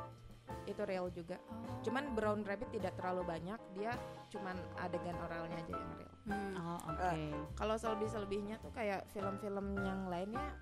itu 0.63 0.81
real 0.85 1.09
juga. 1.09 1.39
Cuman 1.81 2.13
Brown 2.13 2.43
Rabbit 2.45 2.69
tidak 2.71 2.93
terlalu 2.95 3.25
banyak, 3.25 3.57
dia 3.73 3.95
cuman 4.29 4.53
adegan 4.77 5.15
oralnya 5.17 5.55
aja 5.57 5.73
yang 5.75 5.91
real. 5.97 6.13
Hmm. 6.23 6.53
Oh, 6.55 6.79
oke. 6.87 7.09
Kalau 7.57 7.75
selebih-selebihnya 7.75 8.61
tuh 8.61 8.71
kayak 8.71 9.07
film-film 9.11 9.75
yang 9.81 10.07
lainnya 10.07 10.55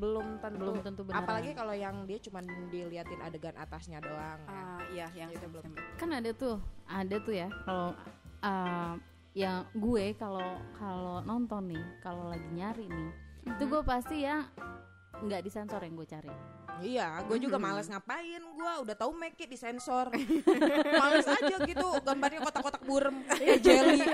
belum 0.00 0.40
tentu. 0.42 0.58
Belum 0.58 0.78
tentu 0.82 1.02
benar. 1.06 1.22
Apalagi 1.22 1.54
kalau 1.54 1.72
yang 1.72 2.04
dia 2.04 2.18
cuman 2.18 2.44
diliatin 2.68 3.20
adegan 3.20 3.54
atasnya 3.56 4.02
doang. 4.02 4.40
ya. 4.42 4.50
Ah, 4.50 4.80
iya 4.90 5.06
yang 5.14 5.30
Itu 5.30 5.46
belum. 5.48 5.70
kan 5.96 6.10
ada 6.12 6.30
tuh, 6.34 6.56
ada 6.88 7.16
tuh 7.22 7.34
ya 7.36 7.48
kalau 7.62 7.94
uh, 8.42 8.94
yang 9.32 9.64
gue 9.72 10.12
kalau 10.14 10.44
kalau 10.76 11.24
nonton 11.24 11.72
nih, 11.72 11.84
kalau 12.00 12.28
lagi 12.28 12.44
nyari 12.52 12.84
nih, 12.84 13.10
itu 13.48 13.62
gue 13.64 13.82
pasti 13.82 14.22
ya 14.22 14.44
nggak 15.18 15.40
disensor 15.40 15.80
yang 15.80 15.94
gue 15.94 16.04
cari. 16.04 16.32
Iya, 16.82 17.22
gue 17.24 17.38
juga 17.38 17.56
Mhm. 17.56 17.64
males 17.64 17.86
ngapain. 17.86 18.42
Gue 18.42 18.72
udah 18.82 18.96
tahu 18.96 19.12
make 19.14 19.38
it 19.38 19.48
disensor. 19.48 20.08
males 21.02 21.24
aja 21.24 21.56
gitu, 21.60 21.86
gambarnya 22.00 22.40
kotak-kotak 22.42 22.82
burem 22.82 23.22
kayak 23.28 23.60
jelly. 23.60 24.00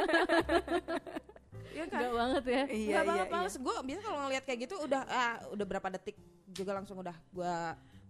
Iya 1.68 1.86
kan? 1.86 2.00
Enggak 2.02 2.14
banget 2.18 2.44
ya. 2.44 2.62
iya 2.66 2.74
iya 2.74 3.00
banget, 3.06 3.26
iya 3.28 3.30
males. 3.30 3.54
Gue 3.54 3.74
biasa 3.78 4.00
kalau 4.02 4.18
ngeliat 4.26 4.44
kayak 4.44 4.58
gitu 4.66 4.74
udah 4.82 5.02
ah, 5.06 5.34
udah 5.54 5.62
berapa 5.62 5.86
detik 5.94 6.16
juga 6.50 6.74
langsung 6.74 6.98
udah 6.98 7.14
gue 7.14 7.54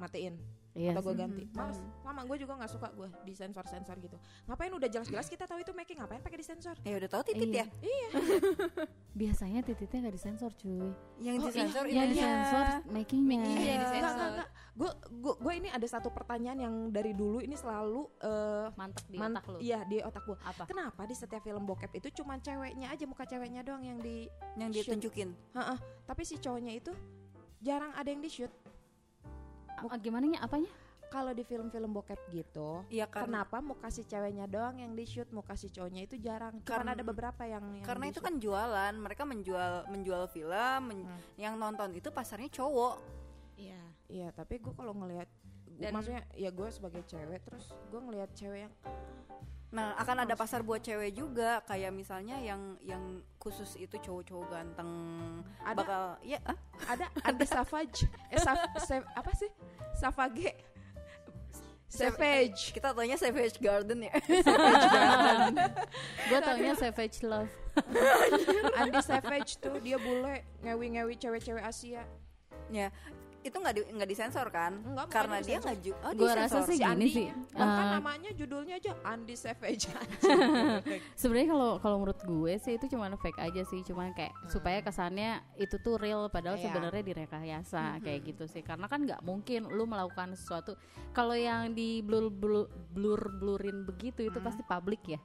matiin 0.01 0.41
Iya. 0.79 0.95
atau 0.95 1.03
gue 1.03 1.15
ganti. 1.15 1.43
Males. 1.51 1.79
Lama 2.01 2.23
gue 2.23 2.37
juga 2.39 2.53
nggak 2.55 2.71
suka 2.71 2.89
gue 2.91 3.09
di 3.21 3.33
sensor 3.33 3.65
sensor 3.65 3.99
gitu. 3.99 4.15
Ngapain 4.47 4.71
udah 4.71 4.87
jelas-jelas 4.87 5.27
kita 5.27 5.45
tahu 5.45 5.59
itu 5.59 5.73
making 5.73 5.99
ngapain 5.99 6.21
pakai 6.21 6.39
disensor? 6.39 6.79
ya 6.81 6.95
udah 6.97 7.09
tahu 7.09 7.23
titit 7.25 7.51
Iya. 7.51 7.67
ya 7.67 7.67
Biasanya 9.19 9.61
titiknya 9.61 9.99
nggak 10.01 10.15
disensor 10.15 10.51
cuy. 10.55 10.95
yang 11.19 11.37
Oh, 11.37 11.45
disensor 11.45 11.85
Yang 11.85 12.07
ininya. 12.09 12.15
disensor 12.15 12.67
makingnya. 12.89 13.41
Iya. 13.43 13.75
Enggak, 13.75 13.91
enggak, 14.09 14.31
enggak. 14.31 14.49
Gue 14.73 14.91
gue 15.11 15.35
gue 15.37 15.53
ini 15.57 15.69
ada 15.69 15.87
satu 15.87 16.09
pertanyaan 16.09 16.59
yang 16.61 16.75
dari 16.89 17.11
dulu 17.13 17.39
ini 17.39 17.53
selalu 17.53 18.07
eh 18.21 18.67
Mantap 18.73 19.05
di 19.05 19.19
man- 19.19 19.35
otak 19.35 19.45
lu. 19.49 19.59
Iya 19.59 19.83
di 19.85 19.99
otak 19.99 20.23
gue. 20.23 20.39
Apa? 20.39 20.63
Kenapa 20.65 21.03
di 21.03 21.15
setiap 21.15 21.43
film 21.43 21.65
bokep 21.65 21.91
itu 21.93 22.15
cuma 22.15 22.39
ceweknya 22.39 22.87
aja 22.89 23.03
muka 23.05 23.25
ceweknya 23.25 23.61
doang 23.61 23.83
yang 23.83 23.99
di 23.99 24.31
yang 24.55 24.71
ditunjukin 24.71 25.35
Heeh, 25.53 25.79
tapi 26.05 26.23
si 26.23 26.37
cowoknya 26.37 26.71
itu 26.73 26.95
jarang 27.59 27.91
ada 27.93 28.07
yang 28.07 28.21
di 28.21 28.31
shoot. 28.31 28.53
Ah, 29.87 29.97
gimana 29.97 30.27
nya 30.27 30.41
apanya? 30.41 30.71
Kalau 31.09 31.33
di 31.33 31.41
film-film 31.41 31.89
bokep 31.89 32.21
gitu, 32.29 32.85
Iya 32.93 33.09
karena 33.09 33.41
kenapa 33.49 33.65
mau 33.65 33.73
kasih 33.75 34.05
ceweknya 34.05 34.45
doang 34.45 34.77
yang 34.77 34.93
di 34.93 35.03
shoot, 35.03 35.25
mau 35.31 35.41
kasih 35.41 35.71
cowoknya 35.71 36.05
itu 36.05 36.21
jarang. 36.21 36.61
Cuman 36.61 36.69
Karena- 36.69 36.93
ada 36.93 37.01
beberapa 37.03 37.43
yang, 37.43 37.65
yang 37.75 37.87
karena 37.87 38.05
itu 38.07 38.21
kan 38.21 38.37
jualan 38.37 38.93
mereka 38.93 39.25
menjual 39.25 39.89
menjual 39.89 40.29
film 40.29 40.81
men- 40.85 41.09
Hmm. 41.09 41.21
yang 41.37 41.57
nonton 41.57 41.95
itu 41.95 42.11
pasarnya 42.11 42.53
cowok 42.53 43.01
Iya. 43.57 43.81
Iya, 44.07 44.29
tapi 44.31 44.61
gue 44.61 44.71
kalau 44.71 44.93
ngelihat 44.95 45.27
Dan- 45.65 45.93
maksudnya 45.93 46.29
ya 46.35 46.51
gue 46.51 46.69
sebagai 46.69 47.01
cewek 47.03 47.41
terus 47.43 47.73
gue 47.89 47.99
ngelihat 47.99 48.29
cewek 48.33 48.69
yang 48.69 48.75
nah 49.69 49.93
akan 50.01 50.25
ada 50.25 50.33
pasar 50.33 50.65
buat 50.65 50.81
cewek 50.81 51.13
juga 51.13 51.61
kayak 51.69 51.93
misalnya 51.93 52.41
yang 52.41 52.81
yang 52.81 53.21
khusus 53.37 53.77
itu 53.77 54.01
cowok-cowok 54.01 54.47
ganteng 54.49 54.91
ada? 55.61 55.77
bakal 55.77 56.03
ya. 56.25 56.41
Ah, 56.49 56.57
ada? 56.89 57.07
Ada 57.21 57.45
savage? 57.45 58.09
Eh 58.33 58.41
saf, 58.41 58.57
sa- 58.81 59.05
apa 59.13 59.31
sih? 59.37 59.51
Savage. 59.93 60.57
Savage. 61.89 62.63
Kita 62.73 62.93
taunya 62.93 63.17
Savage 63.17 63.57
Garden 63.61 64.05
ya. 64.05 64.13
Gue 66.29 66.39
taunya 66.41 66.73
Savage 66.77 67.25
Love. 67.25 67.49
Andy 68.77 69.01
Savage 69.01 69.57
tuh 69.57 69.81
dia 69.81 69.97
bule 69.97 70.45
ngewi-ngewi 70.61 71.17
cewek-cewek 71.17 71.65
Asia. 71.65 72.05
Ya 72.69 72.93
itu 73.41 73.55
nggak 73.55 73.71
di, 73.73 73.83
nggak 73.89 74.09
disensor 74.09 74.47
kan? 74.49 74.83
Enggak, 74.83 75.07
Karena 75.09 75.39
dia 75.39 75.57
disensor. 75.57 75.65
nggak 75.65 75.79
ju- 75.81 76.01
oh, 76.01 76.13
Gue 76.13 76.33
rasa 76.33 76.59
sih 76.61 76.75
si 76.75 76.75
gini 76.77 76.91
Andi 76.91 77.09
sih. 77.09 77.29
bahkan 77.53 77.81
eh, 77.81 77.93
namanya 77.95 78.31
judulnya 78.33 78.75
aja 78.77 78.93
Andi 79.03 79.35
Savage 79.35 79.85
Sebenarnya 81.21 81.49
kalau 81.49 81.71
kalau 81.79 81.97
menurut 81.99 82.21
gue 82.21 82.53
sih 82.59 82.75
itu 82.75 82.87
cuma 82.89 83.07
fake 83.11 83.41
aja 83.41 83.63
sih, 83.65 83.81
cuman 83.83 84.11
kayak 84.13 84.35
supaya 84.47 84.79
kesannya 84.81 85.31
itu 85.55 85.79
tuh 85.79 85.97
real 85.97 86.27
padahal 86.29 86.57
Iya. 86.57 86.67
sebenarnya 86.67 87.03
direkayasa 87.05 87.83
kayak 88.01 88.21
gitu 88.27 88.45
sih. 88.45 88.61
Karena 88.61 88.85
kan 88.85 89.03
nggak 89.03 89.23
mungkin 89.23 89.67
lu 89.67 89.85
melakukan 89.85 90.35
sesuatu 90.35 90.75
kalau 91.11 91.33
yang 91.33 91.73
di 91.73 92.01
blur 92.01 92.29
blur 92.29 92.67
blur 92.91 93.21
blurin 93.33 93.83
begitu 93.85 94.25
itu 94.25 94.39
pasti 94.39 94.61
publik 94.63 95.01
ya. 95.07 95.21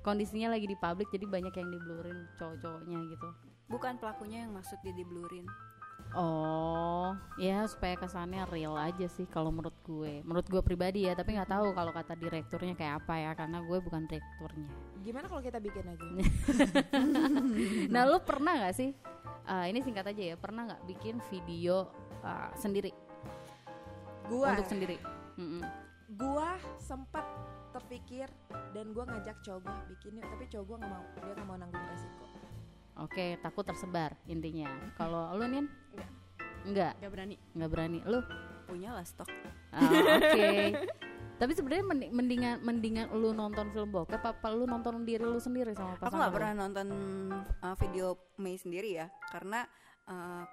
Kondisinya 0.00 0.48
lagi 0.48 0.64
di 0.64 0.76
publik 0.76 1.10
jadi 1.10 1.26
banyak 1.26 1.50
yang 1.52 1.68
di 1.68 1.78
blurin 1.78 2.18
cowok-cowoknya 2.36 2.98
gitu. 3.08 3.28
Bukan 3.66 3.98
pelakunya 3.98 4.46
yang 4.46 4.54
maksud 4.54 4.78
dia 4.80 4.94
diblurin. 4.94 5.46
Oh, 6.16 7.12
ya 7.36 7.68
supaya 7.68 7.92
kesannya 7.92 8.48
real 8.48 8.72
aja 8.72 9.04
sih 9.04 9.28
kalau 9.28 9.52
menurut 9.52 9.76
gue. 9.84 10.24
Menurut 10.24 10.48
gue 10.48 10.62
pribadi 10.64 11.04
ya, 11.04 11.12
tapi 11.12 11.36
nggak 11.36 11.52
tahu 11.52 11.76
kalau 11.76 11.92
kata 11.92 12.16
direkturnya 12.16 12.72
kayak 12.72 13.04
apa 13.04 13.14
ya 13.20 13.30
karena 13.36 13.60
gue 13.60 13.78
bukan 13.84 14.08
direkturnya. 14.08 14.70
gimana 15.04 15.28
kalau 15.28 15.38
kita 15.38 15.60
bikin 15.60 15.86
aja 15.86 16.02
Nah, 17.92 18.02
lu 18.08 18.16
pernah 18.24 18.56
nggak 18.58 18.74
sih? 18.74 18.90
eh, 19.46 19.64
ini 19.70 19.78
singkat 19.78 20.08
aja 20.08 20.22
ya. 20.32 20.36
Pernah 20.40 20.72
nggak 20.72 20.82
bikin 20.88 21.20
video 21.28 21.92
eh, 22.24 22.50
sendiri 22.56 22.90
gua 24.26 24.58
untuk 24.58 24.66
sendiri? 24.66 24.96
Mm-mm. 25.38 25.62
gua 26.18 26.58
sempat 26.80 27.22
terpikir 27.70 28.26
dan 28.74 28.90
gua 28.90 29.06
ngajak 29.06 29.38
cowok 29.42 29.62
gua 29.62 29.76
bikin 29.86 30.18
tapi 30.18 30.44
cowok 30.50 30.64
gua 30.66 30.76
nggak 30.82 30.90
mau 30.90 31.04
dia 31.14 31.32
nggak 31.34 31.46
mau 31.46 31.58
nanggung 31.58 31.84
resiko 31.86 32.25
Oke, 32.96 33.36
takut 33.38 33.62
tersebar 33.62 34.16
intinya. 34.24 34.68
Kalau 34.96 35.36
lu 35.36 35.44
nin? 35.46 35.66
Enggak, 36.64 36.96
Gak 36.98 37.12
berani. 37.12 37.36
nggak 37.52 37.70
berani. 37.70 37.98
Lu? 38.02 38.20
Punya 38.66 38.90
lah 38.90 39.04
stok. 39.04 39.28
Ah, 39.70 39.84
Oke. 40.18 40.74
Tapi 41.36 41.52
sebenarnya 41.52 41.84
mendi- 41.84 42.08
mendingan 42.08 42.64
mendingan 42.64 43.12
lu 43.12 43.30
nonton 43.30 43.68
film 43.68 43.92
bokep 43.92 44.24
apa 44.24 44.48
lu 44.48 44.64
nonton 44.64 45.04
diri 45.04 45.20
lu 45.20 45.36
sendiri 45.36 45.76
sama 45.76 45.94
pasangan? 45.94 46.08
Aku 46.08 46.16
lu? 46.16 46.32
pernah 46.32 46.52
nonton 46.56 46.88
uh, 47.60 47.76
video 47.76 48.16
Mei 48.40 48.56
sendiri 48.56 48.96
ya, 48.96 49.12
karena 49.28 49.68
uh, 50.08 50.48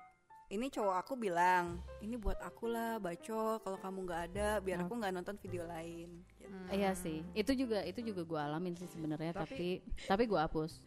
ini 0.51 0.67
cowok 0.67 0.95
aku 0.99 1.13
bilang 1.15 1.79
ini 1.97 2.19
buat 2.19 2.35
aku 2.43 2.67
lah 2.67 2.99
baco 2.99 3.63
kalau 3.63 3.79
kamu 3.79 3.97
nggak 4.03 4.21
ada 4.29 4.47
biar 4.59 4.83
aku 4.83 4.99
nggak 4.99 5.15
nonton 5.15 5.39
video 5.39 5.63
lain. 5.63 6.19
Gitu. 6.35 6.51
Iya 6.69 6.91
sih, 6.93 7.23
itu 7.31 7.51
juga 7.55 7.79
itu 7.81 8.03
juga 8.03 8.21
gue 8.21 8.39
alamin 8.43 8.75
sih 8.75 8.85
sebenarnya, 8.85 9.31
tapi 9.31 9.79
Tapi- 9.79 10.03
tapi 10.03 10.23
gue 10.27 10.37
hapus. 10.37 10.83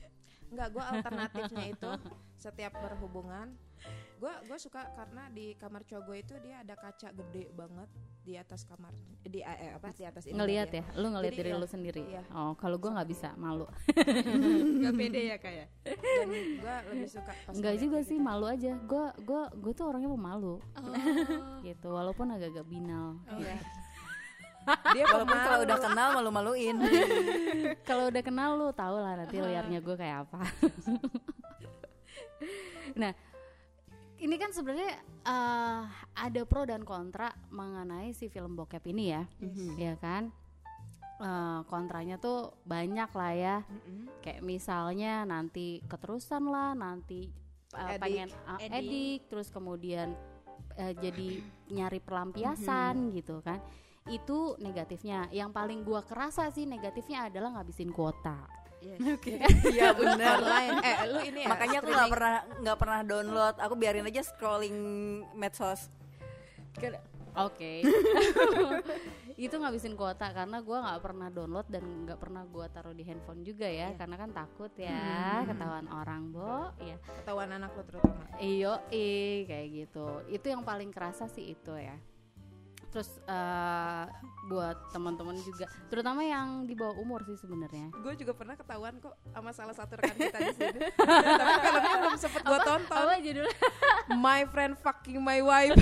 Enggak, 0.53 0.69
gue 0.73 0.85
alternatifnya 0.85 1.65
itu 1.75 1.91
setiap 2.37 2.73
berhubungan 2.79 3.57
gue 4.17 4.33
gue 4.49 4.57
suka 4.57 4.81
karena 4.97 5.29
di 5.29 5.53
kamar 5.61 5.85
cowok 5.85 6.03
gue 6.09 6.17
itu 6.25 6.35
dia 6.41 6.65
ada 6.65 6.73
kaca 6.73 7.13
gede 7.13 7.53
banget 7.53 7.85
di 8.25 8.33
atas 8.35 8.65
kamar 8.65 8.89
di 9.21 9.45
eh, 9.45 9.77
apa 9.77 9.93
di 9.93 10.09
atas 10.09 10.25
ini 10.25 10.35
Ngelihat 10.35 10.73
dia. 10.73 10.81
ya, 10.81 10.85
lu 10.97 11.13
ngelihat 11.13 11.35
diri 11.37 11.51
iya, 11.53 11.61
lu 11.61 11.69
sendiri. 11.69 12.03
iya. 12.03 12.23
Oh, 12.33 12.57
kalau 12.57 12.81
gue 12.81 12.89
nggak 12.91 13.07
bisa, 13.07 13.37
malu. 13.37 13.69
Gak 14.83 14.95
pede 14.99 15.21
ya 15.31 15.37
kayak. 15.37 15.69
dan 15.85 16.27
gue 16.33 16.77
lebih 16.91 17.09
suka 17.13 17.33
ngeliat 17.53 17.79
juga 17.79 17.99
sih, 18.03 18.17
gitu. 18.19 18.25
malu 18.25 18.49
aja. 18.49 18.73
Gue 18.83 19.05
gue 19.21 19.43
gue 19.61 19.73
tuh 19.77 19.85
orangnya 19.87 20.11
pemalu, 20.11 20.59
Oh. 20.59 21.61
gitu. 21.63 21.89
Walaupun 21.93 22.27
agak-agak 22.33 22.67
binal. 22.67 23.21
Iya. 23.31 23.61
Dia 24.95 25.05
Walaupun 25.07 25.39
kalau 25.39 25.59
udah 25.63 25.79
kenal 25.79 26.09
malu-maluin. 26.19 26.77
Kalau 27.89 28.11
udah 28.11 28.23
kenal 28.23 28.59
lu 28.59 28.69
tau 28.75 28.99
lah 28.99 29.15
nanti 29.15 29.39
liarnya 29.39 29.79
gue 29.79 29.97
kayak 29.99 30.27
apa. 30.27 30.43
nah, 33.01 33.13
ini 34.19 34.35
kan 34.39 34.51
sebenarnya 34.51 34.99
eh, 35.23 35.81
ada 36.19 36.41
pro 36.43 36.67
dan 36.67 36.83
kontra 36.83 37.31
mengenai 37.55 38.11
si 38.11 38.27
film 38.27 38.59
bokep 38.59 38.83
ini 38.91 39.05
ya, 39.15 39.23
ya 39.79 39.95
kan? 40.03 40.35
Eh, 41.17 41.61
kontranya 41.73 42.21
tuh 42.21 42.53
banyak 42.69 43.09
lah 43.17 43.33
ya. 43.33 43.57
Mm-mm. 43.65 44.21
Kayak 44.21 44.45
misalnya 44.45 45.25
nanti 45.25 45.81
keterusan 45.89 46.45
lah, 46.45 46.77
nanti 46.77 47.33
eh, 47.73 47.97
Edik. 47.97 48.01
pengen 48.05 48.29
uh, 48.45 48.61
Edik. 48.61 48.77
edik, 48.77 49.21
terus 49.33 49.49
kemudian 49.49 50.13
eh, 50.77 50.93
jadi 50.93 51.41
nyari 51.73 52.05
pelampiasan 52.05 53.17
gitu 53.17 53.41
kan. 53.41 53.65
Itu 54.07 54.55
negatifnya. 54.57 55.27
Yang 55.29 55.51
paling 55.53 55.81
gua 55.83 56.01
kerasa 56.01 56.49
sih 56.49 56.65
negatifnya 56.65 57.27
adalah 57.27 57.55
ngabisin 57.55 57.91
kuota. 57.91 58.47
Iya 58.79 59.91
benar. 59.99 60.39
online 60.39 60.79
eh 60.81 60.97
lu 61.11 61.19
ini 61.21 61.41
ya 61.43 61.49
Makanya 61.51 61.77
aku 61.81 61.91
nggak 61.91 62.11
pernah 62.13 62.37
nggak 62.61 62.79
pernah 62.79 63.01
download. 63.03 63.55
Aku 63.59 63.75
biarin 63.75 64.07
aja 64.07 64.23
scrolling 64.23 64.77
medsos. 65.33 65.91
Ke- 66.73 67.03
Oke. 67.37 67.85
itu 69.37 69.53
ngabisin 69.53 69.93
kuota 69.93 70.33
karena 70.33 70.65
gua 70.65 70.81
nggak 70.81 71.01
pernah 71.03 71.29
download 71.29 71.69
dan 71.69 71.85
nggak 72.09 72.17
pernah 72.17 72.49
gua 72.49 72.73
taruh 72.73 72.97
di 72.97 73.05
handphone 73.05 73.45
juga 73.45 73.69
ya 73.69 73.93
Iya. 73.93 73.99
karena 74.01 74.17
kan 74.17 74.31
takut 74.33 74.73
ya 74.73 75.45
ketahuan 75.45 75.85
orang 75.93 76.33
bo 76.33 76.73
ya 76.81 76.97
ketahuan 76.97 77.53
anak 77.53 77.77
lu 77.77 77.85
terutama 77.85 78.25
iyo 78.41 78.81
i 78.89 79.09
kayak 79.45 79.69
gitu 79.69 80.25
itu 80.33 80.47
yang 80.49 80.65
paling 80.65 80.89
kerasa 80.89 81.29
sih 81.29 81.53
itu 81.53 81.77
ya 81.77 82.01
terus 82.91 83.21
eh, 83.27 84.05
buat 84.47 84.79
teman-teman 84.95 85.35
juga 85.43 85.67
terutama 85.91 86.23
yang 86.23 86.65
di 86.65 86.79
bawah 86.79 86.95
umur 87.03 87.27
sih 87.27 87.35
sebenarnya. 87.35 87.91
Gue 87.99 88.15
juga 88.15 88.33
pernah 88.33 88.55
ketahuan 88.55 88.95
kok 89.03 89.15
sama 89.35 89.51
salah 89.51 89.75
satu 89.75 89.99
rekan 89.99 90.17
kita 90.17 90.39
di 90.39 90.55
sini. 90.55 90.81
Tapi 91.41 91.55
filmnya 91.67 91.97
belum 91.99 92.17
sempet 92.19 92.43
gue 92.47 92.59
tonton. 92.63 92.97
apa 92.97 93.15
judulnya? 93.19 93.57
My 94.15 94.41
friend 94.47 94.75
fucking 94.79 95.19
my 95.19 95.41
wife. 95.43 95.75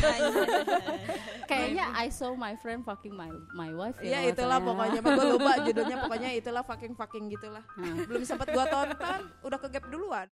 Kayaknya 1.51 1.93
I 1.93 2.09
saw 2.09 2.33
my 2.33 2.57
friend 2.57 2.83
fucking 2.83 3.13
my 3.13 3.29
my 3.53 3.71
wife 3.77 4.01
ya 4.01 4.25
Iya 4.25 4.33
kalau 4.33 4.33
itulah 4.33 4.59
pokoknya. 4.65 5.01
Gue 5.05 5.27
lupa 5.37 5.53
judulnya. 5.61 5.97
Pokoknya 6.05 6.31
itulah 6.37 6.63
fucking 6.65 6.95
fucking 6.97 7.25
gitulah. 7.33 7.65
Nah. 7.81 8.05
belum 8.09 8.23
sempet 8.25 8.53
gue 8.53 8.65
tonton 8.69 9.21
udah 9.45 9.59
ke 9.61 9.69
gap 9.73 9.85
duluan 9.89 10.29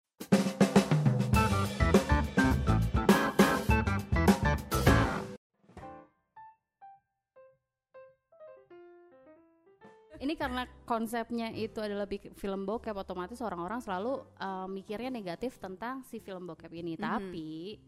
ini 10.20 10.36
karena 10.36 10.68
konsepnya 10.84 11.48
itu 11.50 11.80
adalah 11.80 12.04
film 12.36 12.64
bokep 12.64 12.92
otomatis 12.94 13.40
orang-orang 13.40 13.80
selalu 13.80 14.20
uh, 14.38 14.68
mikirnya 14.68 15.08
negatif 15.10 15.56
tentang 15.58 16.04
si 16.04 16.20
film 16.20 16.44
bokep 16.46 16.72
ini 16.72 16.94
Mhm. 16.94 17.02
tapi 17.02 17.80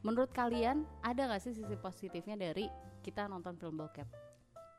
menurut 0.00 0.30
kalian 0.30 0.82
ada 1.00 1.28
gak 1.28 1.40
sih 1.40 1.52
sisi 1.52 1.76
positifnya 1.76 2.36
dari 2.38 2.68
kita 3.00 3.24
nonton 3.24 3.54
film 3.54 3.76
bokep 3.76 4.08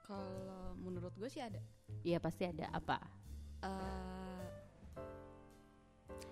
Kalau 0.04 0.78
menurut 0.78 1.18
gue 1.18 1.26
sih 1.26 1.42
ada. 1.42 1.58
Iya 2.02 2.22
pasti 2.22 2.46
ada 2.46 2.70
apa 2.70 3.02
Eh, 3.58 4.46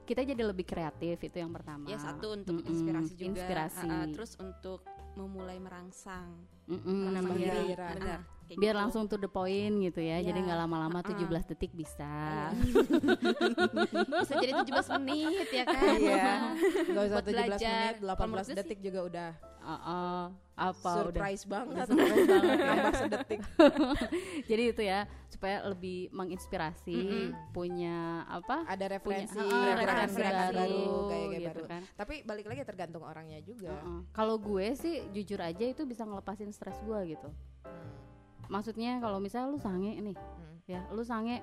kita 0.05 0.21
jadi 0.21 0.43
lebih 0.43 0.61
kreatif 0.61 1.17
itu 1.17 1.33
yang 1.33 1.49
pertama 1.49 1.89
ya 1.89 1.97
satu 1.97 2.37
untuk 2.37 2.61
Mm-mm, 2.61 2.69
inspirasi 2.69 3.13
juga. 3.15 3.27
inspirasi. 3.33 3.87
Ah, 3.89 3.97
ah, 3.97 4.05
terus 4.05 4.37
untuk 4.37 4.85
memulai 5.13 5.57
merangsang. 5.57 6.29
Mm-mm, 6.67 6.99
menambah 7.09 7.33
gairah. 7.35 7.91
Benar. 7.97 8.19
Kayak 8.53 8.61
biar 8.61 8.73
gitu. 8.73 8.81
langsung 8.85 9.03
to 9.05 9.17
the 9.17 9.25
point 9.25 9.75
gitu 9.81 9.99
ya 9.99 10.21
jadi 10.21 10.35
Ya, 10.35 10.45
nggak 10.45 10.59
lama-lama 10.61 10.99
uh-uh. 10.99 11.17
17 11.25 11.49
detik 11.49 11.71
bisa 11.73 12.13
bisa 14.21 14.33
jadi 14.37 14.53
17 14.61 14.99
menit 15.01 15.47
ya 15.49 15.65
kan. 15.65 15.95
Iya. 15.95 16.33
Gak 16.85 17.03
usah 17.03 17.15
Buat 17.15 17.25
17 17.25 17.33
belajar. 17.33 17.59
menit, 17.63 17.95
Kalau 17.97 18.15
menurut 18.23 18.45
18 18.45 18.45
gue 18.45 18.55
detik 18.55 18.79
juga 18.79 18.99
udah 19.03 19.29
Uh-uh. 19.63 20.23
apa 20.53 20.75
udah 20.75 20.95
surprise 21.07 21.43
banget. 21.47 21.85
Surprise 21.87 22.27
banget 22.27 22.57
ya. 22.59 22.67
Nambah 22.67 22.93
sedetik. 22.99 23.39
jadi 24.51 24.63
itu 24.69 24.81
ya 24.83 24.99
supaya 25.31 25.57
lebih 25.65 26.11
menginspirasi 26.11 26.99
punya 27.49 27.97
apa 28.27 28.67
Ada 28.67 28.85
referensi, 28.91 29.33
punya, 29.33 29.49
uh, 29.49 29.75
gerakan-gerakan 29.79 30.03
referensi 30.03 30.19
baru, 30.19 30.59
baru, 30.59 31.09
gaya-gaya 31.09 31.39
gitu 31.39 31.61
baru. 31.63 31.71
kan. 31.71 31.81
Tapi 31.95 32.13
balik 32.21 32.45
lagi 32.45 32.61
tergantung 32.67 33.03
orangnya 33.03 33.39
juga. 33.39 33.71
Uh-uh. 33.71 33.99
Kalau 34.11 34.35
gue 34.35 34.67
sih 34.75 34.95
jujur 35.09 35.39
aja 35.39 35.63
itu 35.63 35.81
bisa 35.87 36.03
ngelepasin 36.03 36.51
stres 36.51 36.77
gue 36.83 36.99
gitu. 37.09 37.29
Maksudnya 38.47 38.99
kalau 38.99 39.19
misalnya 39.19 39.51
lu 39.51 39.59
sange 39.59 39.95
nih, 39.95 40.15
Hmm. 40.17 40.55
ya 40.67 40.81
lu 40.91 41.03
sange 41.03 41.39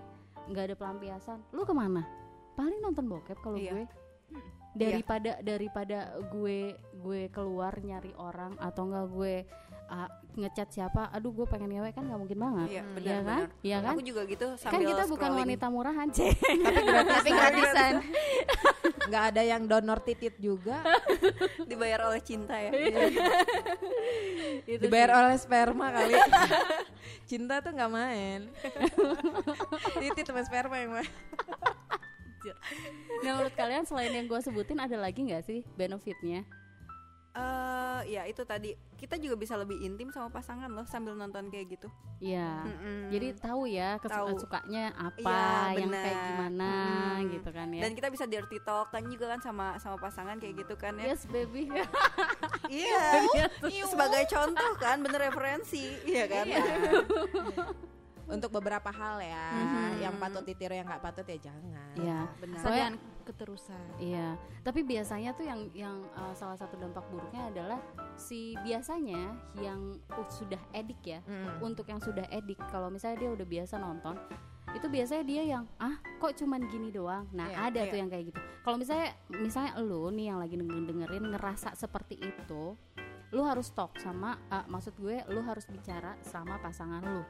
nggak 0.49 0.73
ada 0.73 0.77
pelampiasan, 0.77 1.39
lu 1.53 1.63
ke 1.63 1.73
mana? 1.73 2.05
Paling 2.57 2.81
nonton 2.81 3.09
bokep 3.09 3.39
kalau 3.41 3.57
Iya. 3.57 3.73
gue. 3.73 3.85
Daripada 4.71 5.43
daripada 5.43 5.99
gue 6.31 6.79
gue 7.03 7.23
keluar 7.29 7.75
nyari 7.83 8.15
orang 8.15 8.55
atau 8.63 8.87
enggak 8.87 9.07
gue 9.11 9.35
uh, 9.91 10.07
ngechat 10.33 10.71
siapa, 10.71 11.11
aduh 11.11 11.35
gue 11.35 11.43
pengen 11.45 11.69
ngewe 11.69 11.91
kan 11.91 12.07
nggak 12.07 12.17
mungkin 12.17 12.39
banget. 12.39 12.69
Iya, 12.71 12.75
Iya 12.79 12.95
benar 12.95 13.11
kan? 13.11 13.25
benar. 13.27 13.49
Iya 13.61 13.79
kan? 13.83 13.93
Aku 13.93 14.01
juga 14.01 14.23
gitu 14.25 14.47
Kan 14.47 14.61
sambil 14.63 14.87
kita 14.87 15.05
bukan 15.05 15.11
scrolling. 15.27 15.43
wanita 15.43 15.67
murahan, 15.69 16.07
cek. 16.17 16.35
Tapi 16.39 16.81
gratis. 16.81 17.13
Tapi 17.13 17.31
gratisan. 17.31 17.93
Nggak 19.11 19.25
ada 19.35 19.43
yang 19.43 19.63
donor 19.67 19.99
titit 20.01 20.35
juga. 20.39 20.79
dibayar 21.71 22.07
oleh 22.07 22.23
cinta 22.23 22.55
ya. 22.55 22.71
Itu 24.65 24.81
Dibayar 24.81 25.11
oleh 25.21 25.37
sperma 25.37 25.91
kali. 25.91 26.15
Cinta 27.31 27.59
tuh 27.59 27.75
nggak 27.75 27.91
main. 27.91 28.41
titit 29.99 30.25
sama 30.25 30.43
sperma 30.43 30.79
yang 30.79 30.93
main. 30.95 31.11
Nah 33.21 33.37
menurut 33.37 33.53
kalian 33.53 33.85
selain 33.85 34.11
yang 34.11 34.25
gue 34.25 34.41
sebutin 34.41 34.79
ada 34.79 34.97
lagi 34.97 35.21
nggak 35.21 35.43
sih 35.43 35.61
benefitnya? 35.75 36.47
Eh 38.03 38.09
ya 38.11 38.23
itu 38.25 38.43
tadi 38.43 38.71
kita 38.95 39.17
juga 39.17 39.35
bisa 39.35 39.55
lebih 39.55 39.79
intim 39.79 40.09
sama 40.09 40.29
pasangan 40.29 40.67
loh 40.67 40.85
sambil 40.85 41.13
nonton 41.13 41.49
kayak 41.49 41.73
gitu. 41.73 41.89
Iya. 42.19 42.65
Mm-mm. 42.65 43.09
Jadi 43.09 43.29
tahu 43.35 43.63
ya 43.65 43.97
Tahu. 43.97 44.05
kesuka-sukanya 44.35 44.93
apa, 44.93 45.21
Iya, 45.73 45.79
yang 45.79 45.91
kayak 45.91 46.21
gimana 46.27 46.71
Mm-mm. 47.17 47.33
gitu 47.33 47.51
kan 47.51 47.69
ya. 47.71 47.81
Dan 47.81 47.93
kita 47.93 48.09
bisa 48.09 48.25
dirty 48.25 48.59
talk 48.61 48.89
kan 48.89 49.03
juga 49.05 49.27
kan 49.29 49.41
sama 49.41 49.67
sama 49.77 49.97
pasangan 49.97 50.37
kayak 50.37 50.55
gitu 50.59 50.75
kan 50.75 50.97
ya. 50.97 51.13
yes 51.13 51.25
baby. 51.27 51.69
Iya. 52.71 53.27
Sebagai 53.85 54.25
contoh 54.27 54.71
kan 54.77 55.01
bener 55.01 55.21
referensi, 55.23 55.91
iya 56.05 56.25
kan? 56.25 56.47
Iya. 56.47 56.63
Untuk 58.31 58.51
beberapa 58.53 58.89
hal 58.89 59.19
ya, 59.19 59.51
Mhm. 59.51 59.87
yang 60.01 60.15
patut 60.17 60.47
ditiru 60.47 60.71
yang 60.71 60.87
nggak 60.87 61.03
patut 61.03 61.27
ya 61.27 61.39
jangan. 61.43 61.91
Iya. 61.99 62.21
Benar. 62.39 62.59
Soalnya- 62.59 62.79
Jangan 62.95 63.10
keterusan. 63.31 63.79
Iya, 63.97 64.35
tapi 64.67 64.83
biasanya 64.83 65.31
tuh 65.33 65.47
yang 65.47 65.61
yang 65.73 65.97
uh, 66.19 66.35
salah 66.35 66.59
satu 66.59 66.75
dampak 66.77 67.07
buruknya 67.09 67.47
adalah 67.49 67.79
si 68.19 68.59
biasanya 68.67 69.39
yang 69.59 69.97
uh, 70.11 70.29
sudah 70.29 70.59
edik 70.75 71.01
ya. 71.07 71.23
Mm. 71.25 71.63
Untuk 71.63 71.87
yang 71.87 72.03
sudah 72.03 72.27
edik, 72.29 72.59
kalau 72.69 72.91
misalnya 72.91 73.23
dia 73.23 73.31
udah 73.31 73.47
biasa 73.47 73.79
nonton, 73.79 74.19
itu 74.71 74.87
biasanya 74.87 75.25
dia 75.27 75.43
yang 75.47 75.65
ah 75.83 75.99
kok 76.19 76.35
cuman 76.39 76.67
gini 76.71 76.91
doang. 76.91 77.27
Nah 77.35 77.51
Iya, 77.51 77.59
ada 77.71 77.81
iya. 77.87 77.91
tuh 77.91 77.99
yang 77.99 78.11
kayak 78.11 78.25
gitu. 78.35 78.41
Kalau 78.67 78.77
misalnya 78.77 79.09
misalnya 79.33 79.73
lu 79.83 80.11
nih 80.11 80.27
yang 80.35 80.39
lagi 80.39 80.55
denger 80.55 80.79
dengerin 80.91 81.25
ngerasa 81.35 81.75
seperti 81.75 82.19
itu, 82.23 82.75
lu 83.31 83.43
harus 83.47 83.71
talk 83.71 83.95
sama, 83.99 84.39
uh, 84.51 84.67
maksud 84.67 84.95
gue 84.99 85.23
lu 85.31 85.41
harus 85.43 85.63
bicara 85.71 86.19
sama 86.23 86.59
pasangan 86.59 87.03
lu, 87.03 87.23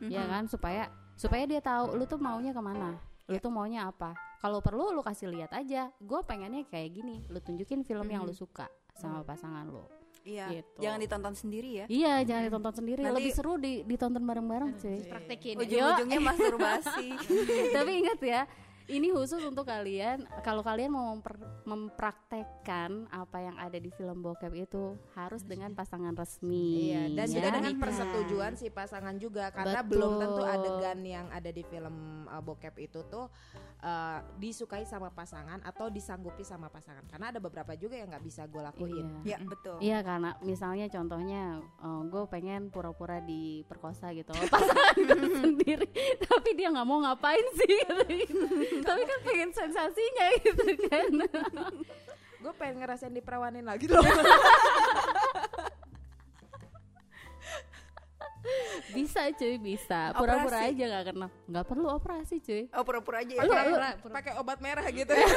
Mhm. 0.00 0.08
ya 0.10 0.26
kan 0.26 0.48
supaya 0.50 0.90
supaya 1.14 1.44
dia 1.44 1.60
tahu 1.60 1.94
lu 1.94 2.04
tuh 2.08 2.16
maunya 2.16 2.50
ke 2.50 2.62
mana, 2.64 2.96
lu 3.30 3.38
Ya. 3.38 3.40
tuh 3.40 3.52
maunya 3.54 3.86
apa. 3.86 4.10
Kalau 4.42 4.58
perlu 4.58 4.90
lu 4.90 5.00
kasih 5.00 5.30
lihat 5.30 5.54
aja, 5.54 5.94
gue 5.94 6.20
pengennya 6.26 6.66
kayak 6.66 6.90
gini, 6.90 7.22
lu 7.30 7.38
tunjukin 7.38 7.86
film 7.86 8.04
yang 8.04 8.26
lu 8.26 8.34
suka 8.34 8.66
sama 8.92 9.22
pasangan 9.22 9.62
lu. 9.64 9.86
Iya. 10.20 10.52
Gitu. 10.52 10.84
Jangan 10.84 10.98
ditonton 10.98 11.34
sendiri 11.34 11.70
ya. 11.72 11.84
Iya, 11.88 12.14
jangan 12.26 12.42
ditonton 12.44 12.74
sendiri, 12.76 13.00
Nanti- 13.00 13.16
lebih 13.16 13.32
seru 13.32 13.56
di, 13.56 13.86
ditonton 13.86 14.20
bareng-bareng 14.20 14.70
cuy. 14.76 14.98
Praktekin. 15.08 15.54
Ujung-ujungnya 15.56 16.20
masturbasi. 16.20 17.08
Tapi 17.76 17.90
ingat 18.04 18.20
ya, 18.20 18.40
ini 18.90 19.08
khusus 19.14 19.40
untuk 19.46 19.64
kalian. 19.70 20.26
Kalau 20.42 20.66
kalian 20.66 20.90
mau 20.90 21.14
memper- 21.14 21.38
mempraktekkan 21.64 23.06
apa 23.14 23.38
yang 23.38 23.56
ada 23.56 23.78
di 23.78 23.88
film 23.94 24.20
bokep 24.20 24.52
itu 24.58 24.98
harus 25.14 25.46
dengan 25.46 25.72
pasangan 25.72 26.12
resmi. 26.18 26.90
Iya, 26.90 27.02
dan 27.14 27.26
juga 27.30 27.48
ya. 27.48 27.54
dengan 27.56 27.72
Nikah. 27.78 27.82
persetujuan 27.86 28.52
si 28.58 28.66
pasangan 28.68 29.14
juga 29.16 29.54
karena 29.54 29.80
Betul. 29.80 29.90
belum 29.94 30.12
tentu 30.18 30.42
adegan 30.42 30.98
yang 31.06 31.26
ada 31.30 31.50
di 31.54 31.62
film 31.62 32.26
uh, 32.26 32.42
bokep 32.42 32.74
itu 32.82 33.00
tuh 33.06 33.30
uh, 33.80 34.18
disukai 34.36 34.82
sama 34.82 35.14
pasangan 35.14 35.62
atau 35.62 35.86
disanggupi 35.88 36.42
sama 36.42 36.66
pasangan. 36.66 37.06
Karena 37.06 37.30
ada 37.30 37.38
beberapa 37.38 37.72
juga 37.78 37.94
yang 37.94 38.10
nggak 38.10 38.24
bisa 38.26 38.50
gue 38.50 38.62
lakuin. 38.62 39.06
Iya. 39.22 39.38
ya, 39.38 39.46
betul. 39.46 39.76
Iya 39.78 39.98
karena 40.02 40.30
misalnya 40.42 40.86
contohnya 40.90 41.62
gue 42.10 42.24
pengen 42.26 42.72
pura-pura 42.74 43.22
diperkosa 43.22 44.10
gitu 44.16 44.32
pasangan 44.50 44.94
gue 44.96 45.30
sendiri 45.44 45.88
tapi 46.26 46.56
dia 46.56 46.72
nggak 46.72 46.86
mau 46.88 46.98
ngapain 47.04 47.46
sih 47.54 47.74
tapi 48.88 49.02
kan 49.04 49.20
pengen 49.24 49.50
sensasinya 49.52 50.26
gitu 50.40 50.64
kan 50.88 51.10
Gue 52.40 52.52
pengen 52.56 52.80
ngerasain 52.80 53.12
diperawanin 53.12 53.68
lagi 53.68 53.84
loh. 53.84 54.00
bisa 58.90 59.28
cuy 59.36 59.60
bisa 59.60 60.10
pura-pura 60.16 60.66
aja 60.66 60.84
nggak 60.90 61.04
kena 61.12 61.28
nggak 61.46 61.66
perlu 61.68 61.86
operasi 61.92 62.40
cuy 62.42 62.66
Oh 62.74 62.82
pura-pura 62.82 63.20
aja 63.22 63.36
ya. 63.36 63.94
Pakai 64.00 64.32
obat 64.40 64.58
merah 64.64 64.82
gitu 64.90 65.12
ya. 65.12 65.28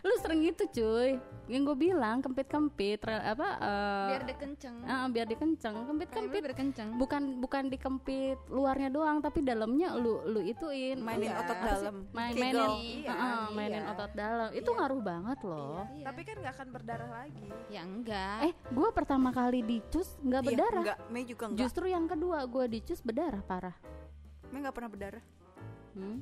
Lu 0.00 0.14
sering 0.16 0.42
itu 0.44 0.62
cuy 0.68 1.18
yang 1.46 1.64
gue 1.64 1.76
bilang 1.76 2.20
kempit-kempit 2.20 3.00
re- 3.00 3.24
apa 3.26 3.48
eh, 3.56 4.08
Biar 4.08 4.22
dia 4.22 4.36
kenceng. 4.36 4.76
ah, 4.84 5.06
biar 5.06 5.26
dikenceng 5.26 5.74
kempit-kempit 5.82 6.40
biar 6.40 6.54
kenceng. 6.54 6.88
bukan 6.94 7.22
bukan 7.38 7.64
dikempit 7.66 8.38
luarnya 8.46 8.88
doang 8.88 9.18
tapi 9.18 9.40
dalamnya 9.40 9.94
lu 9.94 10.22
lu 10.24 10.38
ituin 10.40 10.98
Mainin 10.98 11.28
Iya. 11.28 11.40
otot 11.40 11.58
dalam. 11.58 11.94
main 12.10 12.30
Kegel. 12.30 12.68
mainin 12.68 12.98
Iya, 13.00 13.12
ah, 13.12 13.46
mainin 13.50 13.80
iya. 13.80 13.90
otot 13.90 14.12
dalam 14.12 14.48
itu 14.52 14.66
Iya. 14.66 14.76
ngaruh 14.76 15.02
banget 15.02 15.38
loh 15.42 15.82
Iya. 15.88 16.04
Tapi 16.04 16.20
kan 16.22 16.36
nggak 16.38 16.54
akan 16.54 16.68
berdarah 16.70 17.10
lagi. 17.16 17.48
ya 17.66 17.82
enggak. 17.82 18.38
eh 18.44 18.52
gue 18.68 18.88
pertama 18.92 19.28
kali 19.30 19.60
dicus 19.62 20.08
nggak 20.20 20.40
Iya, 20.40 20.48
berdarah 20.48 20.82
Enggak, 20.84 20.98
Mei 21.08 21.24
juga 21.24 21.44
enggak. 21.46 21.60
justru 21.60 21.84
yang 21.86 22.04
kedua 22.04 22.38
gue 22.44 22.64
dicus 22.70 23.00
berdarah 23.00 23.42
parah 23.42 23.76
Mei 24.48 24.60
enggak 24.60 24.74
pernah 24.74 24.88
berdarah. 24.88 25.24
Hmm? 25.92 26.20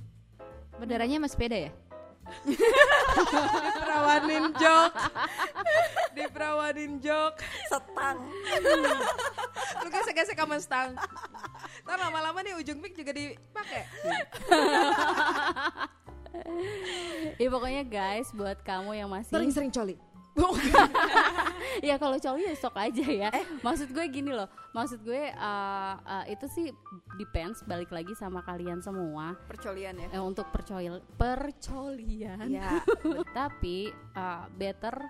Berdarahnya 0.76 1.18
mas 1.18 1.32
sepeda 1.32 1.58
ya? 1.58 1.72
Diperawanin 3.64 4.44
jok. 4.54 4.92
Diperawanin 6.14 6.92
jok. 7.02 7.32
Setang. 7.68 8.18
Lu 9.82 9.88
gesek-gesek 9.90 10.38
sama 10.38 10.56
stang. 10.62 10.94
Ntar 11.86 11.98
lama-lama 12.02 12.42
nih 12.42 12.54
ujung 12.58 12.78
mic 12.82 12.94
juga 12.98 13.14
dipakai. 13.14 13.82
ya 17.40 17.48
pokoknya 17.48 17.82
guys 17.86 18.28
buat 18.34 18.60
kamu 18.62 18.92
yang 18.98 19.08
masih 19.10 19.32
Sering-sering 19.32 19.72
coli. 19.72 19.96
ya 21.88 21.96
kalau 21.96 22.20
cowok 22.20 22.40
ya 22.40 22.52
sok 22.56 22.76
aja 22.76 23.06
ya. 23.08 23.30
Maksud 23.64 23.88
gue 23.90 24.04
gini 24.12 24.32
loh 24.36 24.48
maksud 24.76 25.00
gue 25.00 25.32
uh, 25.32 25.94
uh, 25.96 26.24
itu 26.28 26.44
sih 26.52 26.66
depends 27.16 27.64
balik 27.64 27.88
lagi 27.88 28.12
sama 28.12 28.44
kalian 28.44 28.84
semua. 28.84 29.32
Percolian 29.48 29.96
ya. 29.96 30.08
eh, 30.12 30.22
untuk 30.22 30.52
percoil 30.52 31.00
percolian. 31.16 32.44
Ya. 32.44 32.84
tapi 33.38 33.88
uh, 34.12 34.44
better 34.52 35.00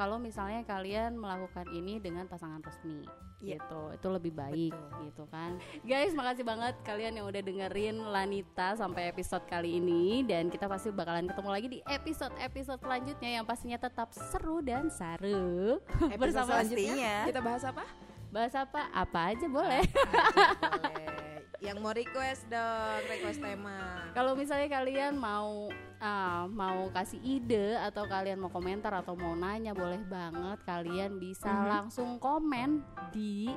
kalau 0.00 0.16
misalnya 0.16 0.64
kalian 0.64 1.12
melakukan 1.20 1.68
ini 1.76 2.00
dengan 2.00 2.24
pasangan 2.24 2.64
resmi 2.64 3.04
Iya. 3.40 3.56
gitu 3.56 3.82
itu 3.96 4.08
lebih 4.12 4.32
baik 4.36 4.72
Betul. 4.72 5.00
gitu 5.08 5.24
kan 5.32 5.56
guys 5.80 6.12
makasih 6.12 6.44
banget 6.44 6.76
kalian 6.84 7.20
yang 7.20 7.26
udah 7.28 7.40
dengerin 7.40 7.96
Lanita 8.04 8.76
sampai 8.76 9.08
episode 9.08 9.44
kali 9.48 9.80
ini 9.80 10.20
dan 10.28 10.52
kita 10.52 10.68
pasti 10.68 10.92
bakalan 10.92 11.24
ketemu 11.24 11.48
lagi 11.48 11.68
di 11.68 11.78
episode 11.88 12.32
episode 12.36 12.80
selanjutnya 12.84 13.40
yang 13.40 13.44
pastinya 13.48 13.80
tetap 13.80 14.12
seru 14.12 14.60
dan 14.60 14.92
saru 14.92 15.80
Episode 16.08 16.20
bersama 16.20 16.60
selanjutnya 16.60 17.14
kita 17.32 17.40
bahas 17.40 17.64
apa? 17.64 17.84
bahas 18.28 18.54
apa 18.56 18.80
apa 18.92 19.20
aja 19.32 19.46
boleh 19.48 19.84
Boleh. 19.88 21.16
Yang 21.60 21.76
mau 21.84 21.92
request 21.92 22.48
dong, 22.48 23.04
request 23.04 23.36
tema. 23.36 24.08
Kalau 24.16 24.32
misalnya 24.32 24.72
kalian 24.72 25.12
mau 25.20 25.68
ah, 26.00 26.48
mau 26.48 26.88
kasih 26.88 27.20
ide 27.20 27.76
atau 27.76 28.08
kalian 28.08 28.40
mau 28.40 28.48
komentar 28.48 28.88
atau 28.96 29.12
mau 29.12 29.36
nanya 29.36 29.76
boleh 29.76 30.00
banget 30.08 30.56
kalian 30.64 31.20
bisa 31.20 31.52
langsung 31.68 32.16
komen 32.16 32.80
di 33.12 33.52